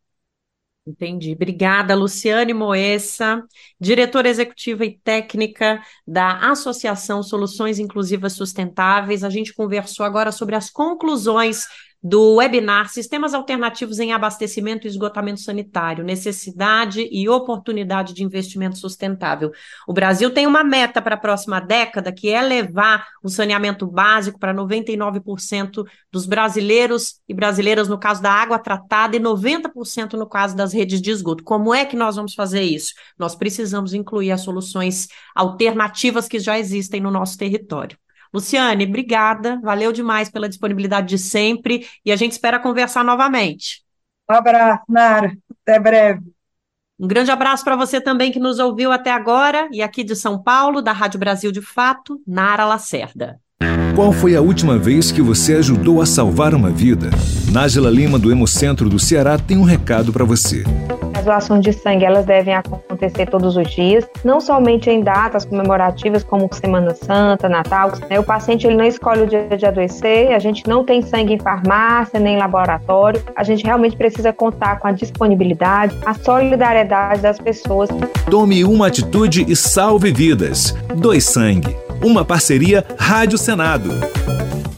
Entendi. 0.87 1.33
Obrigada, 1.33 1.93
Luciane 1.93 2.53
Moessa, 2.53 3.45
diretora 3.79 4.29
executiva 4.29 4.83
e 4.83 4.97
técnica 4.97 5.79
da 6.07 6.49
Associação 6.49 7.21
Soluções 7.21 7.77
Inclusivas 7.77 8.33
Sustentáveis. 8.33 9.23
A 9.23 9.29
gente 9.29 9.53
conversou 9.53 10.05
agora 10.05 10.31
sobre 10.31 10.55
as 10.55 10.71
conclusões 10.71 11.67
do 12.07 12.35
webinar 12.35 12.87
Sistemas 12.87 13.33
Alternativos 13.33 13.99
em 13.99 14.13
Abastecimento 14.13 14.87
e 14.87 14.89
Esgotamento 14.89 15.41
Sanitário, 15.41 16.05
Necessidade 16.05 17.05
e 17.11 17.27
Oportunidade 17.27 18.13
de 18.13 18.23
Investimento 18.23 18.77
Sustentável. 18.77 19.51
O 19.85 19.91
Brasil 19.91 20.31
tem 20.31 20.47
uma 20.47 20.63
meta 20.63 21.01
para 21.01 21.15
a 21.15 21.19
próxima 21.19 21.59
década, 21.59 22.11
que 22.11 22.29
é 22.29 22.41
levar 22.41 23.07
o 23.21 23.27
saneamento 23.27 23.85
básico 23.85 24.39
para 24.39 24.53
99% 24.53 25.85
dos 26.09 26.25
brasileiros 26.25 27.19
e 27.27 27.33
brasileiras 27.33 27.89
no 27.89 27.99
caso 27.99 28.21
da 28.21 28.31
água 28.31 28.57
tratada 28.57 29.17
e 29.17 29.19
90% 29.19 30.13
no 30.13 30.29
caso 30.29 30.55
das 30.55 30.71
redes 30.71 31.01
de 31.01 31.11
esgoto. 31.11 31.43
Como 31.43 31.73
é 31.73 31.83
que 31.83 31.97
nós 31.97 32.15
vamos 32.15 32.33
fazer 32.33 32.61
isso? 32.61 32.93
Nós 33.19 33.35
precisamos 33.35 33.93
incluir 33.93 34.31
as 34.31 34.41
soluções 34.41 35.09
alternativas 35.35 36.27
que 36.27 36.39
já 36.39 36.57
existem 36.57 37.01
no 37.01 37.11
nosso 37.11 37.37
território. 37.37 37.97
Luciane, 38.33 38.85
obrigada, 38.85 39.59
valeu 39.61 39.91
demais 39.91 40.29
pela 40.29 40.49
disponibilidade 40.49 41.07
de 41.07 41.17
sempre 41.17 41.87
e 42.05 42.11
a 42.11 42.15
gente 42.15 42.33
espera 42.33 42.59
conversar 42.59 43.03
novamente. 43.03 43.83
Um 44.29 44.33
abraço, 44.33 44.83
Nara, 44.89 45.37
até 45.63 45.79
breve. 45.79 46.21
Um 46.99 47.07
grande 47.07 47.29
abraço 47.29 47.63
para 47.63 47.75
você 47.75 48.01
também 48.01 48.31
que 48.31 48.39
nos 48.39 48.57
ouviu 48.57 48.91
até 48.91 49.11
agora 49.11 49.69
e 49.71 49.81
aqui 49.81 50.03
de 50.03 50.15
São 50.15 50.41
Paulo, 50.41 50.81
da 50.81 50.91
Rádio 50.91 51.19
Brasil 51.19 51.51
de 51.51 51.61
Fato, 51.61 52.19
Nara 52.25 52.65
Lacerda. 52.65 53.39
Qual 53.95 54.11
foi 54.11 54.35
a 54.35 54.41
última 54.41 54.77
vez 54.77 55.11
que 55.11 55.21
você 55.21 55.55
ajudou 55.55 56.01
a 56.01 56.05
salvar 56.05 56.53
uma 56.53 56.69
vida? 56.69 57.09
Nájila 57.51 57.89
Lima, 57.89 58.19
do 58.19 58.31
Hemocentro 58.31 58.89
do 58.89 58.99
Ceará, 58.99 59.37
tem 59.37 59.57
um 59.57 59.63
recado 59.63 60.11
para 60.11 60.25
você. 60.25 60.63
Doações 61.27 61.61
de 61.61 61.73
sangue 61.73 62.05
elas 62.05 62.25
devem 62.25 62.53
acontecer 62.53 63.25
todos 63.25 63.57
os 63.57 63.69
dias, 63.69 64.07
não 64.23 64.39
somente 64.39 64.89
em 64.89 65.01
datas 65.01 65.43
comemorativas 65.43 66.23
como 66.23 66.47
Semana 66.53 66.95
Santa, 66.95 67.49
Natal. 67.49 67.91
Né? 68.09 68.17
O 68.17 68.23
paciente 68.23 68.65
ele 68.65 68.77
não 68.77 68.85
escolhe 68.85 69.23
o 69.23 69.27
dia 69.27 69.45
de 69.57 69.65
adoecer, 69.65 70.31
a 70.31 70.39
gente 70.39 70.65
não 70.65 70.85
tem 70.85 71.01
sangue 71.01 71.33
em 71.33 71.37
farmácia 71.37 72.17
nem 72.17 72.35
em 72.35 72.37
laboratório. 72.37 73.21
A 73.35 73.43
gente 73.43 73.65
realmente 73.65 73.97
precisa 73.97 74.31
contar 74.31 74.79
com 74.79 74.87
a 74.87 74.93
disponibilidade, 74.93 75.97
a 76.05 76.13
solidariedade 76.13 77.21
das 77.21 77.37
pessoas. 77.37 77.89
Tome 78.31 78.63
uma 78.63 78.87
atitude 78.87 79.43
e 79.51 79.53
salve 79.53 80.13
vidas. 80.13 80.73
Doe 80.95 81.19
sangue. 81.19 81.75
Uma 82.01 82.23
parceria 82.23 82.85
Rádio 82.97 83.37
Senado. 83.37 83.89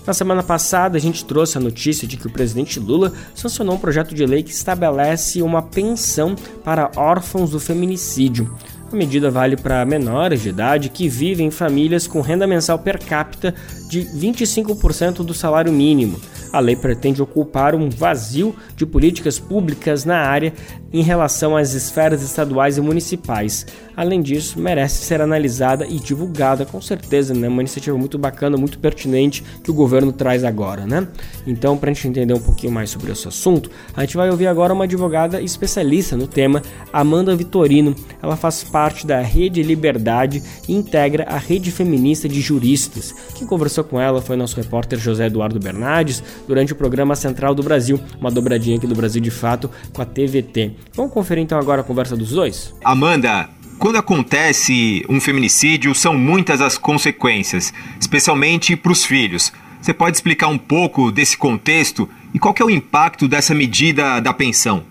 Na 0.10 0.14
semana 0.16 0.42
passada, 0.42 0.98
a 0.98 1.00
gente 1.00 1.24
trouxe 1.24 1.56
a 1.56 1.62
notícia 1.62 2.08
de 2.08 2.18
que 2.18 2.26
o 2.26 2.32
presidente 2.32 2.80
Lula 2.80 3.14
sancionou 3.36 3.76
um 3.76 3.80
projeto 3.80 4.16
de 4.16 4.26
lei 4.26 4.42
que 4.42 4.50
estabelece 4.50 5.40
uma 5.44 5.62
pensão 5.62 6.36
para 6.64 6.90
órfãos 6.96 7.52
do 7.52 7.60
feminicídio. 7.60 8.52
A 8.92 8.96
medida 8.96 9.30
vale 9.30 9.56
para 9.56 9.86
menores 9.86 10.42
de 10.42 10.50
idade 10.50 10.90
que 10.90 11.08
vivem 11.08 11.46
em 11.46 11.52
famílias 11.52 12.08
com 12.08 12.22
renda 12.22 12.48
mensal 12.48 12.80
per 12.80 12.98
capita 12.98 13.54
de 13.88 14.02
25% 14.02 15.18
do 15.18 15.32
salário 15.32 15.72
mínimo. 15.72 16.20
A 16.52 16.60
lei 16.60 16.76
pretende 16.76 17.22
ocupar 17.22 17.76
um 17.76 17.88
vazio 17.88 18.56
de 18.76 18.88
políticas 18.88 19.38
públicas 19.38 20.06
na 20.06 20.18
área 20.18 20.52
em 20.92 21.04
relação 21.04 21.56
às 21.56 21.74
esferas 21.74 22.24
estaduais 22.24 22.80
e 22.80 22.82
municipais. 22.82 23.68
Além 24.00 24.22
disso, 24.22 24.58
merece 24.58 25.04
ser 25.04 25.20
analisada 25.20 25.86
e 25.86 26.00
divulgada, 26.00 26.66
com 26.66 26.80
certeza, 26.80 27.34
né? 27.34 27.50
Uma 27.50 27.62
iniciativa 27.62 27.98
muito 27.98 28.18
bacana, 28.18 28.56
muito 28.56 28.80
pertinente 28.80 29.44
que 29.62 29.70
o 29.70 29.74
governo 29.74 30.14
traz 30.14 30.46
agora, 30.46 30.86
né? 30.86 31.06
Então, 31.46 31.78
para 31.78 31.92
a 31.92 31.94
gente 31.94 32.08
entender 32.08 32.34
um 32.34 32.40
pouquinho 32.40 32.72
mais 32.72 32.92
sobre 32.92 33.12
esse 33.12 33.28
assunto, 33.28 33.70
a 33.94 34.00
gente 34.00 34.16
vai 34.16 34.30
ouvir 34.30 34.48
agora 34.48 34.74
uma 34.74 34.86
advogada 34.86 35.42
especialista 35.42 36.16
no 36.16 36.28
tema, 36.28 36.62
Amanda 36.94 37.36
Vitorino. 37.36 37.94
Ela 38.24 38.38
faz 38.38 38.64
parte 38.64 39.06
da 39.06 39.20
Rede 39.20 39.62
Liberdade 39.62 40.42
e 40.66 40.74
integra 40.74 41.26
a 41.28 41.38
Rede 41.38 41.70
Feminista 41.70 42.30
de 42.30 42.40
Juristas. 42.40 43.14
Quem 43.36 43.46
conversou 43.46 43.84
com 43.84 44.00
ela 44.00 44.22
foi 44.22 44.38
nosso 44.38 44.56
repórter 44.56 44.98
José 44.98 45.26
Eduardo 45.26 45.60
Bernardes 45.60 46.24
durante 46.48 46.72
o 46.72 46.76
programa 46.78 47.18
Central 47.18 47.54
do 47.54 47.64
Brasil, 47.64 48.00
uma 48.18 48.32
dobradinha 48.32 48.78
aqui 48.78 48.88
do 48.88 48.96
Brasil 48.96 49.22
de 49.22 49.30
Fato 49.30 49.70
com 49.92 50.02
a 50.02 50.06
TVT. 50.06 50.72
Vamos 50.94 51.12
conferir 51.12 51.44
então 51.44 51.60
agora 51.60 51.82
a 51.82 51.84
conversa 51.84 52.16
dos 52.16 52.30
dois? 52.30 52.74
Amanda, 52.82 53.59
quando 53.80 53.96
acontece 53.96 55.06
um 55.08 55.22
feminicídio, 55.22 55.96
são 55.96 56.18
muitas 56.18 56.60
as 56.60 56.78
consequências, 56.78 57.74
especialmente 58.00 58.76
para 58.76 58.92
os 58.92 59.06
filhos. 59.06 59.54
Você 59.82 59.94
pode 59.94 60.18
explicar 60.18 60.50
um 60.50 60.58
pouco 60.58 61.10
desse 61.12 61.38
contexto 61.38 62.10
e 62.34 62.38
qual 62.38 62.54
é 62.60 62.64
o 62.64 62.70
impacto 62.70 63.26
dessa 63.26 63.56
medida 63.56 64.20
da 64.20 64.34
pensão? 64.34 64.84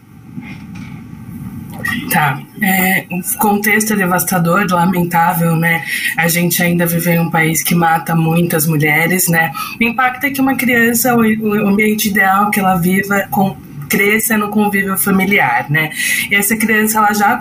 Tá, 2.11 2.41
é, 2.63 3.07
o 3.11 3.39
contexto 3.39 3.93
é 3.93 3.97
devastador, 3.97 4.67
lamentável, 4.71 5.55
né? 5.55 5.85
A 6.17 6.27
gente 6.27 6.63
ainda 6.63 6.87
vive 6.87 7.13
em 7.13 7.21
um 7.21 7.31
país 7.31 7.63
que 7.63 7.75
mata 7.75 8.15
muitas 8.15 8.67
mulheres, 8.67 9.29
né? 9.29 9.53
O 9.79 9.85
impacto 9.85 10.25
é 10.25 10.31
que 10.31 10.41
uma 10.41 10.57
criança, 10.57 11.15
o, 11.15 11.69
ambiente 11.69 12.09
ideal 12.09 12.51
que 12.51 12.59
ela 12.59 12.77
viva 12.77 13.27
com 13.31 13.57
cresça 13.89 14.37
no 14.37 14.49
convívio 14.49 14.97
familiar, 14.99 15.71
né? 15.71 15.91
E 16.31 16.35
essa 16.35 16.57
criança 16.57 16.99
ela 16.99 17.13
já 17.13 17.39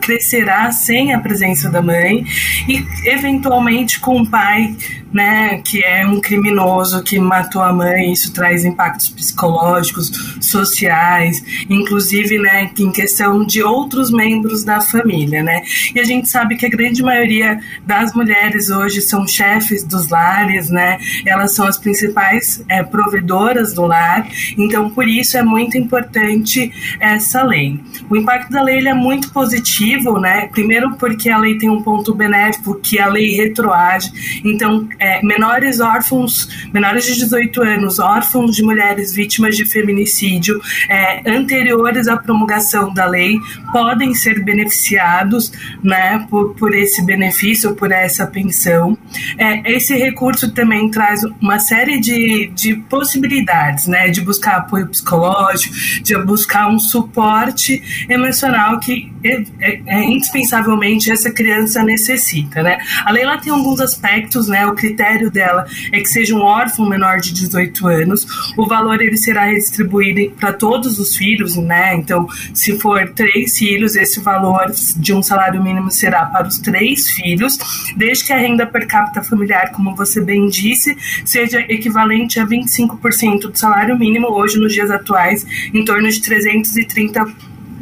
crescerá 0.00 0.70
sem 0.70 1.14
a 1.14 1.18
presença 1.18 1.70
da 1.70 1.82
mãe 1.82 2.24
e 2.68 2.84
eventualmente 3.08 3.98
com 4.00 4.20
o 4.20 4.28
pai 4.28 4.74
né, 5.12 5.60
que 5.64 5.82
é 5.82 6.06
um 6.06 6.20
criminoso 6.20 7.02
que 7.02 7.18
matou 7.18 7.62
a 7.62 7.72
mãe, 7.72 8.12
isso 8.12 8.32
traz 8.32 8.64
impactos 8.64 9.08
psicológicos, 9.10 10.10
sociais, 10.40 11.42
inclusive, 11.68 12.38
né, 12.38 12.70
em 12.78 12.90
questão 12.90 13.44
de 13.44 13.62
outros 13.62 14.10
membros 14.10 14.64
da 14.64 14.80
família, 14.80 15.42
né? 15.42 15.62
E 15.94 16.00
a 16.00 16.04
gente 16.04 16.28
sabe 16.28 16.56
que 16.56 16.66
a 16.66 16.68
grande 16.68 17.02
maioria 17.02 17.60
das 17.86 18.14
mulheres 18.14 18.70
hoje 18.70 19.00
são 19.00 19.26
chefes 19.26 19.84
dos 19.84 20.08
lares, 20.08 20.70
né? 20.70 20.98
Elas 21.26 21.54
são 21.54 21.66
as 21.66 21.78
principais 21.78 22.64
é, 22.68 22.82
provedoras 22.82 23.72
do 23.74 23.82
lar, 23.82 24.26
então 24.56 24.90
por 24.90 25.06
isso 25.06 25.36
é 25.36 25.42
muito 25.42 25.76
importante 25.76 26.72
essa 27.00 27.42
lei. 27.42 27.80
O 28.08 28.16
impacto 28.16 28.50
da 28.50 28.62
lei 28.62 28.86
é 28.86 28.94
muito 28.94 29.30
positivo, 29.32 30.18
né? 30.18 30.48
Primeiro 30.48 30.96
porque 30.96 31.30
a 31.30 31.38
lei 31.38 31.58
tem 31.58 31.70
um 31.70 31.82
ponto 31.82 32.14
benéfico 32.14 32.74
que 32.80 32.98
a 32.98 33.06
lei 33.06 33.36
retroage, 33.36 34.40
então 34.44 34.88
é, 35.02 35.20
menores 35.22 35.80
órfãos, 35.80 36.48
menores 36.72 37.04
de 37.04 37.14
18 37.14 37.60
anos, 37.62 37.98
órfãos 37.98 38.54
de 38.54 38.62
mulheres 38.62 39.12
vítimas 39.12 39.56
de 39.56 39.64
feminicídio 39.64 40.60
é, 40.88 41.28
anteriores 41.28 42.06
à 42.06 42.16
promulgação 42.16 42.94
da 42.94 43.04
lei 43.06 43.36
podem 43.72 44.14
ser 44.14 44.44
beneficiados 44.44 45.52
né, 45.82 46.24
por, 46.30 46.54
por 46.54 46.72
esse 46.72 47.04
benefício, 47.04 47.74
por 47.74 47.90
essa 47.90 48.26
pensão. 48.28 48.96
É, 49.36 49.72
esse 49.72 49.96
recurso 49.96 50.52
também 50.52 50.88
traz 50.88 51.22
uma 51.40 51.58
série 51.58 51.98
de, 51.98 52.52
de 52.54 52.76
possibilidades, 52.88 53.88
né, 53.88 54.08
de 54.08 54.20
buscar 54.20 54.58
apoio 54.58 54.86
psicológico, 54.86 55.74
de 56.02 56.16
buscar 56.18 56.68
um 56.68 56.78
suporte 56.78 57.82
emocional 58.08 58.78
que 58.78 59.10
é, 59.24 59.42
é, 59.60 59.80
é 59.86 60.04
indispensavelmente 60.04 61.10
essa 61.10 61.30
criança 61.30 61.82
necessita. 61.82 62.62
Né? 62.62 62.78
A 63.04 63.10
lei 63.10 63.22
tem 63.42 63.52
alguns 63.52 63.80
aspectos, 63.80 64.48
né, 64.48 64.66
o 64.66 64.74
critério 64.74 64.91
dela 65.30 65.64
é 65.92 66.00
que 66.00 66.08
seja 66.08 66.34
um 66.34 66.42
órfão 66.42 66.88
menor 66.88 67.18
de 67.18 67.32
18 67.32 67.86
anos, 67.86 68.26
o 68.56 68.66
valor 68.66 69.00
ele 69.00 69.16
será 69.16 69.46
redistribuído 69.46 70.34
para 70.36 70.52
todos 70.52 70.98
os 70.98 71.16
filhos, 71.16 71.56
né? 71.56 71.94
Então, 71.94 72.26
se 72.54 72.78
for 72.78 73.08
três 73.10 73.56
filhos, 73.56 73.96
esse 73.96 74.20
valor 74.20 74.72
de 74.96 75.12
um 75.12 75.22
salário 75.22 75.62
mínimo 75.62 75.90
será 75.90 76.26
para 76.26 76.46
os 76.46 76.58
três 76.58 77.10
filhos, 77.10 77.58
desde 77.96 78.24
que 78.24 78.32
a 78.32 78.38
renda 78.38 78.66
per 78.66 78.86
capita 78.86 79.22
familiar, 79.22 79.72
como 79.72 79.94
você 79.94 80.20
bem 80.20 80.48
disse, 80.48 80.96
seja 81.24 81.60
equivalente 81.60 82.40
a 82.40 82.46
25% 82.46 83.50
do 83.50 83.58
salário 83.58 83.98
mínimo, 83.98 84.28
hoje 84.28 84.58
nos 84.58 84.72
dias 84.72 84.90
atuais, 84.90 85.46
em 85.72 85.84
torno 85.84 86.08
de 86.08 86.20
330 86.20 87.26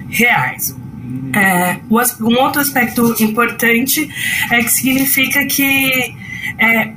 reais. 0.09 0.77
É, 1.35 1.79
um 2.21 2.37
outro 2.39 2.61
aspecto 2.61 3.15
importante 3.21 4.09
é 4.51 4.63
que 4.63 4.71
significa 4.71 5.45
que 5.47 6.15
é, 6.59 6.93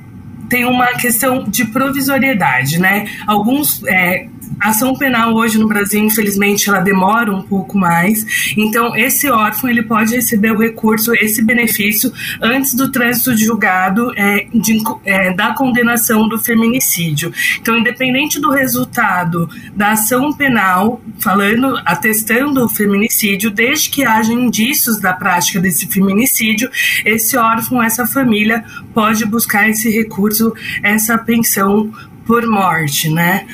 tem 0.53 0.65
uma 0.65 0.85
questão 0.93 1.43
de 1.45 1.65
provisoriedade, 1.65 2.79
né? 2.79 3.07
Alguns 3.25 3.83
é, 3.87 4.27
a 4.59 4.69
ação 4.69 4.95
penal 4.95 5.33
hoje 5.33 5.57
no 5.57 5.67
Brasil, 5.67 6.03
infelizmente, 6.03 6.69
ela 6.69 6.79
demora 6.79 7.33
um 7.33 7.41
pouco 7.41 7.77
mais. 7.77 8.53
Então, 8.57 8.95
esse 8.95 9.29
órfão 9.29 9.69
ele 9.69 9.83
pode 9.83 10.15
receber 10.15 10.51
o 10.51 10.59
recurso, 10.59 11.13
esse 11.15 11.41
benefício, 11.41 12.11
antes 12.41 12.73
do 12.73 12.91
trânsito 12.91 13.35
de 13.35 13.45
julgado 13.45 14.11
é, 14.15 14.47
de, 14.53 14.81
é, 15.05 15.33
da 15.33 15.53
condenação 15.53 16.27
do 16.27 16.39
feminicídio. 16.39 17.31
Então, 17.59 17.77
independente 17.77 18.39
do 18.39 18.51
resultado 18.51 19.49
da 19.75 19.91
ação 19.91 20.31
penal, 20.33 21.01
falando, 21.19 21.77
atestando 21.85 22.65
o 22.65 22.69
feminicídio, 22.69 23.51
desde 23.51 23.89
que 23.89 24.05
haja 24.05 24.33
indícios 24.33 24.99
da 24.99 25.13
prática 25.13 25.59
desse 25.59 25.87
feminicídio, 25.87 26.69
esse 27.05 27.37
órfão, 27.37 27.81
essa 27.81 28.05
família 28.05 28.63
pode 28.93 29.25
buscar 29.25 29.69
esse 29.69 29.89
recurso, 29.89 30.53
essa 30.81 31.17
pensão 31.17 31.91
por 32.25 32.45
morte, 32.47 33.09
né? 33.09 33.45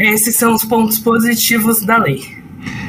Esses 0.00 0.34
são 0.36 0.54
os 0.54 0.64
pontos 0.64 0.98
positivos 0.98 1.84
da 1.84 1.98
lei. 1.98 2.24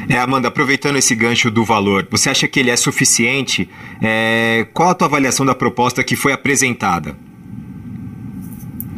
É, 0.08 0.18
Amanda, 0.18 0.48
aproveitando 0.48 0.96
esse 0.96 1.14
gancho 1.14 1.50
do 1.50 1.62
valor, 1.62 2.08
você 2.10 2.30
acha 2.30 2.48
que 2.48 2.58
ele 2.58 2.70
é 2.70 2.76
suficiente? 2.76 3.68
É, 4.00 4.66
qual 4.72 4.88
a 4.88 4.94
tua 4.94 5.08
avaliação 5.08 5.44
da 5.44 5.54
proposta 5.54 6.02
que 6.02 6.16
foi 6.16 6.32
apresentada? 6.32 7.14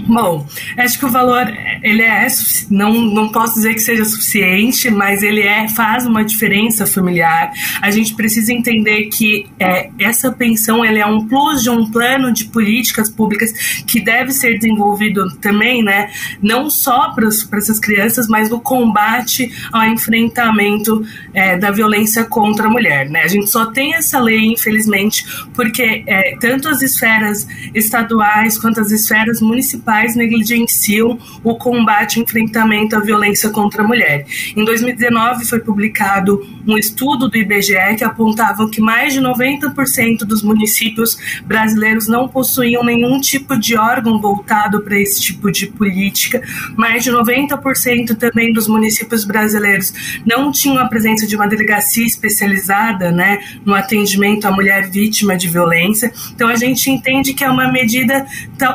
Bom, 0.07 0.47
acho 0.77 0.99
que 0.99 1.07
o 1.07 1.11
valor 1.11 1.47
ele 1.83 2.03
é 2.03 2.27
não 2.71 2.93
não 2.93 3.31
posso 3.31 3.55
dizer 3.55 3.75
que 3.75 3.81
seja 3.81 4.05
suficiente, 4.05 4.91
mas 4.91 5.23
ele 5.23 5.41
é 5.41 5.69
faz 5.69 6.07
uma 6.07 6.25
diferença 6.25 6.87
familiar. 6.87 7.51
A 7.81 7.91
gente 7.91 8.15
precisa 8.15 8.53
entender 8.53 9.05
que 9.07 9.47
é, 9.59 9.91
essa 9.99 10.31
pensão 10.31 10.85
ele 10.85 10.99
é 10.99 11.07
um 11.07 11.27
plus 11.27 11.63
de 11.63 11.71
um 11.71 11.91
plano 11.91 12.33
de 12.33 12.45
políticas 12.47 13.09
públicas 13.09 13.53
que 13.87 14.01
deve 14.01 14.33
ser 14.33 14.59
desenvolvido 14.59 15.25
também, 15.39 15.83
né? 15.83 16.11
Não 16.43 16.69
só 16.69 17.13
para 17.13 17.27
essas 17.27 17.79
crianças, 17.79 18.29
mas 18.29 18.51
no 18.51 18.61
combate 18.61 19.51
ao 19.73 19.85
enfrentamento 19.85 21.05
é, 21.33 21.57
da 21.57 21.71
violência 21.71 22.25
contra 22.25 22.67
a 22.67 22.71
mulher, 22.71 23.09
né? 23.09 23.23
A 23.23 23.29
gente 23.29 23.51
só 23.51 23.67
tem 23.67 23.95
essa 23.95 24.21
lei, 24.21 24.53
infelizmente, 24.53 25.25
porque 25.55 26.05
é, 26.07 26.37
tanto 26.41 26.69
as 26.69 26.83
esferas 26.83 27.47
estaduais 27.75 28.59
quanto 28.59 28.81
as 28.81 28.91
esferas 28.91 29.41
municipais 29.41 29.94
municipais 29.95 30.17
negligenciam 30.17 31.19
o 31.43 31.55
combate 31.55 32.19
e 32.19 32.23
enfrentamento 32.23 32.97
à 32.97 33.01
violência 33.01 33.51
contra 33.51 33.83
a 33.83 33.87
mulher. 33.87 34.27
Em 34.57 34.65
2019 34.65 35.45
foi 35.45 35.61
publicado 35.61 36.45
um 36.67 36.77
estudo 36.77 37.29
do 37.29 37.37
IBGE 37.37 37.97
que 37.97 38.05
apontava 38.05 38.69
que 38.69 38.81
mais 38.81 39.13
de 39.13 39.21
90% 39.21 40.19
dos 40.21 40.43
municípios 40.43 41.17
brasileiros 41.45 42.09
não 42.09 42.27
possuíam 42.27 42.83
nenhum 42.83 43.21
tipo 43.21 43.59
de 43.59 43.77
órgão 43.77 44.21
voltado 44.21 44.81
para 44.81 44.99
esse 44.99 45.21
tipo 45.21 45.53
de 45.53 45.67
política. 45.67 46.43
Mais 46.77 47.05
de 47.05 47.11
90% 47.11 48.17
também 48.17 48.53
dos 48.53 48.67
municípios 48.67 49.25
brasileiros 49.25 49.93
não 50.27 50.51
tinham 50.51 50.79
a 50.79 50.89
presença 50.89 51.27
de 51.27 51.37
uma 51.37 51.47
delegacia 51.47 52.05
especializada, 52.05 53.13
né, 53.13 53.39
no 53.65 53.75
atendimento 53.75 54.47
à 54.47 54.51
mulher 54.51 54.89
vítima 54.91 55.37
de 55.37 55.49
violência. 55.49 56.13
Então 56.35 56.49
a 56.49 56.57
gente 56.57 56.91
entende 56.91 57.35
que 57.35 57.45
é 57.45 57.51
uma 57.51 57.71
medida 57.71 58.27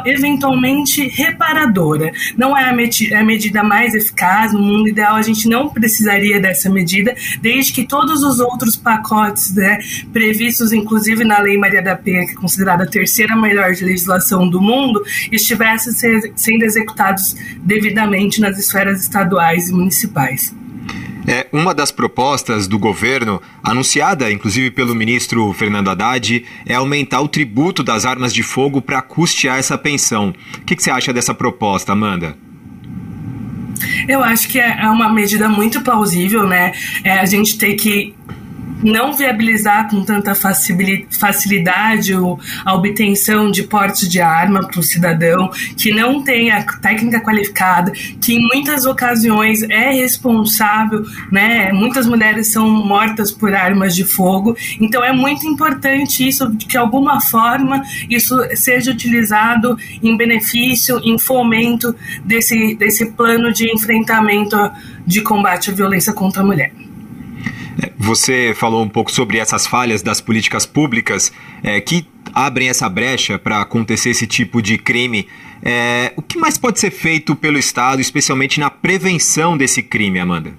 eventualmente 0.06 1.09
reparadora. 1.10 2.12
Não 2.38 2.58
é 2.58 2.70
a, 2.70 2.74
med 2.74 3.14
a 3.14 3.24
medida 3.24 3.64
mais 3.64 3.94
eficaz, 3.94 4.54
no 4.54 4.62
mundo 4.62 4.90
ideal 4.90 5.16
a 5.16 5.22
gente 5.22 5.48
não 5.48 5.70
precisaria 5.70 6.40
dessa 6.40 6.70
medida, 6.70 7.16
desde 7.42 7.74
que 7.74 7.86
todos 7.86 8.24
os 8.24 8.40
outros 8.40 8.76
pacotes 8.76 9.54
né, 9.56 9.80
previstos, 10.12 10.72
inclusive 10.72 11.24
na 11.24 11.40
Lei 11.40 11.58
Maria 11.58 11.82
da 11.82 11.96
Penha, 11.96 12.26
que 12.26 12.34
é 12.34 12.36
considerada 12.36 12.84
a 12.84 12.88
terceira 12.88 13.36
melhor 13.36 13.70
legislação 13.70 14.50
do 14.50 14.62
mundo, 14.62 15.04
estivessem 15.32 15.94
sendo 16.36 16.64
executados 16.64 17.36
devidamente 17.60 18.42
nas 18.42 18.58
esferas 18.58 19.02
estaduais 19.02 19.70
e 19.70 19.74
municipais. 19.74 20.59
É, 21.30 21.46
uma 21.54 21.76
das 21.76 21.92
propostas 21.92 22.68
do 22.68 22.80
governo, 22.80 23.40
anunciada 23.64 24.32
inclusive 24.32 24.72
pelo 24.72 24.96
ministro 24.96 25.54
Fernando 25.54 25.90
Haddad, 25.90 26.44
é 26.66 26.74
aumentar 26.74 27.22
o 27.22 27.28
tributo 27.28 27.84
das 27.84 28.04
armas 28.04 28.34
de 28.34 28.42
fogo 28.42 28.82
para 28.82 29.00
custear 29.00 29.60
essa 29.60 29.78
pensão. 29.78 30.34
O 30.58 30.62
que, 30.66 30.76
que 30.76 30.82
você 30.82 30.90
acha 30.90 31.14
dessa 31.14 31.36
proposta, 31.36 31.92
Amanda? 31.92 32.36
Eu 34.08 34.24
acho 34.24 34.48
que 34.48 34.60
é, 34.60 34.90
uma 34.90 35.14
medida 35.14 35.48
muito 35.48 35.82
plausível, 35.82 36.48
né? 36.48 36.74
É, 37.04 37.20
a 37.20 37.26
gente 37.26 37.60
tem 37.60 37.76
que 37.76 38.16
não 38.84 39.14
viabilizar 39.14 39.90
com 39.90 40.04
tanta 40.04 40.34
facilidade 40.36 42.14
a 42.66 42.74
obtenção 42.74 43.52
de 43.52 43.64
porte 43.64 44.08
de 44.08 44.22
arma 44.22 44.68
para 44.68 44.80
o 44.80 44.84
cidadão 44.84 45.50
que 45.78 45.92
não 45.92 46.24
tem 46.24 46.52
a 46.52 46.64
técnica 46.64 47.22
qualificada, 47.22 47.92
que 47.92 48.34
em 48.34 48.48
muitas 48.48 48.86
ocasiões 48.86 49.64
é 49.64 49.92
responsável, 49.92 51.04
né? 51.32 51.72
Muitas 51.72 52.08
mulheres 52.08 52.52
são 52.52 52.70
mortas 52.70 53.32
por 53.32 53.54
armas 53.54 53.96
de 53.96 54.04
fogo, 54.04 54.56
então 54.80 55.04
é 55.04 55.12
muito 55.12 55.46
importante 55.48 56.28
isso, 56.28 56.50
que 56.56 56.68
de 56.68 56.78
alguma 56.78 57.22
forma 57.22 57.84
isso 58.10 58.36
seja 58.56 58.92
utilizado 58.92 59.78
em 60.02 60.16
benefício, 60.16 61.00
em 61.04 61.18
fomento 61.18 61.96
desse, 62.24 62.76
desse 62.76 63.12
plano 63.12 63.52
de 63.52 63.74
enfrentamento 63.74 64.58
de 65.06 65.22
combate 65.22 65.70
à 65.72 65.74
violência 65.74 66.14
contra 66.14 66.42
a 66.42 66.46
mulher. 66.46 66.72
Você 67.98 68.54
falou 68.56 68.84
um 68.84 68.90
pouco 68.90 69.12
sobre 69.12 69.38
essas 69.38 69.66
falhas 69.68 70.02
das 70.02 70.20
políticas 70.20 70.66
públicas 70.66 71.32
é, 71.64 71.80
que 71.80 72.06
abrem 72.34 72.70
essa 72.70 72.90
brecha 72.90 73.38
para 73.40 73.62
acontecer 73.62 74.10
esse 74.10 74.28
tipo 74.28 74.62
de 74.62 74.78
crime. 74.78 75.28
É, 75.62 76.14
o 76.16 76.22
que 76.22 76.38
mais 76.38 76.58
pode 76.58 76.80
ser 76.80 76.92
feito 76.92 77.36
pelo 77.36 77.58
Estado, 77.58 78.02
especialmente 78.02 78.60
na 78.60 78.70
prevenção 78.70 79.58
desse 79.58 79.82
crime, 79.84 80.20
Amanda? 80.20 80.54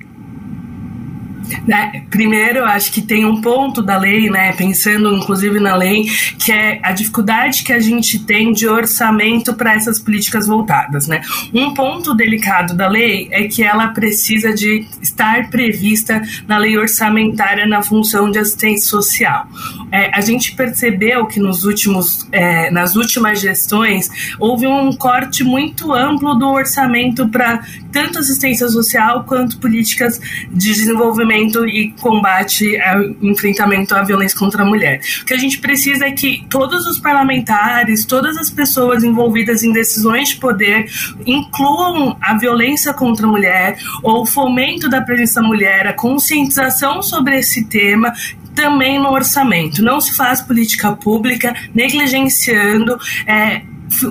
Né? 1.66 2.04
Primeiro, 2.10 2.64
acho 2.64 2.92
que 2.92 3.02
tem 3.02 3.24
um 3.24 3.40
ponto 3.40 3.82
da 3.82 3.98
lei, 3.98 4.30
né, 4.30 4.52
pensando 4.52 5.14
inclusive 5.14 5.60
na 5.60 5.76
lei, 5.76 6.04
que 6.38 6.52
é 6.52 6.80
a 6.82 6.92
dificuldade 6.92 7.62
que 7.62 7.72
a 7.72 7.80
gente 7.80 8.18
tem 8.20 8.52
de 8.52 8.66
orçamento 8.66 9.54
para 9.54 9.74
essas 9.74 9.98
políticas 9.98 10.46
voltadas. 10.46 11.06
Né? 11.06 11.20
Um 11.52 11.74
ponto 11.74 12.14
delicado 12.14 12.74
da 12.74 12.88
lei 12.88 13.28
é 13.30 13.44
que 13.44 13.62
ela 13.62 13.88
precisa 13.88 14.52
de 14.54 14.86
estar 15.02 15.50
prevista 15.50 16.22
na 16.46 16.58
lei 16.58 16.76
orçamentária 16.76 17.66
na 17.66 17.82
função 17.82 18.30
de 18.30 18.38
assistência 18.38 18.88
social. 18.88 19.46
É, 19.92 20.16
a 20.16 20.20
gente 20.20 20.54
percebeu 20.54 21.26
que 21.26 21.40
nos 21.40 21.64
últimos, 21.64 22.26
é, 22.30 22.70
nas 22.70 22.94
últimas 22.94 23.40
gestões 23.40 24.08
houve 24.38 24.66
um 24.66 24.92
corte 24.92 25.42
muito 25.42 25.92
amplo 25.92 26.34
do 26.34 26.48
orçamento 26.48 27.28
para 27.28 27.64
tanto 27.90 28.20
assistência 28.20 28.68
social 28.68 29.24
quanto 29.24 29.58
políticas 29.58 30.20
de 30.50 30.72
desenvolvimento 30.72 31.66
e 31.66 31.92
combate 32.00 32.80
ao 32.80 33.02
enfrentamento 33.20 33.94
à 33.94 34.02
violência 34.02 34.38
contra 34.38 34.62
a 34.62 34.66
mulher. 34.66 35.00
O 35.22 35.24
que 35.24 35.34
a 35.34 35.38
gente 35.38 35.58
precisa 35.58 36.06
é 36.06 36.12
que 36.12 36.46
todos 36.48 36.86
os 36.86 36.98
parlamentares, 36.98 38.04
todas 38.04 38.36
as 38.36 38.50
pessoas 38.50 39.02
envolvidas 39.02 39.64
em 39.64 39.72
decisões 39.72 40.30
de 40.30 40.36
poder 40.36 40.86
incluam 41.26 42.16
a 42.20 42.38
violência 42.38 42.94
contra 42.94 43.26
a 43.26 43.30
mulher 43.30 43.76
ou 44.02 44.22
o 44.22 44.26
fomento 44.26 44.88
da 44.88 45.00
presença 45.00 45.40
da 45.40 45.46
mulher, 45.46 45.86
a 45.86 45.92
conscientização 45.92 47.02
sobre 47.02 47.38
esse 47.38 47.64
tema 47.64 48.12
também 48.54 48.98
no 48.98 49.10
orçamento. 49.10 49.82
Não 49.82 50.00
se 50.00 50.14
faz 50.14 50.40
política 50.40 50.92
pública 50.92 51.54
negligenciando 51.74 52.98
é, 53.26 53.62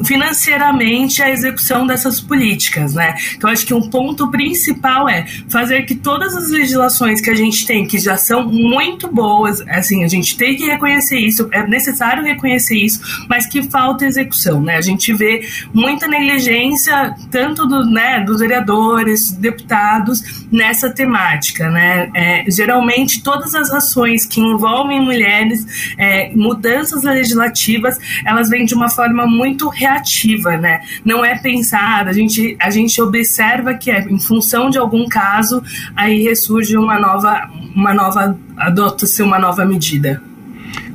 financeiramente 0.04 1.24
a 1.24 1.30
execução 1.30 1.88
dessas 1.88 2.20
políticas, 2.20 2.94
né? 2.94 3.16
Então 3.36 3.50
acho 3.50 3.66
que 3.66 3.74
um 3.74 3.90
ponto 3.90 4.30
principal 4.30 5.08
é 5.08 5.26
fazer 5.50 5.84
que 5.84 5.96
todas 5.96 6.36
as 6.36 6.50
legislações 6.50 7.22
que 7.22 7.30
a 7.30 7.36
gente 7.36 7.66
tem, 7.66 7.88
que 7.88 7.98
já 7.98 8.18
são 8.18 8.46
muito 8.46 9.08
boas, 9.08 9.62
assim, 9.70 10.04
a 10.04 10.08
gente 10.08 10.38
tem 10.38 10.56
que 10.56 10.66
reconhecer 10.66 11.18
isso, 11.20 11.48
é 11.52 11.66
necessário 11.66 12.24
reconhecer 12.24 12.78
isso, 12.78 13.26
mas 13.30 13.46
que 13.46 13.64
falta 13.64 14.06
execução, 14.06 14.62
né? 14.62 14.76
A 14.76 14.82
gente 14.82 15.14
vê 15.14 15.48
muita 15.74 16.08
negligência 16.08 17.16
tanto 17.32 17.66
do, 17.66 17.86
né, 17.86 18.20
dos 18.22 18.42
vereadores, 18.42 19.32
deputados 19.32 20.46
nessa 20.52 20.90
temática, 20.90 21.70
né? 21.70 22.10
É, 22.14 22.44
geralmente 22.52 23.24
todas 23.24 23.56
as 23.56 23.72
ações 23.72 24.26
que 24.26 24.42
envolvem 24.42 25.00
mulheres, 25.00 25.94
é, 25.98 26.32
mudanças 26.36 27.04
legislativas, 27.04 27.98
elas 28.26 28.50
vêm 28.50 28.66
de 28.66 28.74
uma 28.74 28.90
forma 28.90 29.26
muito 29.26 29.69
reativa, 29.70 30.58
né? 30.58 30.82
Não 31.04 31.24
é 31.24 31.38
pensada, 31.38 32.10
a 32.10 32.14
gente, 32.14 32.56
a 32.60 32.70
gente 32.70 33.02
observa 33.02 33.74
que 33.74 33.90
é 33.92 34.02
em 34.02 34.20
função 34.20 34.70
de 34.70 34.78
algum 34.78 35.08
caso, 35.08 35.62
aí 35.96 36.24
ressurge 36.24 36.78
uma 36.78 37.00
nova, 37.00 37.50
uma 37.76 37.94
nova, 37.94 38.38
adota-se 38.58 39.22
uma 39.22 39.40
nova 39.40 39.66
medida. 39.66 40.22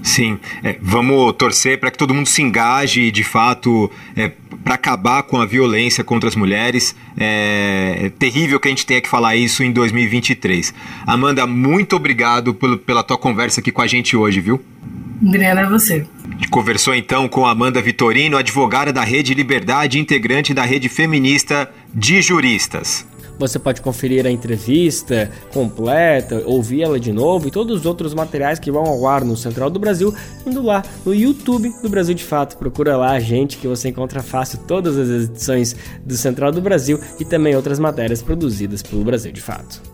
Sim, 0.02 0.38
é, 0.62 0.78
vamos 0.82 1.32
torcer 1.32 1.80
para 1.80 1.90
que 1.90 1.96
todo 1.96 2.12
mundo 2.12 2.26
se 2.26 2.42
engaje 2.42 3.10
de 3.10 3.24
fato 3.24 3.90
é, 4.14 4.30
para 4.62 4.74
acabar 4.74 5.22
com 5.22 5.40
a 5.40 5.46
violência 5.46 6.04
contra 6.04 6.28
as 6.28 6.36
mulheres. 6.36 6.94
É, 7.16 8.00
é, 8.02 8.08
terrível 8.10 8.60
que 8.60 8.68
a 8.68 8.70
gente 8.70 8.84
tenha 8.84 9.00
que 9.00 9.08
falar 9.08 9.34
isso 9.34 9.62
em 9.62 9.72
2023. 9.72 10.74
Amanda, 11.06 11.46
muito 11.46 11.96
obrigado 11.96 12.52
pelo, 12.54 12.76
pela 12.76 13.02
tua 13.02 13.16
conversa 13.16 13.60
aqui 13.60 13.72
com 13.72 13.80
a 13.80 13.86
gente 13.86 14.14
hoje, 14.14 14.40
viu? 14.40 14.62
Obrigada 15.26 15.62
a 15.62 15.68
você. 15.68 16.06
Conversou 16.50 16.94
então 16.94 17.28
com 17.28 17.46
Amanda 17.46 17.80
Vitorino, 17.80 18.36
advogada 18.36 18.92
da 18.92 19.02
Rede 19.02 19.34
Liberdade, 19.34 19.98
integrante 19.98 20.52
da 20.52 20.62
Rede 20.62 20.88
Feminista 20.88 21.70
de 21.92 22.20
Juristas. 22.20 23.06
Você 23.38 23.58
pode 23.58 23.80
conferir 23.80 24.26
a 24.26 24.30
entrevista 24.30 25.30
completa, 25.52 26.42
ouvir 26.46 26.82
ela 26.82 27.00
de 27.00 27.12
novo 27.12 27.48
e 27.48 27.50
todos 27.50 27.80
os 27.80 27.86
outros 27.86 28.14
materiais 28.14 28.60
que 28.60 28.70
vão 28.70 28.84
ao 28.84 29.06
ar 29.08 29.24
no 29.24 29.36
Central 29.36 29.70
do 29.70 29.78
Brasil, 29.80 30.14
indo 30.46 30.62
lá 30.62 30.84
no 31.04 31.12
YouTube 31.12 31.72
do 31.82 31.88
Brasil 31.88 32.14
de 32.14 32.22
Fato. 32.22 32.56
Procura 32.56 32.96
lá 32.96 33.12
a 33.12 33.20
gente 33.20 33.58
que 33.58 33.66
você 33.66 33.88
encontra 33.88 34.22
fácil 34.22 34.60
todas 34.68 34.96
as 34.96 35.28
edições 35.28 35.74
do 36.04 36.16
Central 36.16 36.52
do 36.52 36.60
Brasil 36.60 37.00
e 37.18 37.24
também 37.24 37.56
outras 37.56 37.80
matérias 37.80 38.22
produzidas 38.22 38.82
pelo 38.82 39.02
Brasil 39.02 39.32
de 39.32 39.40
Fato. 39.40 39.93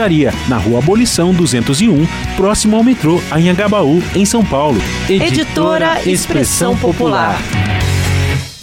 livraria 0.01 0.31
na 0.49 0.57
Rua 0.57 0.79
Abolição 0.79 1.31
201, 1.31 2.07
próximo 2.35 2.75
ao 2.75 2.83
metrô 2.83 3.21
Anhangabaú, 3.31 4.01
em 4.15 4.25
São 4.25 4.43
Paulo. 4.43 4.79
Editora 5.07 6.01
Expressão 6.09 6.75
Popular. 6.75 7.39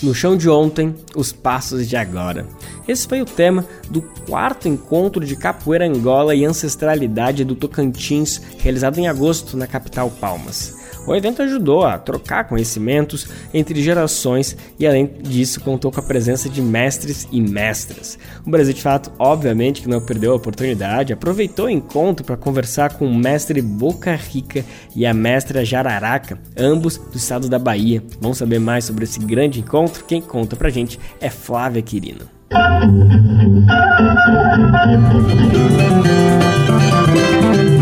No 0.03 0.12
chão 0.12 0.36
de 0.36 0.49
ontem, 0.49 0.95
os 1.14 1.32
passos 1.32 1.89
de 1.89 1.97
agora. 1.97 2.47
Esse 2.89 3.07
foi 3.07 3.20
o 3.20 3.24
tema 3.24 3.64
do 3.89 4.03
quarto 4.03 4.66
encontro 4.66 5.24
de 5.24 5.36
capoeira 5.36 5.86
Angola 5.86 6.34
e 6.34 6.45
ancestralidade 6.45 7.45
do 7.45 7.55
Tocantins, 7.55 8.41
realizado 8.59 8.99
em 8.99 9.07
agosto 9.07 9.57
na 9.57 9.66
capital 9.66 10.11
Palmas. 10.11 10.77
O 11.09 11.16
evento 11.16 11.40
ajudou 11.40 11.84
a 11.84 11.96
trocar 11.96 12.46
conhecimentos 12.46 13.26
entre 13.54 13.82
gerações 13.82 14.54
e, 14.78 14.86
além 14.86 15.06
disso, 15.06 15.62
contou 15.62 15.90
com 15.90 16.00
a 16.00 16.02
presença 16.02 16.50
de 16.50 16.61
mestres 16.61 17.26
e 17.32 17.40
mestras. 17.40 18.18
O 18.46 18.50
Brasil 18.50 18.74
de 18.74 18.82
Fato, 18.82 19.11
obviamente, 19.18 19.80
que 19.80 19.88
não 19.88 20.02
perdeu 20.02 20.32
a 20.32 20.36
oportunidade, 20.36 21.14
aproveitou 21.14 21.64
o 21.64 21.70
encontro 21.70 22.26
para 22.26 22.36
conversar 22.36 22.98
com 22.98 23.06
o 23.06 23.14
mestre 23.14 23.62
Boca 23.62 24.14
Rica 24.14 24.62
e 24.94 25.06
a 25.06 25.14
mestra 25.14 25.64
Jararaca, 25.64 26.38
ambos 26.54 26.98
do 26.98 27.16
estado 27.16 27.48
da 27.48 27.59
Bahia. 27.59 28.02
Vamos 28.20 28.36
saber 28.36 28.59
mais 28.59 28.84
sobre 28.84 29.04
esse 29.04 29.18
grande 29.18 29.61
encontro? 29.61 30.04
Quem 30.04 30.20
conta 30.20 30.56
pra 30.56 30.68
gente 30.68 31.00
é 31.22 31.30
Flávia 31.30 31.80
Quirino. 31.80 32.28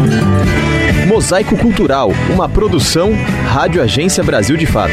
Mosaico 1.16 1.56
Cultural, 1.56 2.10
uma 2.30 2.46
produção 2.46 3.10
Rádio 3.46 3.82
Agência 3.82 4.22
Brasil 4.22 4.54
de 4.54 4.66
Fato. 4.66 4.92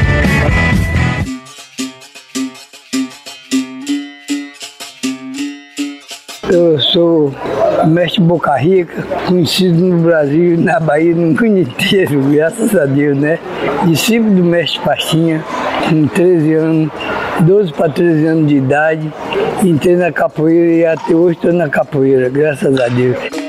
Eu 6.49 6.79
sou 6.79 7.35
mestre 7.87 8.21
Boca 8.21 8.55
Rica, 8.55 9.05
conhecido 9.27 9.77
no 9.77 10.01
Brasil, 10.01 10.57
na 10.57 10.79
Bahia, 10.79 11.13
no 11.13 11.27
mundo 11.27 11.45
inteiro, 11.45 12.21
graças 12.31 12.73
a 12.73 12.85
Deus, 12.85 13.17
né? 13.17 13.37
Discípulo 13.85 14.33
do 14.33 14.45
mestre 14.45 14.79
Pastinha, 14.79 15.43
com 15.89 16.07
13 16.07 16.53
anos, 16.53 16.91
12 17.41 17.73
para 17.73 17.89
13 17.89 18.25
anos 18.27 18.47
de 18.47 18.55
idade, 18.55 19.13
entrei 19.61 19.97
na 19.97 20.09
capoeira 20.09 20.71
e 20.71 20.85
até 20.85 21.13
hoje 21.13 21.35
estou 21.35 21.51
na 21.51 21.67
capoeira, 21.67 22.29
graças 22.29 22.79
a 22.79 22.87
Deus. 22.87 23.42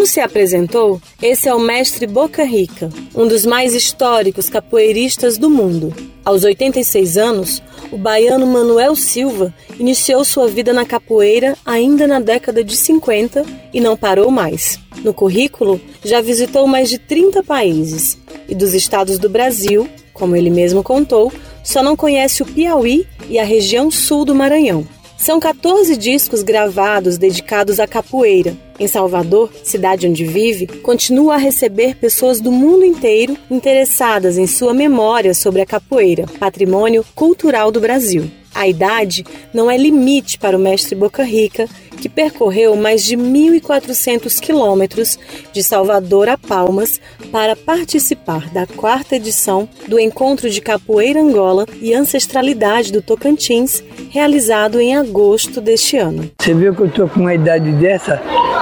Como 0.00 0.08
se 0.08 0.20
apresentou, 0.20 0.98
esse 1.20 1.46
é 1.46 1.54
o 1.54 1.60
mestre 1.60 2.06
Boca 2.06 2.42
Rica, 2.42 2.88
um 3.14 3.28
dos 3.28 3.44
mais 3.44 3.74
históricos 3.74 4.48
capoeiristas 4.48 5.36
do 5.36 5.50
mundo. 5.50 5.94
Aos 6.24 6.42
86 6.42 7.18
anos, 7.18 7.62
o 7.92 7.98
baiano 7.98 8.46
Manuel 8.46 8.96
Silva 8.96 9.54
iniciou 9.78 10.24
sua 10.24 10.48
vida 10.48 10.72
na 10.72 10.86
capoeira 10.86 11.54
ainda 11.66 12.06
na 12.06 12.18
década 12.18 12.64
de 12.64 12.78
50 12.78 13.44
e 13.74 13.78
não 13.78 13.94
parou 13.94 14.30
mais. 14.30 14.80
No 15.04 15.12
currículo, 15.12 15.78
já 16.02 16.22
visitou 16.22 16.66
mais 16.66 16.88
de 16.88 16.96
30 16.96 17.42
países 17.42 18.18
e 18.48 18.54
dos 18.54 18.72
estados 18.72 19.18
do 19.18 19.28
Brasil, 19.28 19.86
como 20.14 20.34
ele 20.34 20.48
mesmo 20.48 20.82
contou, 20.82 21.30
só 21.62 21.82
não 21.82 21.94
conhece 21.94 22.42
o 22.42 22.46
Piauí 22.46 23.06
e 23.28 23.38
a 23.38 23.44
região 23.44 23.90
sul 23.90 24.24
do 24.24 24.34
Maranhão. 24.34 24.88
São 25.18 25.38
14 25.38 25.94
discos 25.94 26.42
gravados 26.42 27.18
dedicados 27.18 27.78
à 27.78 27.86
capoeira. 27.86 28.56
Em 28.80 28.86
Salvador, 28.86 29.50
cidade 29.62 30.08
onde 30.08 30.24
vive, 30.24 30.66
continua 30.66 31.34
a 31.34 31.36
receber 31.36 31.96
pessoas 31.96 32.40
do 32.40 32.50
mundo 32.50 32.82
inteiro 32.82 33.36
interessadas 33.50 34.38
em 34.38 34.46
sua 34.46 34.72
memória 34.72 35.34
sobre 35.34 35.60
a 35.60 35.66
capoeira, 35.66 36.24
patrimônio 36.38 37.04
cultural 37.14 37.70
do 37.70 37.78
Brasil. 37.78 38.30
A 38.54 38.66
idade 38.66 39.24
não 39.52 39.70
é 39.70 39.76
limite 39.76 40.38
para 40.38 40.56
o 40.56 40.60
mestre 40.60 40.94
Boca 40.94 41.22
Rica, 41.22 41.68
que 42.00 42.08
percorreu 42.08 42.74
mais 42.74 43.04
de 43.04 43.16
1.400 43.16 44.40
quilômetros 44.40 45.18
de 45.52 45.62
Salvador 45.62 46.28
a 46.28 46.38
Palmas 46.38 46.98
para 47.30 47.54
participar 47.54 48.48
da 48.50 48.66
quarta 48.66 49.16
edição 49.16 49.68
do 49.86 50.00
Encontro 50.00 50.48
de 50.48 50.60
Capoeira 50.60 51.20
Angola 51.20 51.66
e 51.80 51.92
Ancestralidade 51.92 52.90
do 52.90 53.02
Tocantins, 53.02 53.84
realizado 54.08 54.80
em 54.80 54.96
agosto 54.96 55.60
deste 55.60 55.98
ano. 55.98 56.30
Você 56.40 56.54
viu 56.54 56.74
que 56.74 56.80
eu 56.80 56.86
estou 56.86 57.08
com 57.08 57.20
uma 57.20 57.34
idade 57.34 57.70
dessa, 57.72 58.20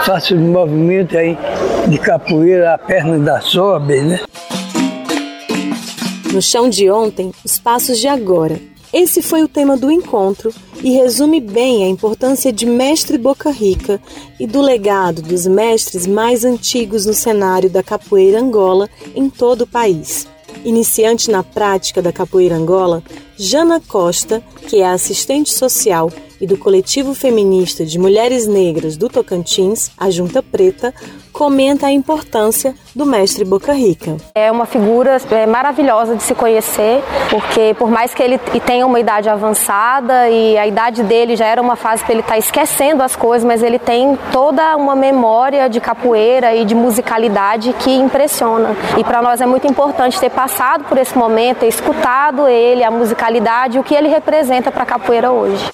faço 0.08 0.34
um 0.34 0.52
movimento 0.52 1.18
aí 1.18 1.36
de 1.86 1.98
capoeira, 1.98 2.72
a 2.72 2.78
perna 2.78 3.18
da 3.18 3.42
sobe, 3.42 4.00
né? 4.00 4.20
No 6.32 6.40
chão 6.40 6.70
de 6.70 6.90
ontem, 6.90 7.30
os 7.44 7.58
passos 7.58 7.98
de 7.98 8.08
agora. 8.08 8.58
Esse 8.90 9.20
foi 9.20 9.42
o 9.42 9.48
tema 9.48 9.76
do 9.76 9.90
encontro 9.90 10.50
e 10.82 10.92
resume 10.92 11.42
bem 11.42 11.84
a 11.84 11.88
importância 11.88 12.50
de 12.50 12.64
Mestre 12.64 13.18
Boca 13.18 13.50
Rica 13.50 14.00
e 14.40 14.46
do 14.46 14.62
legado 14.62 15.20
dos 15.20 15.46
mestres 15.46 16.06
mais 16.06 16.42
antigos 16.42 17.04
no 17.04 17.12
cenário 17.12 17.68
da 17.68 17.82
capoeira 17.82 18.40
Angola 18.40 18.88
em 19.14 19.28
todo 19.28 19.62
o 19.62 19.66
país. 19.66 20.26
Iniciante 20.64 21.30
na 21.30 21.42
prática 21.42 22.00
da 22.00 22.14
capoeira 22.14 22.56
Angola, 22.56 23.02
Jana 23.36 23.78
Costa, 23.78 24.42
que 24.66 24.78
é 24.78 24.88
assistente 24.88 25.52
social 25.52 26.10
e 26.40 26.46
do 26.46 26.56
coletivo 26.56 27.14
feminista 27.14 27.84
de 27.84 27.98
mulheres 27.98 28.46
negras 28.46 28.96
do 28.96 29.08
Tocantins, 29.08 29.90
a 29.98 30.10
Junta 30.10 30.42
Preta, 30.42 30.94
comenta 31.32 31.86
a 31.86 31.92
importância 31.92 32.74
do 32.94 33.06
mestre 33.06 33.44
Boca 33.44 33.72
Rica. 33.72 34.16
É 34.34 34.50
uma 34.50 34.66
figura 34.66 35.18
é, 35.30 35.46
maravilhosa 35.46 36.16
de 36.16 36.22
se 36.24 36.34
conhecer, 36.34 37.00
porque 37.30 37.74
por 37.78 37.88
mais 37.88 38.12
que 38.12 38.20
ele 38.20 38.38
tenha 38.66 38.84
uma 38.84 38.98
idade 38.98 39.28
avançada 39.28 40.28
e 40.28 40.58
a 40.58 40.66
idade 40.66 41.04
dele 41.04 41.36
já 41.36 41.46
era 41.46 41.62
uma 41.62 41.76
fase 41.76 42.02
para 42.02 42.12
ele 42.12 42.22
estar 42.22 42.32
tá 42.32 42.38
esquecendo 42.38 43.04
as 43.04 43.14
coisas, 43.14 43.46
mas 43.46 43.62
ele 43.62 43.78
tem 43.78 44.18
toda 44.32 44.76
uma 44.76 44.96
memória 44.96 45.68
de 45.68 45.80
capoeira 45.80 46.54
e 46.56 46.64
de 46.64 46.74
musicalidade 46.74 47.72
que 47.78 47.90
impressiona. 47.90 48.76
E 48.98 49.04
para 49.04 49.22
nós 49.22 49.40
é 49.40 49.46
muito 49.46 49.66
importante 49.66 50.18
ter 50.18 50.30
passado 50.30 50.84
por 50.84 50.98
esse 50.98 51.16
momento, 51.16 51.58
ter 51.58 51.68
escutado 51.68 52.48
ele, 52.48 52.82
a 52.82 52.90
musicalidade, 52.90 53.78
o 53.78 53.84
que 53.84 53.94
ele 53.94 54.08
representa 54.08 54.72
para 54.72 54.82
a 54.82 54.86
capoeira 54.86 55.30
hoje. 55.30 55.64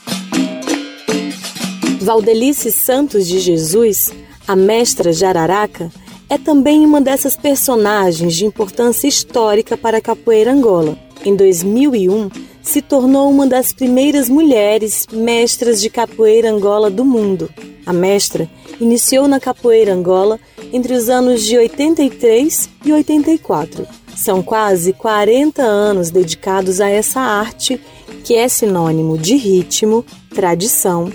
Valdelice 2.04 2.70
Santos 2.70 3.26
de 3.26 3.40
Jesus, 3.40 4.12
a 4.46 4.54
mestra 4.54 5.10
Jararaca, 5.10 5.90
é 6.28 6.36
também 6.36 6.84
uma 6.84 7.00
dessas 7.00 7.34
personagens 7.34 8.34
de 8.34 8.44
importância 8.44 9.08
histórica 9.08 9.74
para 9.74 9.96
a 9.96 10.02
capoeira 10.02 10.52
Angola. 10.52 10.98
Em 11.24 11.34
2001, 11.34 12.28
se 12.62 12.82
tornou 12.82 13.30
uma 13.30 13.46
das 13.46 13.72
primeiras 13.72 14.28
mulheres 14.28 15.06
mestras 15.10 15.80
de 15.80 15.88
capoeira 15.88 16.50
Angola 16.50 16.90
do 16.90 17.06
mundo. 17.06 17.48
A 17.86 17.92
mestra 17.94 18.50
iniciou 18.78 19.26
na 19.26 19.40
capoeira 19.40 19.94
Angola 19.94 20.38
entre 20.74 20.92
os 20.92 21.08
anos 21.08 21.42
de 21.42 21.56
83 21.56 22.68
e 22.84 22.92
84. 22.92 23.86
São 24.14 24.42
quase 24.42 24.92
40 24.92 25.62
anos 25.62 26.10
dedicados 26.10 26.82
a 26.82 26.88
essa 26.90 27.20
arte 27.20 27.80
que 28.22 28.34
é 28.34 28.46
sinônimo 28.46 29.16
de 29.16 29.36
ritmo, 29.36 30.04
tradição 30.34 31.10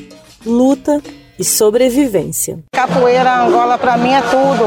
luta 0.50 1.02
e 1.38 1.44
sobrevivência. 1.44 2.60
Capoeira 2.74 3.44
Angola 3.44 3.78
para 3.78 3.96
mim 3.98 4.12
é 4.12 4.22
tudo. 4.22 4.66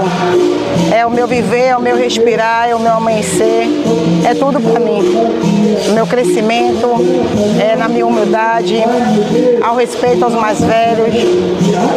é 0.94 1.04
o 1.04 1.10
meu 1.10 1.26
viver, 1.26 1.66
é 1.66 1.76
o 1.76 1.82
meu 1.82 1.96
respirar, 1.96 2.68
é 2.68 2.74
o 2.74 2.80
meu 2.80 2.92
amanhecer, 2.92 3.66
é 4.26 4.34
tudo 4.34 4.58
para 4.60 4.80
mim. 4.80 5.00
O 5.90 5.92
meu 5.92 6.06
crescimento 6.06 6.88
é 7.60 7.76
na 7.76 7.88
minha 7.88 8.06
humildade, 8.06 8.76
ao 9.62 9.76
respeito 9.76 10.24
aos 10.24 10.32
mais 10.32 10.60
velhos 10.60 11.14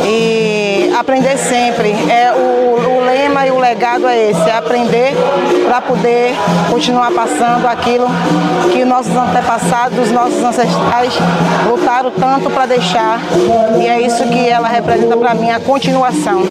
e 0.06 0.65
aprender 1.00 1.38
sempre. 1.38 1.92
É 2.10 2.32
o, 2.34 3.00
o 3.00 3.06
lema 3.06 3.46
e 3.46 3.52
o 3.52 3.60
legado 3.60 4.08
é 4.08 4.30
esse, 4.30 4.50
é 4.50 4.56
aprender 4.56 5.14
para 5.66 5.82
poder 5.82 6.34
continuar 6.70 7.12
passando 7.12 7.68
aquilo 7.68 8.08
que 8.72 8.86
nossos 8.86 9.16
antepassados, 9.16 10.12
nossos 10.12 10.42
ancestrais 10.44 11.14
lutaram 11.68 12.12
tanto 12.12 12.50
para 12.50 12.66
deixar. 12.66 13.20
E 13.82 13.88
é 13.88 14.02
isso 14.02 14.24
que 14.30 14.48
ela 14.48 14.68
representa 14.68 15.18
para 15.18 15.34
mim, 15.34 15.52
a 15.52 15.60
continuação. 15.60 16.48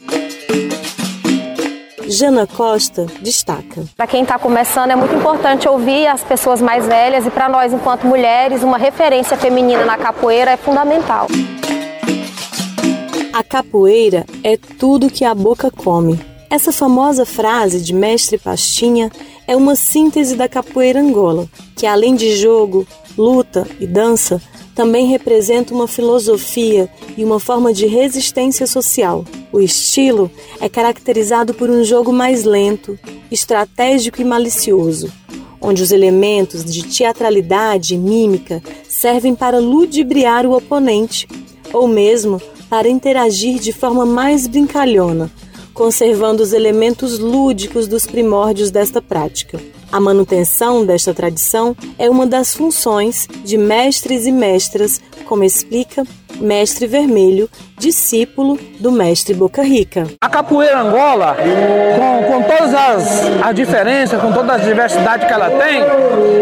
Jana 2.06 2.46
Costa 2.46 3.06
destaca. 3.20 3.82
Para 3.96 4.06
quem 4.06 4.22
está 4.22 4.38
começando, 4.38 4.90
é 4.90 4.96
muito 4.96 5.14
importante 5.14 5.66
ouvir 5.66 6.06
as 6.06 6.22
pessoas 6.22 6.60
mais 6.60 6.86
velhas 6.86 7.26
e 7.26 7.30
para 7.30 7.48
nós, 7.48 7.72
enquanto 7.72 8.06
mulheres, 8.06 8.62
uma 8.62 8.76
referência 8.76 9.36
feminina 9.36 9.84
na 9.84 9.96
capoeira 9.96 10.52
é 10.52 10.56
fundamental. 10.56 11.26
A 13.34 13.42
capoeira 13.42 14.24
é 14.44 14.56
tudo 14.56 15.10
que 15.10 15.24
a 15.24 15.34
boca 15.34 15.68
come. 15.68 16.20
Essa 16.48 16.70
famosa 16.70 17.26
frase 17.26 17.80
de 17.80 17.92
Mestre 17.92 18.38
Pastinha 18.38 19.10
é 19.44 19.56
uma 19.56 19.74
síntese 19.74 20.36
da 20.36 20.48
capoeira 20.48 21.00
angola, 21.00 21.48
que 21.74 21.84
além 21.84 22.14
de 22.14 22.36
jogo, 22.36 22.86
luta 23.18 23.66
e 23.80 23.88
dança, 23.88 24.40
também 24.72 25.08
representa 25.08 25.74
uma 25.74 25.88
filosofia 25.88 26.88
e 27.16 27.24
uma 27.24 27.40
forma 27.40 27.74
de 27.74 27.86
resistência 27.86 28.68
social. 28.68 29.24
O 29.52 29.60
estilo 29.60 30.30
é 30.60 30.68
caracterizado 30.68 31.52
por 31.54 31.68
um 31.68 31.82
jogo 31.82 32.12
mais 32.12 32.44
lento, 32.44 32.96
estratégico 33.32 34.20
e 34.20 34.24
malicioso, 34.24 35.12
onde 35.60 35.82
os 35.82 35.90
elementos 35.90 36.64
de 36.64 36.84
teatralidade 36.84 37.96
e 37.96 37.98
mímica 37.98 38.62
servem 38.88 39.34
para 39.34 39.58
ludibriar 39.58 40.46
o 40.46 40.56
oponente, 40.56 41.26
ou 41.72 41.88
mesmo 41.88 42.40
para 42.74 42.88
interagir 42.88 43.60
de 43.60 43.72
forma 43.72 44.04
mais 44.04 44.48
brincalhona, 44.48 45.30
conservando 45.72 46.42
os 46.42 46.52
elementos 46.52 47.20
lúdicos 47.20 47.86
dos 47.86 48.04
primórdios 48.04 48.72
desta 48.72 49.00
prática. 49.00 49.60
A 49.92 50.00
manutenção 50.00 50.84
desta 50.84 51.14
tradição 51.14 51.76
é 51.96 52.10
uma 52.10 52.26
das 52.26 52.52
funções 52.52 53.28
de 53.44 53.56
mestres 53.56 54.26
e 54.26 54.32
mestras, 54.32 55.00
como 55.24 55.44
explica 55.44 56.04
Mestre 56.40 56.86
Vermelho, 56.86 57.48
discípulo 57.78 58.58
do 58.78 58.92
Mestre 58.92 59.34
Boca 59.34 59.62
Rica. 59.62 60.06
A 60.20 60.28
capoeira 60.28 60.80
Angola, 60.80 61.36
com, 61.96 62.32
com 62.32 62.42
todas 62.42 62.74
as, 62.74 63.22
as 63.42 63.54
diferenças, 63.54 64.20
com 64.20 64.32
toda 64.32 64.54
a 64.54 64.58
diversidade 64.58 65.26
que 65.26 65.32
ela 65.32 65.50
tem, 65.50 65.80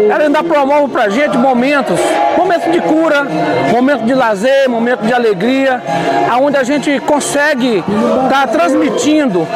ela 0.09 0.23
ainda 0.23 0.43
promove 0.43 0.91
pra 0.91 1.09
gente 1.09 1.37
momentos, 1.37 1.99
momentos 2.37 2.71
de 2.71 2.79
cura, 2.81 3.25
momentos 3.71 4.05
de 4.05 4.13
lazer, 4.13 4.69
momentos 4.69 5.07
de 5.07 5.13
alegria, 5.13 5.81
aonde 6.29 6.57
a 6.57 6.63
gente 6.63 6.99
consegue 7.01 7.77
estar 7.79 8.29
tá 8.29 8.47
transmitindo 8.47 9.47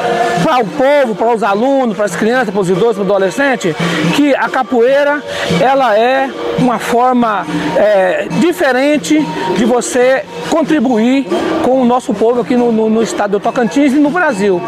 para 0.44 0.60
o 0.60 0.66
povo, 0.66 1.16
para 1.16 1.36
os 1.36 1.44
alunos, 1.44 1.96
para 1.96 2.06
as 2.06 2.16
crianças, 2.16 2.50
para 2.50 2.62
os 2.62 2.70
idosos, 2.70 2.96
para 2.96 3.04
os 3.04 3.10
adolescentes, 3.10 3.76
que 4.16 4.36
a 4.36 4.50
capoeira 4.50 5.22
ela 5.62 5.98
é 5.98 6.30
uma 6.60 6.80
forma 6.80 7.46
é, 7.78 8.28
diferente 8.40 9.20
de 9.56 9.66
você 9.66 10.24
contribuir 10.50 11.26
com 11.64 11.82
o 11.82 11.86
nosso 11.86 12.14
povo 12.14 12.42
aqui 12.42 12.56
no, 12.56 12.72
no, 12.72 12.90
no, 12.90 13.04
estado 13.04 13.32
do 13.32 13.40
Tocantins 13.40 13.94
e 13.94 13.96
no 13.96 14.10
Brasil. 14.10 14.62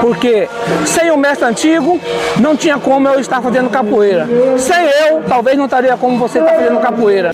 Porque 0.00 0.48
sem 0.84 1.10
o 1.10 1.16
mestre 1.16 1.46
antigo, 1.46 2.00
não 2.40 2.56
tinha 2.56 2.78
como 2.78 3.08
eu 3.08 3.20
estar 3.20 3.40
fazendo 3.40 3.70
capoeira. 3.70 4.28
Sem 4.58 4.86
eu, 5.08 5.22
talvez 5.28 5.56
não 5.56 5.66
estaria 5.66 5.96
como 5.96 6.18
você 6.18 6.38
está 6.38 6.52
fazendo 6.52 6.80
capoeira. 6.80 7.32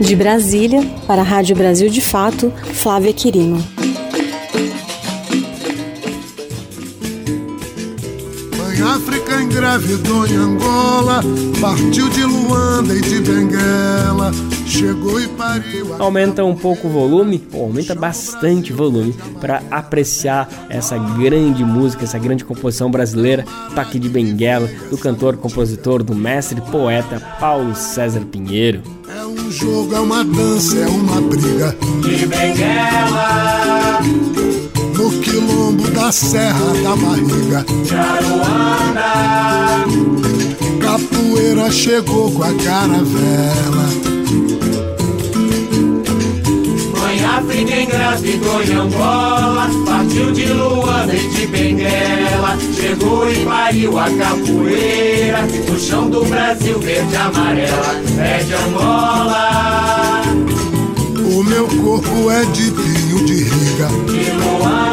De 0.00 0.16
Brasília, 0.16 0.82
para 1.06 1.22
a 1.22 1.24
Rádio 1.24 1.54
Brasil 1.54 1.88
de 1.88 2.00
Fato, 2.00 2.52
Flávia 2.72 3.12
Quirino. 3.12 3.62
África 8.82 9.40
engravidou 9.40 10.26
em 10.26 10.36
Angola, 10.36 11.22
partiu 11.60 12.08
de 12.10 12.24
Luanda 12.24 12.94
e 12.94 13.00
de 13.00 13.20
Benguela. 13.20 14.32
Aumenta 15.98 16.44
um 16.44 16.54
pouco 16.54 16.88
o 16.88 16.90
volume, 16.90 17.46
ou 17.52 17.64
aumenta 17.64 17.94
bastante 17.94 18.72
o 18.72 18.76
volume, 18.76 19.14
para 19.40 19.62
apreciar 19.70 20.48
essa 20.68 20.96
grande 20.96 21.64
música, 21.64 22.04
essa 22.04 22.18
grande 22.18 22.44
composição 22.44 22.90
brasileira, 22.90 23.44
Toque 23.74 23.98
de 23.98 24.08
Benguela, 24.08 24.68
do 24.90 24.96
cantor, 24.98 25.36
compositor, 25.36 26.02
do 26.02 26.14
mestre 26.14 26.60
poeta 26.60 27.20
Paulo 27.38 27.74
César 27.74 28.20
Pinheiro. 28.20 28.82
É 29.08 29.24
um 29.24 29.50
jogo, 29.50 29.94
é 29.94 30.00
uma 30.00 30.24
dança, 30.24 30.78
é 30.78 30.86
uma 30.86 31.20
briga. 31.20 31.76
De 32.02 32.26
Benguela 32.26 34.00
no 35.02 35.10
quilombo 35.20 35.90
da 35.90 36.12
Serra 36.12 36.72
da 36.82 36.96
Barriga. 36.96 37.66
Jaruanda. 37.84 39.12
Capoeira 40.92 41.70
chegou 41.70 42.30
com 42.30 42.42
a 42.42 42.52
caravela. 42.52 43.88
Mãe 46.98 47.24
África 47.24 47.80
engravidou 47.80 48.62
em 48.62 48.74
Angola, 48.74 49.70
partiu 49.86 50.32
de 50.32 50.44
Luanda 50.52 51.14
e 51.14 51.28
de 51.30 51.46
Benguela, 51.46 52.58
chegou 52.78 53.26
e 53.26 53.36
pariu 53.42 53.98
a 53.98 54.04
capoeira, 54.10 55.46
no 55.66 55.80
chão 55.80 56.10
do 56.10 56.26
Brasil 56.26 56.78
verde 56.78 57.14
e 57.14 57.16
amarela, 57.16 58.02
é 58.18 58.42
de 58.42 58.52
Angola. 58.52 60.22
O 61.34 61.42
meu 61.42 61.66
corpo 61.68 62.30
é 62.30 62.44
de 62.44 62.70
pinho 62.70 63.24
de 63.24 63.44
riga. 63.44 63.88
De 64.08 64.30
Luanda. 64.32 64.92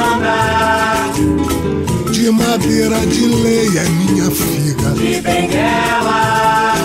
De 2.30 2.36
madeira 2.36 3.00
de 3.08 3.26
lei 3.26 3.70
é 3.76 3.90
minha 3.90 4.30
figa. 4.30 4.92
De 4.92 5.20
Benguela. 5.20 6.76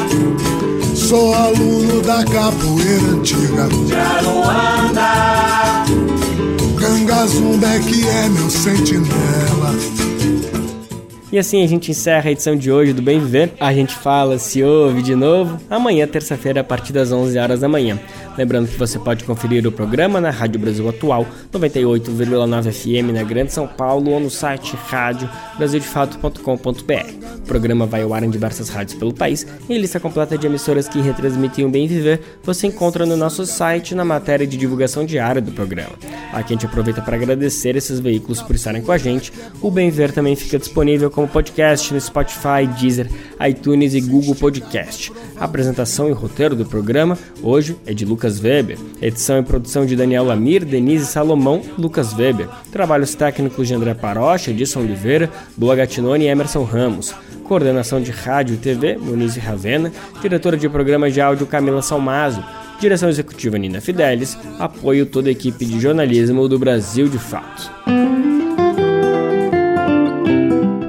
Sou 0.95 1.35
aluno 1.35 2.01
da 2.01 2.25
capoeira 2.25 3.11
antiga. 3.13 3.69
De 3.69 3.95
Aruanda. 3.95 5.85
Gangazumba 6.81 7.67
é 7.67 7.79
que 7.79 8.09
é 8.09 8.29
meu 8.31 8.49
sentinela. 8.49 9.75
E 11.35 11.39
assim 11.41 11.65
a 11.65 11.67
gente 11.67 11.91
encerra 11.91 12.29
a 12.29 12.31
edição 12.31 12.55
de 12.55 12.71
hoje 12.71 12.93
do 12.93 13.03
Bem 13.03 13.19
Viver. 13.19 13.55
A 13.59 13.75
gente 13.75 13.93
fala, 13.93 14.39
se 14.39 14.63
ouve 14.63 15.03
de 15.03 15.17
novo 15.17 15.59
amanhã, 15.69 16.07
terça-feira, 16.07 16.61
a 16.61 16.65
partir 16.65 16.93
das 16.93 17.11
11 17.11 17.37
horas 17.37 17.59
da 17.59 17.69
manhã. 17.69 17.99
Lembrando 18.39 18.69
que 18.69 18.77
você 18.77 18.99
pode 19.01 19.25
conferir 19.25 19.67
o 19.67 19.73
programa 19.73 20.21
na 20.21 20.31
Rádio 20.31 20.61
Brasil 20.61 20.89
Atual, 20.89 21.27
98,9 21.53 22.73
FM 22.73 23.13
na 23.13 23.23
Grande 23.23 23.53
São 23.53 23.67
Paulo 23.67 24.13
ou 24.13 24.21
no 24.21 24.31
site 24.31 24.77
rádio. 24.89 25.29
O 27.37 27.47
programa 27.47 27.87
vai 27.87 28.03
ao 28.03 28.15
ar 28.15 28.23
em 28.23 28.31
diversas 28.31 28.69
rádios 28.69 28.97
pelo 28.97 29.13
país 29.13 29.47
e 29.69 29.75
a 29.75 29.79
lista 29.79 30.01
completa 30.01 30.37
de 30.37 30.47
emissoras 30.47 30.89
que 30.89 31.01
retransmitem 31.01 31.65
o 31.65 31.69
Bem 31.69 31.87
Viver 31.87 32.21
você 32.43 32.67
encontra 32.67 33.07
no 33.07 33.17
nosso 33.17 33.45
site 33.47 33.95
na 33.95 34.05
matéria 34.05 34.47
de 34.47 34.57
divulgação 34.57 35.05
diária 35.05 35.41
do 35.41 35.53
programa. 35.53 35.93
Aqui 36.33 36.53
a 36.53 36.57
gente 36.57 36.67
aproveita 36.67 37.01
para 37.01 37.17
agradecer 37.17 37.77
esses 37.77 38.01
veículos 38.01 38.43
por 38.43 38.57
estarem 38.57 38.83
com 38.83 38.91
a 38.91 38.99
gente. 38.99 39.33
O 39.61 39.71
Bem 39.71 39.91
Viver 39.91 40.13
também 40.13 40.35
fica 40.35 40.59
disponível 40.59 41.11
como 41.11 41.24
podcast 41.29 41.93
no 41.93 42.01
Spotify, 42.01 42.67
Deezer, 42.79 43.09
iTunes 43.49 43.95
e 43.95 44.01
Google 44.01 44.35
Podcast. 44.35 45.13
A 45.37 45.45
apresentação 45.45 46.09
e 46.09 46.13
roteiro 46.13 46.55
do 46.55 46.65
programa 46.65 47.19
hoje 47.43 47.77
é 47.87 47.93
de 47.93 48.05
Lucas 48.05 48.41
Weber, 48.41 48.79
edição 49.01 49.39
e 49.39 49.43
produção 49.43 49.85
de 49.85 49.97
Daniel 49.97 50.25
Lamir, 50.25 50.65
Denise 50.65 51.07
Salomão, 51.07 51.63
Lucas 51.79 52.13
Weber, 52.15 52.49
trabalhos 52.71 53.15
técnicos 53.15 53.69
de 53.69 53.75
André 53.75 53.95
Parocha, 53.95 54.51
Edson 54.51 54.81
Oliveira, 54.81 55.31
Lua 55.59 55.77
Gatinoni 55.77 56.25
e 56.25 56.29
Emerson 56.29 56.65
Ramos, 56.65 57.15
coordenação 57.45 58.01
de 58.01 58.11
rádio 58.11 58.55
e 58.55 58.59
TV, 58.59 58.97
Muniz 58.97 59.37
Ravena, 59.37 59.93
diretora 60.21 60.57
de 60.57 60.69
programas 60.69 61.13
de 61.13 61.21
áudio 61.21 61.47
Camila 61.47 61.83
Salmazo, 61.83 62.43
direção 62.81 63.09
executiva 63.09 63.59
Nina 63.59 63.81
Fidelis, 63.81 64.37
apoio 64.59 65.07
toda 65.07 65.29
a 65.29 65.33
equipe 65.33 65.65
de 65.65 65.81
jornalismo 65.81 66.49
do 66.49 66.59
Brasil 66.59 67.09
de 67.09 67.19
Fato. 67.19 67.84